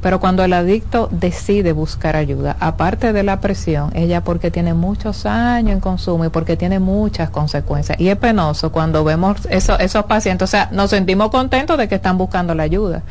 [0.00, 5.24] Pero cuando el adicto decide buscar ayuda, aparte de la presión, ella porque tiene muchos
[5.24, 7.98] años en consumo y porque tiene muchas consecuencias.
[7.98, 11.94] Y es penoso cuando vemos eso, esos pacientes, o sea, nos sentimos contentos de que
[11.94, 13.02] están buscando la ayuda.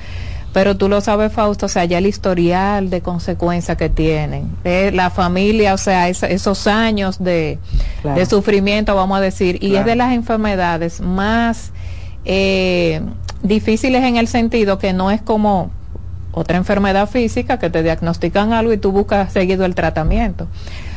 [0.53, 5.09] Pero tú lo sabes, Fausto, o sea, ya el historial de consecuencias que tienen, la
[5.09, 7.57] familia, o sea, esos años de,
[8.29, 11.71] sufrimiento, vamos a decir, y es de las enfermedades más
[12.23, 13.01] eh,
[13.41, 15.71] difíciles en el sentido que no es como
[16.31, 20.47] otra enfermedad física que te diagnostican algo y tú buscas seguido el tratamiento.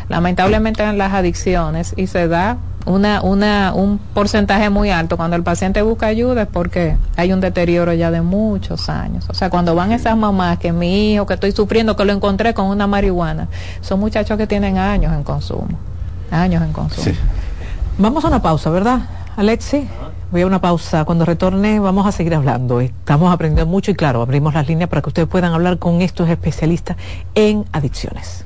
[0.08, 5.42] Lamentablemente en las adicciones y se da una, una, un porcentaje muy alto cuando el
[5.42, 9.26] paciente busca ayuda es porque hay un deterioro ya de muchos años.
[9.28, 12.54] O sea, cuando van esas mamás que mi hijo, que estoy sufriendo, que lo encontré
[12.54, 13.48] con una marihuana,
[13.80, 15.76] son muchachos que tienen años en consumo.
[16.30, 17.14] Años en consumo.
[17.98, 19.00] Vamos a una pausa, ¿verdad,
[19.36, 19.88] Alexi?
[20.30, 21.04] Voy a una pausa.
[21.04, 22.80] Cuando retorne vamos a seguir hablando.
[22.80, 26.28] Estamos aprendiendo mucho y claro, abrimos las líneas para que ustedes puedan hablar con estos
[26.28, 26.96] especialistas
[27.34, 28.45] en adicciones.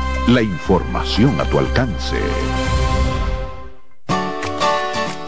[0.27, 2.17] La información a tu alcance.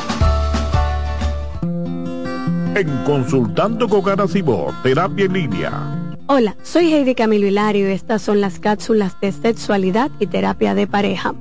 [2.74, 6.16] en Consultando con Garacimo, Terapia en Línea.
[6.28, 10.88] Hola, soy Heidi Camilo Hilario y estas son las cápsulas de sexualidad y terapia de
[10.88, 11.36] pareja.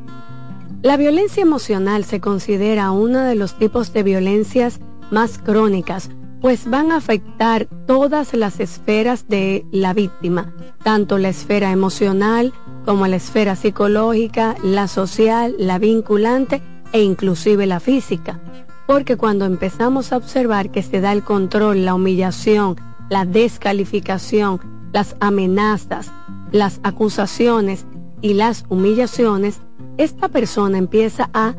[0.82, 4.80] La violencia emocional se considera uno de los tipos de violencias
[5.10, 6.10] más crónicas,
[6.40, 12.52] pues van a afectar todas las esferas de la víctima, tanto la esfera emocional
[12.86, 16.62] como la esfera psicológica, la social, la vinculante
[16.92, 18.40] e inclusive la física.
[18.86, 22.76] Porque cuando empezamos a observar que se da el control, la humillación,
[23.10, 24.60] la descalificación,
[24.92, 26.10] las amenazas,
[26.52, 27.84] las acusaciones
[28.22, 29.60] y las humillaciones,
[29.98, 31.54] esta persona empieza a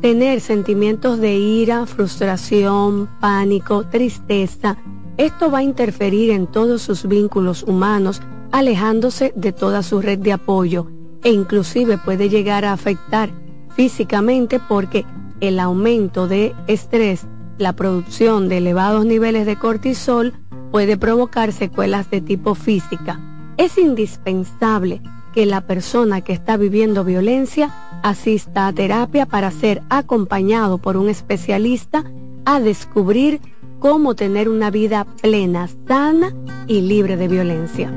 [0.00, 4.76] tener sentimientos de ira, frustración, pánico, tristeza.
[5.16, 8.20] Esto va a interferir en todos sus vínculos humanos,
[8.52, 10.88] alejándose de toda su red de apoyo
[11.24, 13.30] e inclusive puede llegar a afectar
[13.74, 15.04] físicamente porque
[15.40, 17.26] el aumento de estrés,
[17.58, 20.34] la producción de elevados niveles de cortisol
[20.70, 23.20] puede provocar secuelas de tipo física.
[23.56, 25.00] Es indispensable
[25.34, 27.74] que la persona que está viviendo violencia
[28.04, 32.04] asista a terapia para ser acompañado por un especialista
[32.44, 33.40] a descubrir
[33.80, 36.32] cómo tener una vida plena, sana
[36.68, 37.92] y libre de violencia.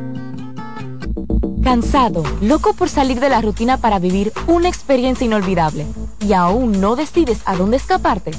[1.64, 5.86] Cansado, loco por salir de la rutina para vivir una experiencia inolvidable
[6.20, 8.32] y aún no decides a dónde escaparte.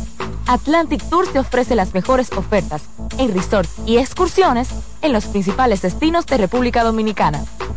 [0.47, 2.83] Atlantic Tours te ofrece las mejores ofertas
[3.19, 4.71] en resorts y excursiones
[5.03, 7.45] en los principales destinos de República Dominicana.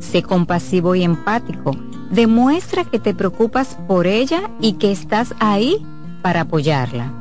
[0.00, 1.76] Sé compasivo y empático,
[2.10, 5.86] demuestra que te preocupas por ella y que estás ahí
[6.22, 7.12] para apoyarla.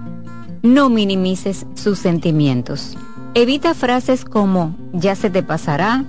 [0.64, 2.98] No minimices sus sentimientos.
[3.34, 6.04] Evita frases como ya se te pasará,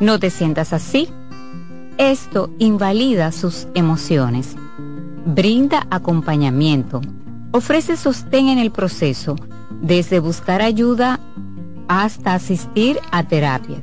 [0.00, 1.08] no te sientas así.
[1.96, 4.56] Esto invalida sus emociones.
[5.24, 7.00] Brinda acompañamiento.
[7.52, 9.36] Ofrece sostén en el proceso,
[9.80, 11.20] desde buscar ayuda
[11.88, 13.82] hasta asistir a terapias.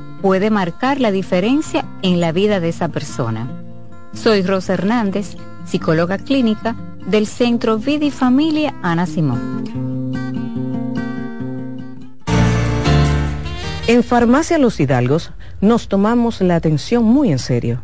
[0.21, 3.49] puede marcar la diferencia en la vida de esa persona.
[4.13, 5.35] Soy Rosa Hernández,
[5.65, 6.75] psicóloga clínica
[7.07, 9.61] del Centro Vida y Familia Ana Simón.
[13.87, 17.83] En Farmacia Los Hidalgos nos tomamos la atención muy en serio.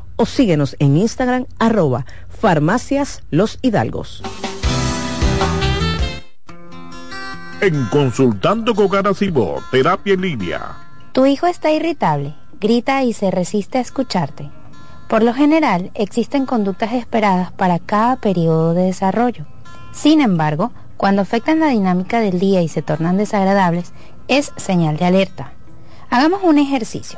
[0.21, 4.21] o síguenos en Instagram arroba farmacias los hidalgos.
[7.59, 10.77] En Consultando con Garacimo, Terapia en Línea.
[11.11, 14.51] Tu hijo está irritable, grita y se resiste a escucharte.
[15.09, 19.47] Por lo general, existen conductas esperadas para cada periodo de desarrollo.
[19.91, 23.91] Sin embargo, cuando afectan la dinámica del día y se tornan desagradables,
[24.27, 25.53] es señal de alerta.
[26.11, 27.17] Hagamos un ejercicio.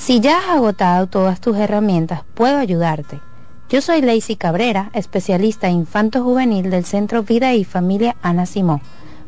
[0.00, 3.20] Si ya has agotado todas tus herramientas, puedo ayudarte.
[3.68, 8.80] Yo soy Lacey Cabrera, especialista infanto-juvenil del Centro Vida y Familia Ana Simó.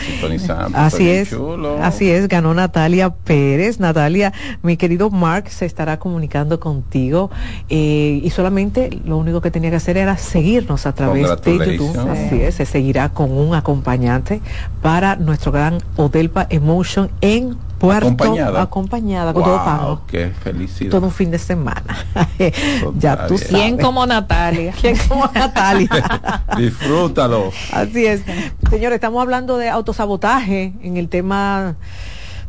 [0.73, 1.33] Así es,
[1.81, 3.79] así es, ganó Natalia Pérez.
[3.79, 4.33] Natalia,
[4.63, 7.31] mi querido Mark se estará comunicando contigo
[7.69, 11.97] eh, y solamente lo único que tenía que hacer era seguirnos a través de YouTube.
[12.09, 14.41] Así es, se seguirá con un acompañante
[14.81, 15.79] para nuestro gran
[16.17, 20.01] Odelpa Emotion en Puerto acompañada, acompañada con todo pago.
[20.07, 20.89] Qué felicidad.
[20.89, 21.95] Todo un fin de semana.
[22.97, 23.49] ya tú sabes.
[23.49, 24.73] ¿Quién como Natalia?
[24.81, 26.43] ¿Quién como Natalia?
[26.57, 27.51] Disfrútalo.
[27.71, 28.23] Así es.
[28.71, 31.75] Señores, estamos hablando de autosabotaje en el tema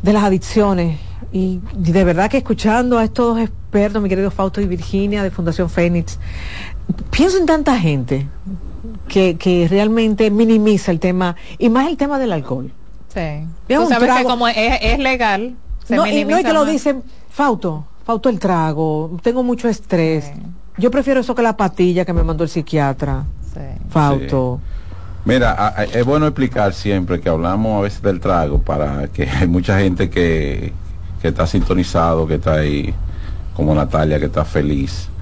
[0.02, 0.98] de las adicciones.
[1.30, 5.30] Y de verdad que escuchando a estos dos expertos, mi querido Fausto y Virginia de
[5.30, 6.18] Fundación Fénix,
[7.10, 8.26] pienso en tanta gente
[9.08, 12.72] que, que realmente minimiza el tema, y más el tema del alcohol.
[13.18, 13.74] Sí.
[13.74, 15.54] Tú sabes que como es, es legal,
[15.84, 20.30] se no, y, no que lo dicen, Fauto, Fauto el trago, tengo mucho estrés.
[20.76, 23.24] Yo prefiero eso que la patilla que me mandó el psiquiatra.
[23.90, 24.60] Fauto.
[25.24, 29.28] Mira, a- a- es bueno explicar siempre que hablamos a veces del trago para que
[29.28, 30.72] hay mucha gente que,
[31.20, 32.94] que está sintonizado, que está ahí,
[33.54, 35.08] como Natalia, que está feliz.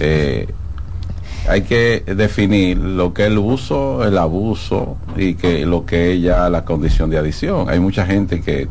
[0.00, 0.48] Eh,
[1.48, 6.22] hay que definir lo que es el uso, el abuso y que lo que es
[6.22, 7.68] ya la condición de adicción.
[7.70, 8.70] Hay mucha gente que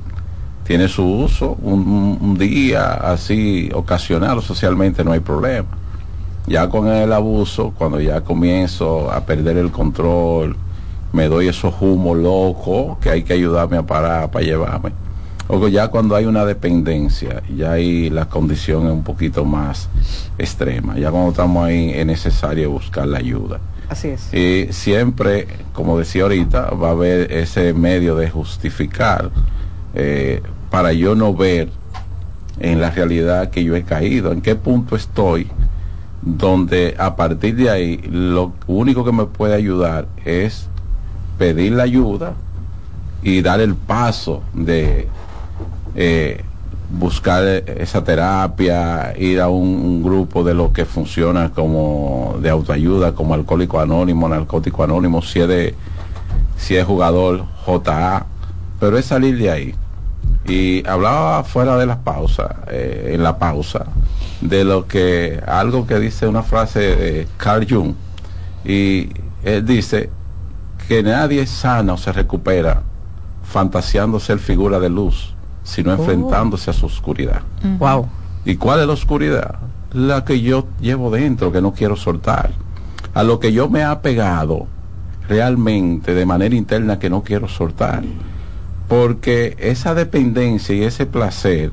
[0.64, 5.70] tiene su uso un, un- día así ocasional socialmente no hay problema.
[6.46, 10.60] Ya con el abuso, cuando ya comienzo a perder el control,
[11.12, 14.94] me doy esos humos locos que hay que ayudarme a parar para llevarme.
[15.48, 19.90] O ya cuando hay una dependencia, ya ahí la condición es un poquito más
[20.38, 20.98] extrema.
[20.98, 23.60] Ya cuando estamos ahí es necesario buscar la ayuda.
[23.88, 24.34] Así es.
[24.34, 29.30] Y siempre, como decía ahorita, va a haber ese medio de justificar
[29.94, 30.42] eh,
[30.72, 31.70] para yo no ver
[32.60, 35.48] en la realidad que yo he caído, en qué punto estoy,
[36.22, 40.68] donde a partir de ahí lo único que me puede ayudar es
[41.38, 42.34] pedir la ayuda
[43.22, 45.08] y dar el paso de
[45.96, 46.44] eh,
[46.90, 53.34] buscar esa terapia, ir a un, grupo de lo que funciona como de autoayuda, como
[53.34, 55.76] alcohólico anónimo, narcótico anónimo, si es de
[56.58, 58.26] si es jugador JA,
[58.80, 59.76] pero es salir de ahí.
[60.48, 63.86] Y hablaba fuera de la pausa, eh, en la pausa,
[64.42, 67.94] de lo que, algo que dice una frase de Carl Jung,
[68.64, 69.10] y
[69.44, 70.10] él dice
[70.88, 72.84] que nadie sana o se recupera
[73.44, 75.35] fantaseando ser figura de luz,
[75.66, 75.96] sino Oh.
[75.96, 77.42] enfrentándose a su oscuridad.
[77.80, 78.08] Wow.
[78.46, 79.56] ¿Y cuál es la oscuridad?
[79.92, 82.52] La que yo llevo dentro, que no quiero soltar.
[83.14, 84.68] A lo que yo me he apegado
[85.28, 88.04] realmente de manera interna que no quiero soltar.
[88.88, 91.72] Porque esa dependencia y ese placer,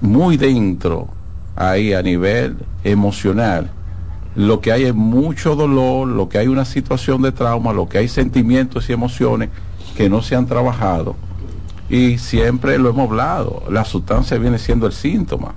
[0.00, 1.08] muy dentro,
[1.56, 3.70] ahí a nivel emocional,
[4.34, 7.98] lo que hay es mucho dolor, lo que hay una situación de trauma, lo que
[7.98, 9.50] hay sentimientos y emociones
[9.96, 11.14] que no se han trabajado.
[11.90, 15.54] Y siempre lo hemos hablado, la sustancia viene siendo el síntoma.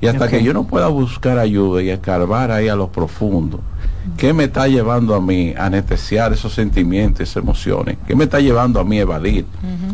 [0.00, 3.60] Y hasta que yo no pueda buscar ayuda y escarbar ahí a lo profundo,
[4.16, 7.96] ¿qué me está llevando a mí a anestesiar esos sentimientos, esas emociones?
[8.06, 9.46] ¿Qué me está llevando a mí a evadir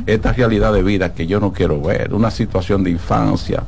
[0.06, 2.14] esta realidad de vida que yo no quiero ver?
[2.14, 3.62] Una situación de infancia,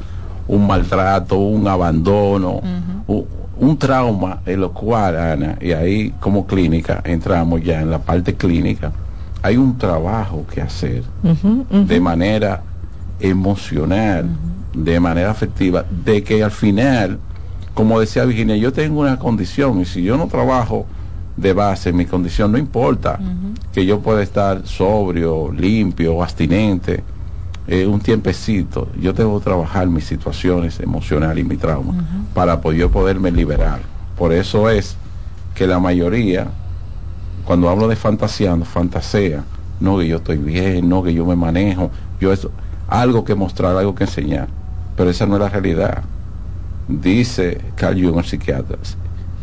[0.46, 2.60] un maltrato, un abandono,
[3.08, 3.26] u-
[3.60, 8.34] un trauma en lo cual, Ana, y ahí como clínica, entramos ya en la parte
[8.34, 8.92] clínica,
[9.42, 11.04] hay un trabajo que hacer
[11.88, 12.62] de manera
[13.20, 14.28] emocional,
[14.72, 17.18] de manera afectiva, de que al final,
[17.74, 20.86] como decía Virginia, yo tengo una condición y si yo no trabajo
[21.36, 23.18] de base mi condición, no importa
[23.72, 27.04] que yo pueda estar sobrio, limpio, abstinente,
[27.66, 31.92] eh, un tiempecito, yo tengo que trabajar mis situaciones emocionales y mi trauma
[32.34, 33.80] para po- yo poderme liberar.
[34.16, 34.96] Por eso es
[35.54, 36.48] que la mayoría,
[37.48, 39.42] cuando hablo de fantaseando, fantasea,
[39.80, 42.50] no que yo estoy bien, no que yo me manejo, yo eso,
[42.88, 44.48] algo que mostrar, algo que enseñar,
[44.94, 46.02] pero esa no es la realidad.
[46.88, 48.76] Dice Carl Jung, el psiquiatra,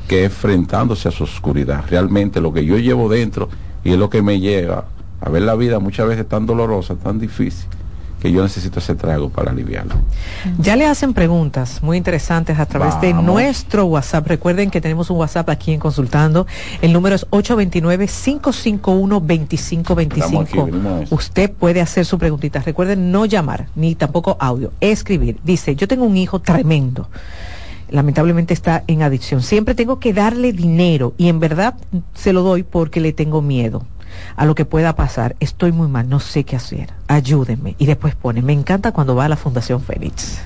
[0.07, 3.49] que enfrentándose a su oscuridad, realmente lo que yo llevo dentro
[3.83, 4.85] y es lo que me lleva
[5.19, 7.67] a ver la vida muchas veces tan dolorosa, tan difícil,
[8.25, 9.93] que yo necesito ese trago para aliviarlo.
[10.57, 14.25] Ya le hacen preguntas muy interesantes a través de nuestro WhatsApp.
[14.25, 16.47] Recuerden que tenemos un WhatsApp aquí en Consultando.
[16.81, 20.15] El número es 829-551-2525.
[20.15, 21.13] Estamos aquí, venimos a eso.
[21.13, 22.61] Usted puede hacer su preguntita.
[22.61, 25.37] Recuerden no llamar, ni tampoco audio, escribir.
[25.43, 27.07] Dice, yo tengo un hijo tremendo.
[27.91, 29.43] Lamentablemente está en adicción.
[29.43, 31.75] Siempre tengo que darle dinero y en verdad
[32.15, 33.85] se lo doy porque le tengo miedo.
[34.35, 35.35] A lo que pueda pasar.
[35.39, 36.89] Estoy muy mal, no sé qué hacer.
[37.07, 37.75] Ayúdenme.
[37.77, 40.39] Y después pone, me encanta cuando va a la Fundación Fénix.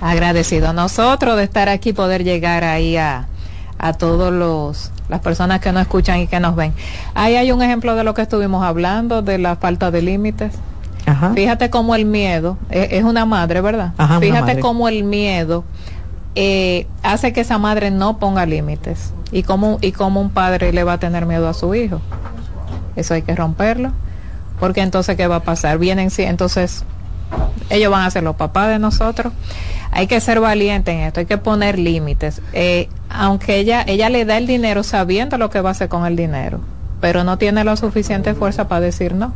[0.00, 3.26] Agradecido a nosotros de estar aquí, poder llegar ahí a,
[3.78, 6.72] a todos los las personas que nos escuchan y que nos ven.
[7.14, 10.52] Ahí hay un ejemplo de lo que estuvimos hablando, de la falta de límites.
[11.34, 13.94] Fíjate cómo el miedo, es, es una madre, ¿verdad?
[14.20, 15.64] Fíjate cómo el miedo
[16.40, 20.84] eh, hace que esa madre no ponga límites y cómo, y cómo un padre le
[20.84, 22.00] va a tener miedo a su hijo.
[22.94, 23.90] Eso hay que romperlo,
[24.60, 25.78] porque entonces, ¿qué va a pasar?
[25.78, 26.84] Vienen, sí, entonces
[27.70, 29.32] ellos van a ser los papás de nosotros.
[29.90, 32.40] Hay que ser valiente en esto, hay que poner límites.
[32.52, 36.06] Eh, aunque ella, ella le da el dinero sabiendo lo que va a hacer con
[36.06, 36.60] el dinero,
[37.00, 39.32] pero no tiene la suficiente fuerza para decir no.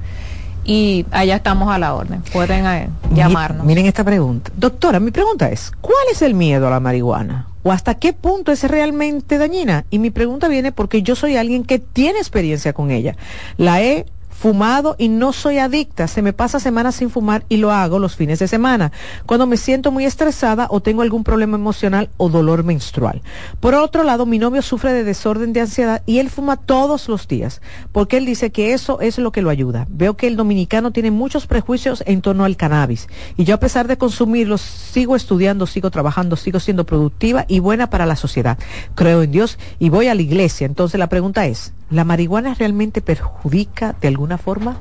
[0.63, 2.21] y allá estamos a la orden.
[2.31, 3.65] Pueden eh, llamarnos.
[3.65, 4.51] Miren esta pregunta.
[4.55, 7.47] Doctora, mi pregunta es, ¿cuál es el miedo a la marihuana?
[7.63, 9.85] ¿O hasta qué punto es realmente dañina?
[9.89, 13.15] Y mi pregunta viene porque yo soy alguien que tiene experiencia con ella.
[13.57, 14.05] La he
[14.43, 16.09] fumado y no soy adicta.
[16.09, 18.91] Se me pasa semanas sin fumar y lo hago los fines de semana,
[19.25, 23.21] cuando me siento muy estresada o tengo algún problema emocional o dolor menstrual.
[23.61, 27.25] Por otro lado, mi novio sufre de desorden de ansiedad y él fuma todos los
[27.29, 27.61] días,
[27.93, 29.87] porque él dice que eso es lo que lo ayuda.
[29.89, 33.07] Veo que el dominicano tiene muchos prejuicios en torno al cannabis
[33.37, 37.89] y yo a pesar de consumirlos sigo estudiando, sigo trabajando, sigo siendo productiva y buena
[37.89, 38.57] para la sociedad.
[38.93, 40.65] Creo en Dios y voy a la iglesia.
[40.65, 44.77] Entonces la pregunta es, ¿La marihuana realmente perjudica de alguna forma?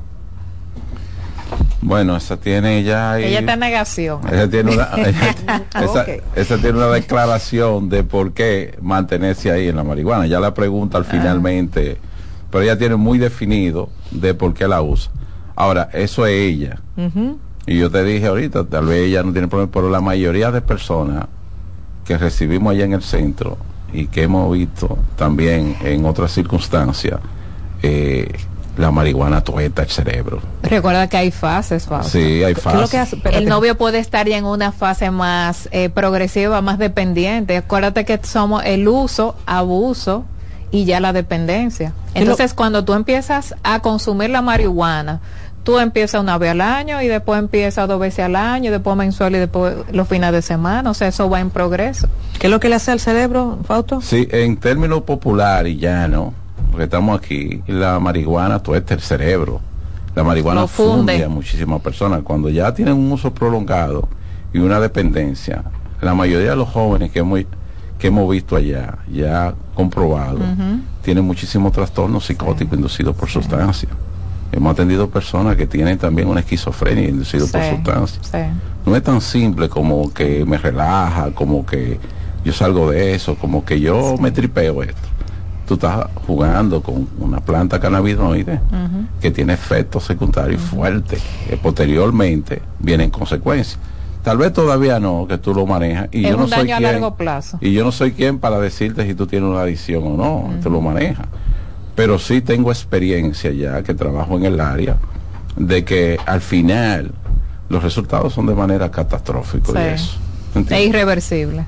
[1.82, 3.18] Bueno, esa tiene ya...
[3.18, 4.20] ella está en negación.
[4.28, 4.84] Esa tiene, una,
[6.36, 10.26] esa, tiene una declaración de por qué mantenerse ahí en la marihuana.
[10.26, 11.08] Ya la pregunta al ah.
[11.10, 11.98] finalmente,
[12.50, 15.10] pero ella tiene muy definido de por qué la usa.
[15.56, 16.80] Ahora, eso es ella.
[17.66, 20.60] Y yo te dije ahorita, tal vez ella no tiene problema, pero la mayoría de
[20.60, 21.26] personas
[22.04, 23.58] que recibimos allá en el centro
[23.92, 27.20] y que hemos visto también en otras circunstancias,
[27.82, 28.32] eh,
[28.76, 30.40] la marihuana tueta el cerebro.
[30.62, 33.14] Recuerda que hay fases, Sí, hay fases.
[33.30, 37.56] el novio puede estar ya en una fase más eh, progresiva, más dependiente.
[37.56, 40.24] Acuérdate que somos el uso, abuso
[40.70, 41.92] y ya la dependencia.
[42.14, 45.20] Entonces, cuando tú empiezas a consumir la marihuana,
[45.64, 48.96] tú empiezas una vez al año y después empiezas dos veces al año, y después
[48.96, 52.08] mensual y después los fines de semana, o sea, eso va en progreso.
[52.38, 54.00] ¿Qué es lo que le hace al cerebro, Fausto?
[54.00, 56.32] Sí, en términos popular y llano,
[56.72, 59.60] porque estamos aquí, la marihuana tuesta el cerebro.
[60.14, 62.22] La marihuana funde a muchísimas personas.
[62.22, 64.08] Cuando ya tienen un uso prolongado
[64.54, 65.62] y una dependencia,
[66.00, 67.40] la mayoría de los jóvenes que hemos,
[67.98, 70.40] que hemos visto allá, ya comprobado,
[71.02, 73.92] tienen muchísimos trastornos psicóticos inducidos por sustancias.
[74.50, 78.32] Hemos atendido personas que tienen también una esquizofrenia inducida por sustancias.
[78.86, 82.00] No es tan simple como que me relaja, como que
[82.44, 85.11] yo salgo de eso, como que yo me tripeo esto.
[85.72, 88.60] Tú estás jugando con una planta cannabinoide
[89.22, 93.78] que tiene efectos secundarios fuertes, que posteriormente vienen consecuencias.
[94.22, 96.10] Tal vez todavía no, que tú lo manejas.
[96.12, 97.56] Y yo no soy quien, largo plazo.
[97.62, 100.68] Y yo no soy quien para decirte si tú tienes una adicción o no, tú
[100.68, 101.26] lo manejas
[101.94, 104.96] pero sí tengo experiencia ya que trabajo en el área
[105.56, 107.12] de que al final
[107.70, 110.18] los resultados son de manera catastrófica y eso.
[110.54, 111.64] Es irreversible.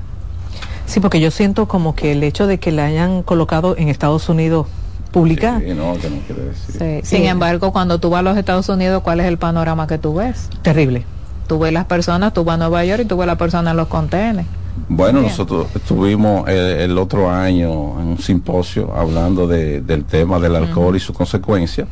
[0.85, 4.29] Sí, porque yo siento como que el hecho de que la hayan colocado en Estados
[4.29, 4.67] Unidos
[5.11, 5.61] pública.
[5.65, 7.05] Sí, no, que no quiere decir.
[7.05, 10.15] Sin embargo, cuando tú vas a los Estados Unidos, ¿cuál es el panorama que tú
[10.15, 10.49] ves?
[10.61, 11.05] Terrible.
[11.47, 13.77] Tú ves las personas, tú vas a Nueva York y tú ves las personas en
[13.77, 14.45] los contenedores.
[14.89, 20.99] Bueno, nosotros estuvimos el, otro año en un simposio hablando del tema del alcohol y
[20.99, 21.87] su consecuencia.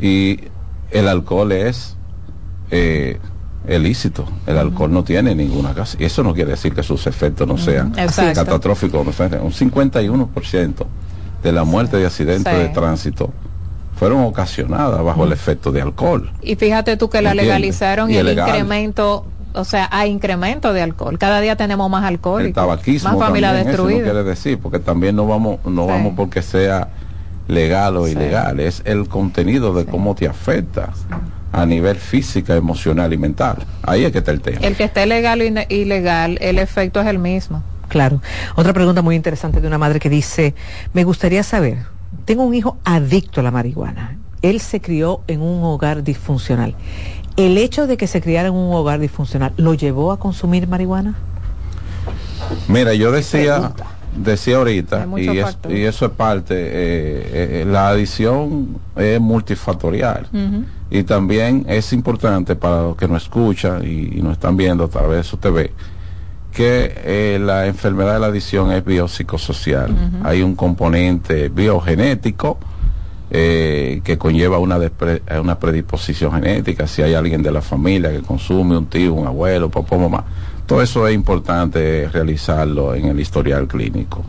[0.00, 0.38] Y
[0.90, 1.96] el alcohol es
[2.70, 3.18] eh,
[3.68, 4.26] ilícito.
[4.46, 5.96] El alcohol no tiene ninguna casa.
[6.00, 9.06] Y eso no quiere decir que sus efectos no sean catastróficos.
[9.06, 10.86] Un 51%
[11.42, 13.32] de la muerte de accidentes de tránsito
[13.96, 16.30] fueron ocasionadas bajo el efecto de alcohol.
[16.42, 19.26] Y fíjate tú que la legalizaron y el incremento
[19.56, 21.16] o sea, hay incremento de alcohol.
[21.16, 22.42] Cada día tenemos más alcohol.
[22.42, 23.98] El tabaquismo más familia destruida.
[23.98, 26.88] Eso no quiere decir, porque también no vamos, no vamos porque sea
[27.46, 30.90] legal o ilegal, es el contenido de cómo te afecta
[31.54, 33.58] a nivel física, emocional y mental.
[33.82, 34.58] Ahí es que está el tema.
[34.60, 37.62] El que esté legal o ilegal, el efecto es el mismo.
[37.88, 38.20] Claro.
[38.56, 40.54] Otra pregunta muy interesante de una madre que dice,
[40.92, 41.78] me gustaría saber,
[42.24, 44.18] tengo un hijo adicto a la marihuana.
[44.42, 46.74] Él se crió en un hogar disfuncional.
[47.36, 51.14] ¿El hecho de que se criara en un hogar disfuncional lo llevó a consumir marihuana?
[52.68, 53.72] Mira, yo decía,
[54.16, 60.28] decía ahorita, y, eso es parte, eh, eh, la adición es multifactorial.
[60.94, 65.16] Y también es importante para los que nos escuchan y, nos están viendo a través
[65.18, 65.72] de su TV,
[66.52, 69.90] que eh, la enfermedad de la adicción es biopsicosocial.
[70.22, 72.58] Hay un componente biogenético
[73.28, 74.78] que conlleva una,
[75.42, 79.68] una predisposición genética, si hay alguien de la familia que consume, un tío, un abuelo,
[79.68, 80.24] papá, mamá
[80.66, 84.24] todo eso es importante realizarlo en el historial clínico.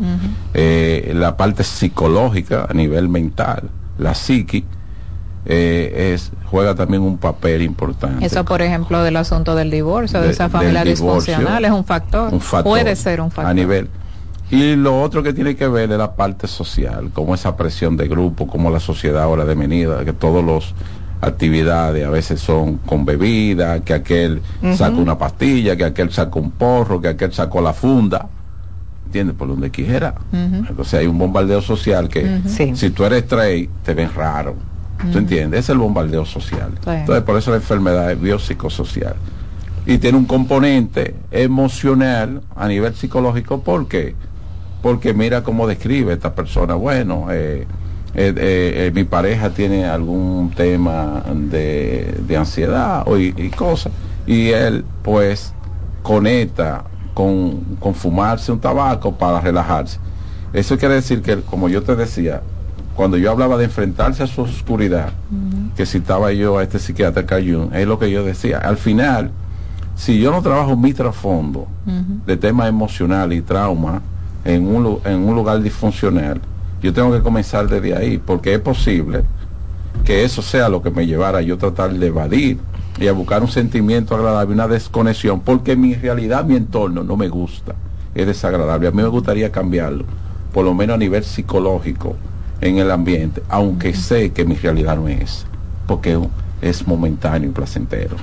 [0.53, 4.65] Eh, la parte psicológica a nivel mental, la psiqui,
[5.45, 8.25] eh, es, juega también un papel importante.
[8.25, 12.33] Eso, por ejemplo, del asunto del divorcio, de, esa familia disfuncional, es un factor.
[12.33, 12.71] un factor.
[12.71, 13.51] Puede ser un factor.
[13.51, 13.89] A nivel.
[14.49, 18.07] Y lo otro que tiene que ver es la parte social, como esa presión de
[18.07, 20.73] grupo, como la sociedad ahora de venida, que todos los
[21.21, 24.41] actividades, a veces son con bebida, que aquel
[24.75, 28.27] saca una pastilla, que aquel saca un porro, que aquel sacó la funda,
[29.07, 29.35] ¿entiendes?
[29.35, 30.13] Por donde quiera.
[30.31, 34.55] Entonces hay un bombardeo social que si tú eres straight, te ven raro.
[35.11, 35.61] ¿Tú entiendes?
[35.61, 36.71] Es el bombardeo social.
[36.85, 39.15] Entonces por eso la enfermedad es biopsicosocial.
[39.85, 44.15] Y tiene un componente emocional a nivel psicológico, ¿por qué?
[44.81, 47.67] Porque mira cómo describe esta persona, bueno, eh,
[48.15, 53.91] eh, eh, mi pareja tiene algún tema de, ansiedad o, y, cosas,
[54.25, 55.53] y él pues
[56.01, 59.99] conecta con, fumarse un tabaco para relajarse.
[60.53, 62.41] Eso quiere decir que, como yo te decía,
[62.95, 65.09] cuando yo hablaba de enfrentarse a su oscuridad,
[65.75, 68.59] que citaba yo a este psiquiatra Cayun, es lo que yo decía.
[68.59, 69.31] Al final,
[69.95, 71.67] si yo no trabajo mi trasfondo
[72.25, 74.01] de tema emocional y trauma
[74.45, 76.39] en un, en un lugar disfuncional,
[76.81, 79.23] yo tengo que comenzar desde ahí, porque es posible
[80.03, 82.59] que eso sea lo que me llevara a yo tratar de evadir
[82.99, 87.27] y a buscar un sentimiento agradable, una desconexión, porque mi realidad, mi entorno no me
[87.27, 87.75] gusta,
[88.13, 88.87] es desagradable.
[88.87, 90.05] A mí me gustaría cambiarlo,
[90.53, 92.15] por lo menos a nivel psicológico,
[92.61, 95.45] en el ambiente, aunque sé que mi realidad no es,
[95.87, 96.17] porque
[96.61, 98.15] es momentáneo y placentero.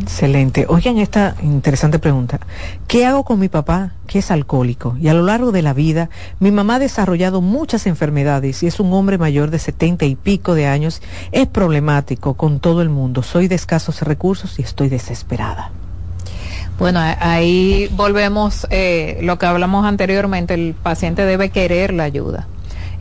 [0.00, 0.66] Excelente.
[0.68, 2.40] Oigan esta interesante pregunta.
[2.86, 4.96] ¿Qué hago con mi papá que es alcohólico?
[5.00, 6.08] Y a lo largo de la vida,
[6.40, 10.54] mi mamá ha desarrollado muchas enfermedades y es un hombre mayor de setenta y pico
[10.54, 11.02] de años.
[11.32, 13.22] Es problemático con todo el mundo.
[13.22, 15.70] Soy de escasos recursos y estoy desesperada.
[16.78, 20.54] Bueno, ahí volvemos eh, lo que hablamos anteriormente.
[20.54, 22.46] El paciente debe querer la ayuda.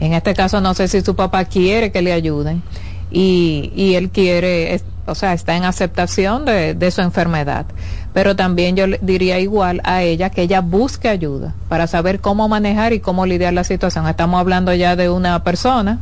[0.01, 2.63] En este caso, no sé si su papá quiere que le ayuden
[3.11, 7.67] y, y él quiere, o sea, está en aceptación de, de su enfermedad.
[8.11, 12.93] Pero también yo diría igual a ella que ella busque ayuda para saber cómo manejar
[12.93, 14.07] y cómo lidiar la situación.
[14.07, 15.99] Estamos hablando ya de una persona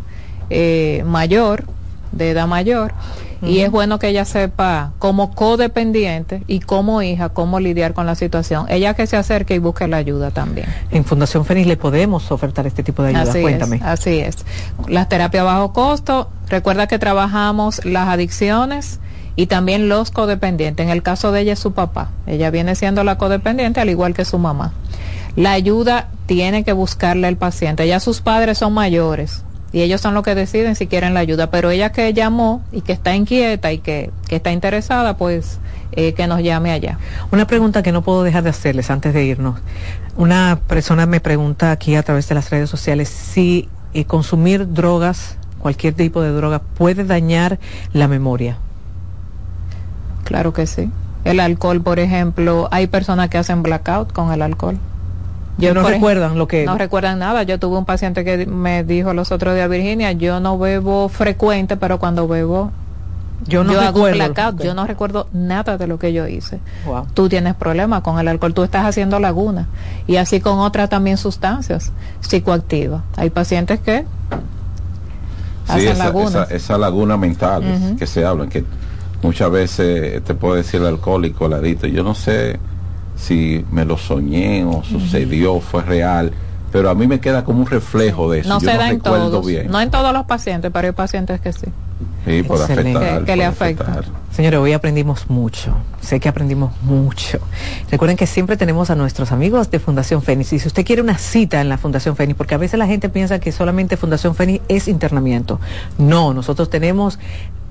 [0.50, 1.66] eh, mayor,
[2.14, 2.94] de edad mayor,
[3.42, 8.16] y es bueno que ella sepa como codependiente y como hija cómo lidiar con la
[8.16, 8.66] situación.
[8.70, 10.68] Ella que se acerque y busque la ayuda también.
[10.92, 13.24] En Fundación Fénix le podemos ofertar este tipo de ayuda.
[13.24, 13.78] Así Cuéntame.
[13.78, 14.38] Es, así es.
[14.88, 19.00] Las terapias bajo costo, recuerda que trabajamos las adicciones
[19.36, 20.86] y también los codependientes.
[20.86, 22.10] En el caso de ella es su papá.
[22.28, 24.74] Ella viene siendo la codependiente al igual que su mamá.
[25.36, 27.88] La ayuda tiene que buscarle el paciente.
[27.88, 31.52] Ya sus padres son mayores y ellos son los que deciden si quieren la ayuda,
[31.52, 35.60] pero ella que llamó y que está inquieta y que, está interesada, pues
[35.92, 36.98] eh, que nos llame allá.
[37.32, 39.60] Una pregunta que no puedo dejar de hacerles antes de irnos.
[40.18, 45.38] Una persona me pregunta aquí a través de las redes sociales si eh, consumir drogas,
[45.60, 47.60] cualquier tipo de droga, puede dañar
[47.94, 48.58] la memoria.
[50.24, 50.90] Claro que sí.
[51.26, 54.80] El alcohol, por ejemplo, hay personas que hacen blackout con el alcohol.
[55.60, 56.66] Yo no recuerdan lo que...
[56.66, 57.44] No recuerdan nada.
[57.44, 61.78] Yo tuve un paciente que me dijo los otros días, Virginia, yo no bebo frecuente,
[61.78, 62.72] pero cuando bebo...
[63.46, 64.64] Yo no recuerdo.
[64.64, 66.60] yo no recuerdo nada de lo que yo hice.
[67.14, 69.68] Tú tienes problemas con el alcohol, tú estás haciendo laguna.
[70.08, 73.02] Y así con otras también sustancias psicoactivas.
[73.16, 74.06] Hay pacientes que
[75.68, 76.52] hacen lagunas.
[76.52, 77.64] Esa, laguna mental
[77.98, 78.66] que se habla, que
[79.22, 81.88] muchas veces te puede decir el alcohólico, el adicto.
[81.88, 82.60] Yo no sé
[83.20, 86.32] si me lo soñé o sucedió, fue real,
[86.72, 88.50] pero a mí me queda como un reflejo de eso.
[88.50, 91.68] No se da en todos, no en todos los pacientes, pero hay pacientes que sí.
[92.26, 93.26] Sí, por afectar.
[93.26, 94.02] Que, le afecta.
[94.32, 95.74] Señores, hoy aprendimos mucho.
[96.00, 97.40] Sé que aprendimos mucho.
[97.92, 100.54] Recuerden que siempre tenemos a nuestros amigos de Fundación Fénix.
[100.54, 103.10] Y si usted quiere una cita en la Fundación Fénix, porque a veces la gente
[103.10, 105.60] piensa que solamente Fundación Fénix es internamiento.
[105.98, 107.20] No, nosotros tenemos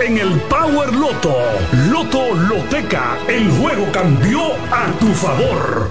[0.00, 1.34] en el Power Loto.
[1.90, 4.40] Loto Loteca, el juego cambió
[4.70, 5.90] a tu favor.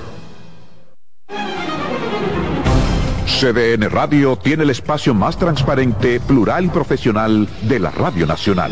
[3.26, 8.72] CDN Radio tiene el espacio más transparente, plural y profesional de la Radio Nacional.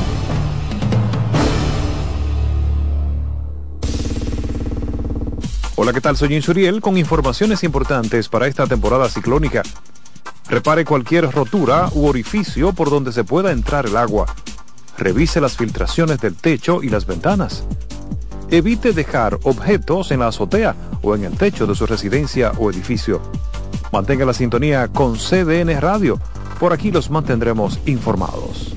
[5.83, 6.15] Hola, ¿qué tal?
[6.15, 9.63] Soy Insuriel con informaciones importantes para esta temporada ciclónica.
[10.47, 14.27] Repare cualquier rotura u orificio por donde se pueda entrar el agua.
[14.99, 17.63] Revise las filtraciones del techo y las ventanas.
[18.51, 23.19] Evite dejar objetos en la azotea o en el techo de su residencia o edificio.
[23.91, 26.19] Mantenga la sintonía con CDN Radio.
[26.59, 28.75] Por aquí los mantendremos informados.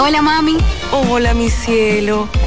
[0.00, 0.56] Hola mami.
[0.92, 2.28] Hola mi cielo.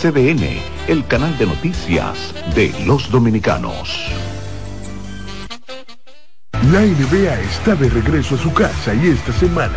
[0.00, 4.06] CDN, el canal de noticias de los dominicanos.
[6.70, 9.74] La NBA está de regreso a su casa y esta semana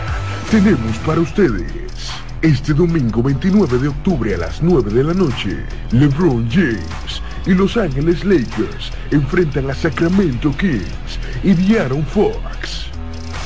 [0.51, 2.11] tenemos para ustedes.
[2.43, 7.75] Este domingo 29 de octubre a las 9 de la noche, LeBron James y Los
[7.75, 12.91] Ángeles Lakers enfrentan a Sacramento Kings y De'Aaron Fox.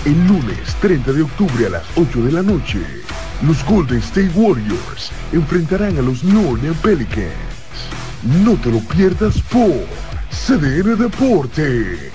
[0.04, 3.05] El lunes 30 de octubre a las 8 de la noche,
[3.42, 7.34] los Golden State Warriors enfrentarán a los New Orleans Pelicans.
[8.44, 9.86] No te lo pierdas por
[10.32, 12.15] CDN Deportes.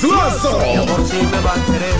[0.00, 0.58] Suazo.
[0.58, 1.94] Mi amor, si me va a querer,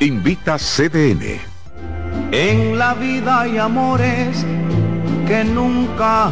[0.02, 1.40] Invita CDN.
[2.32, 4.46] En la vida hay amores
[5.28, 6.32] que nunca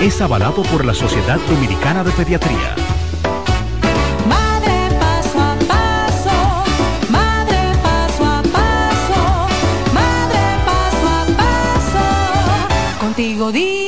[0.00, 2.74] es avalado por la Sociedad Dominicana de Pediatría.
[4.28, 9.48] Madre paso a paso, madre paso a paso,
[9.94, 13.79] madre paso a paso, contigo día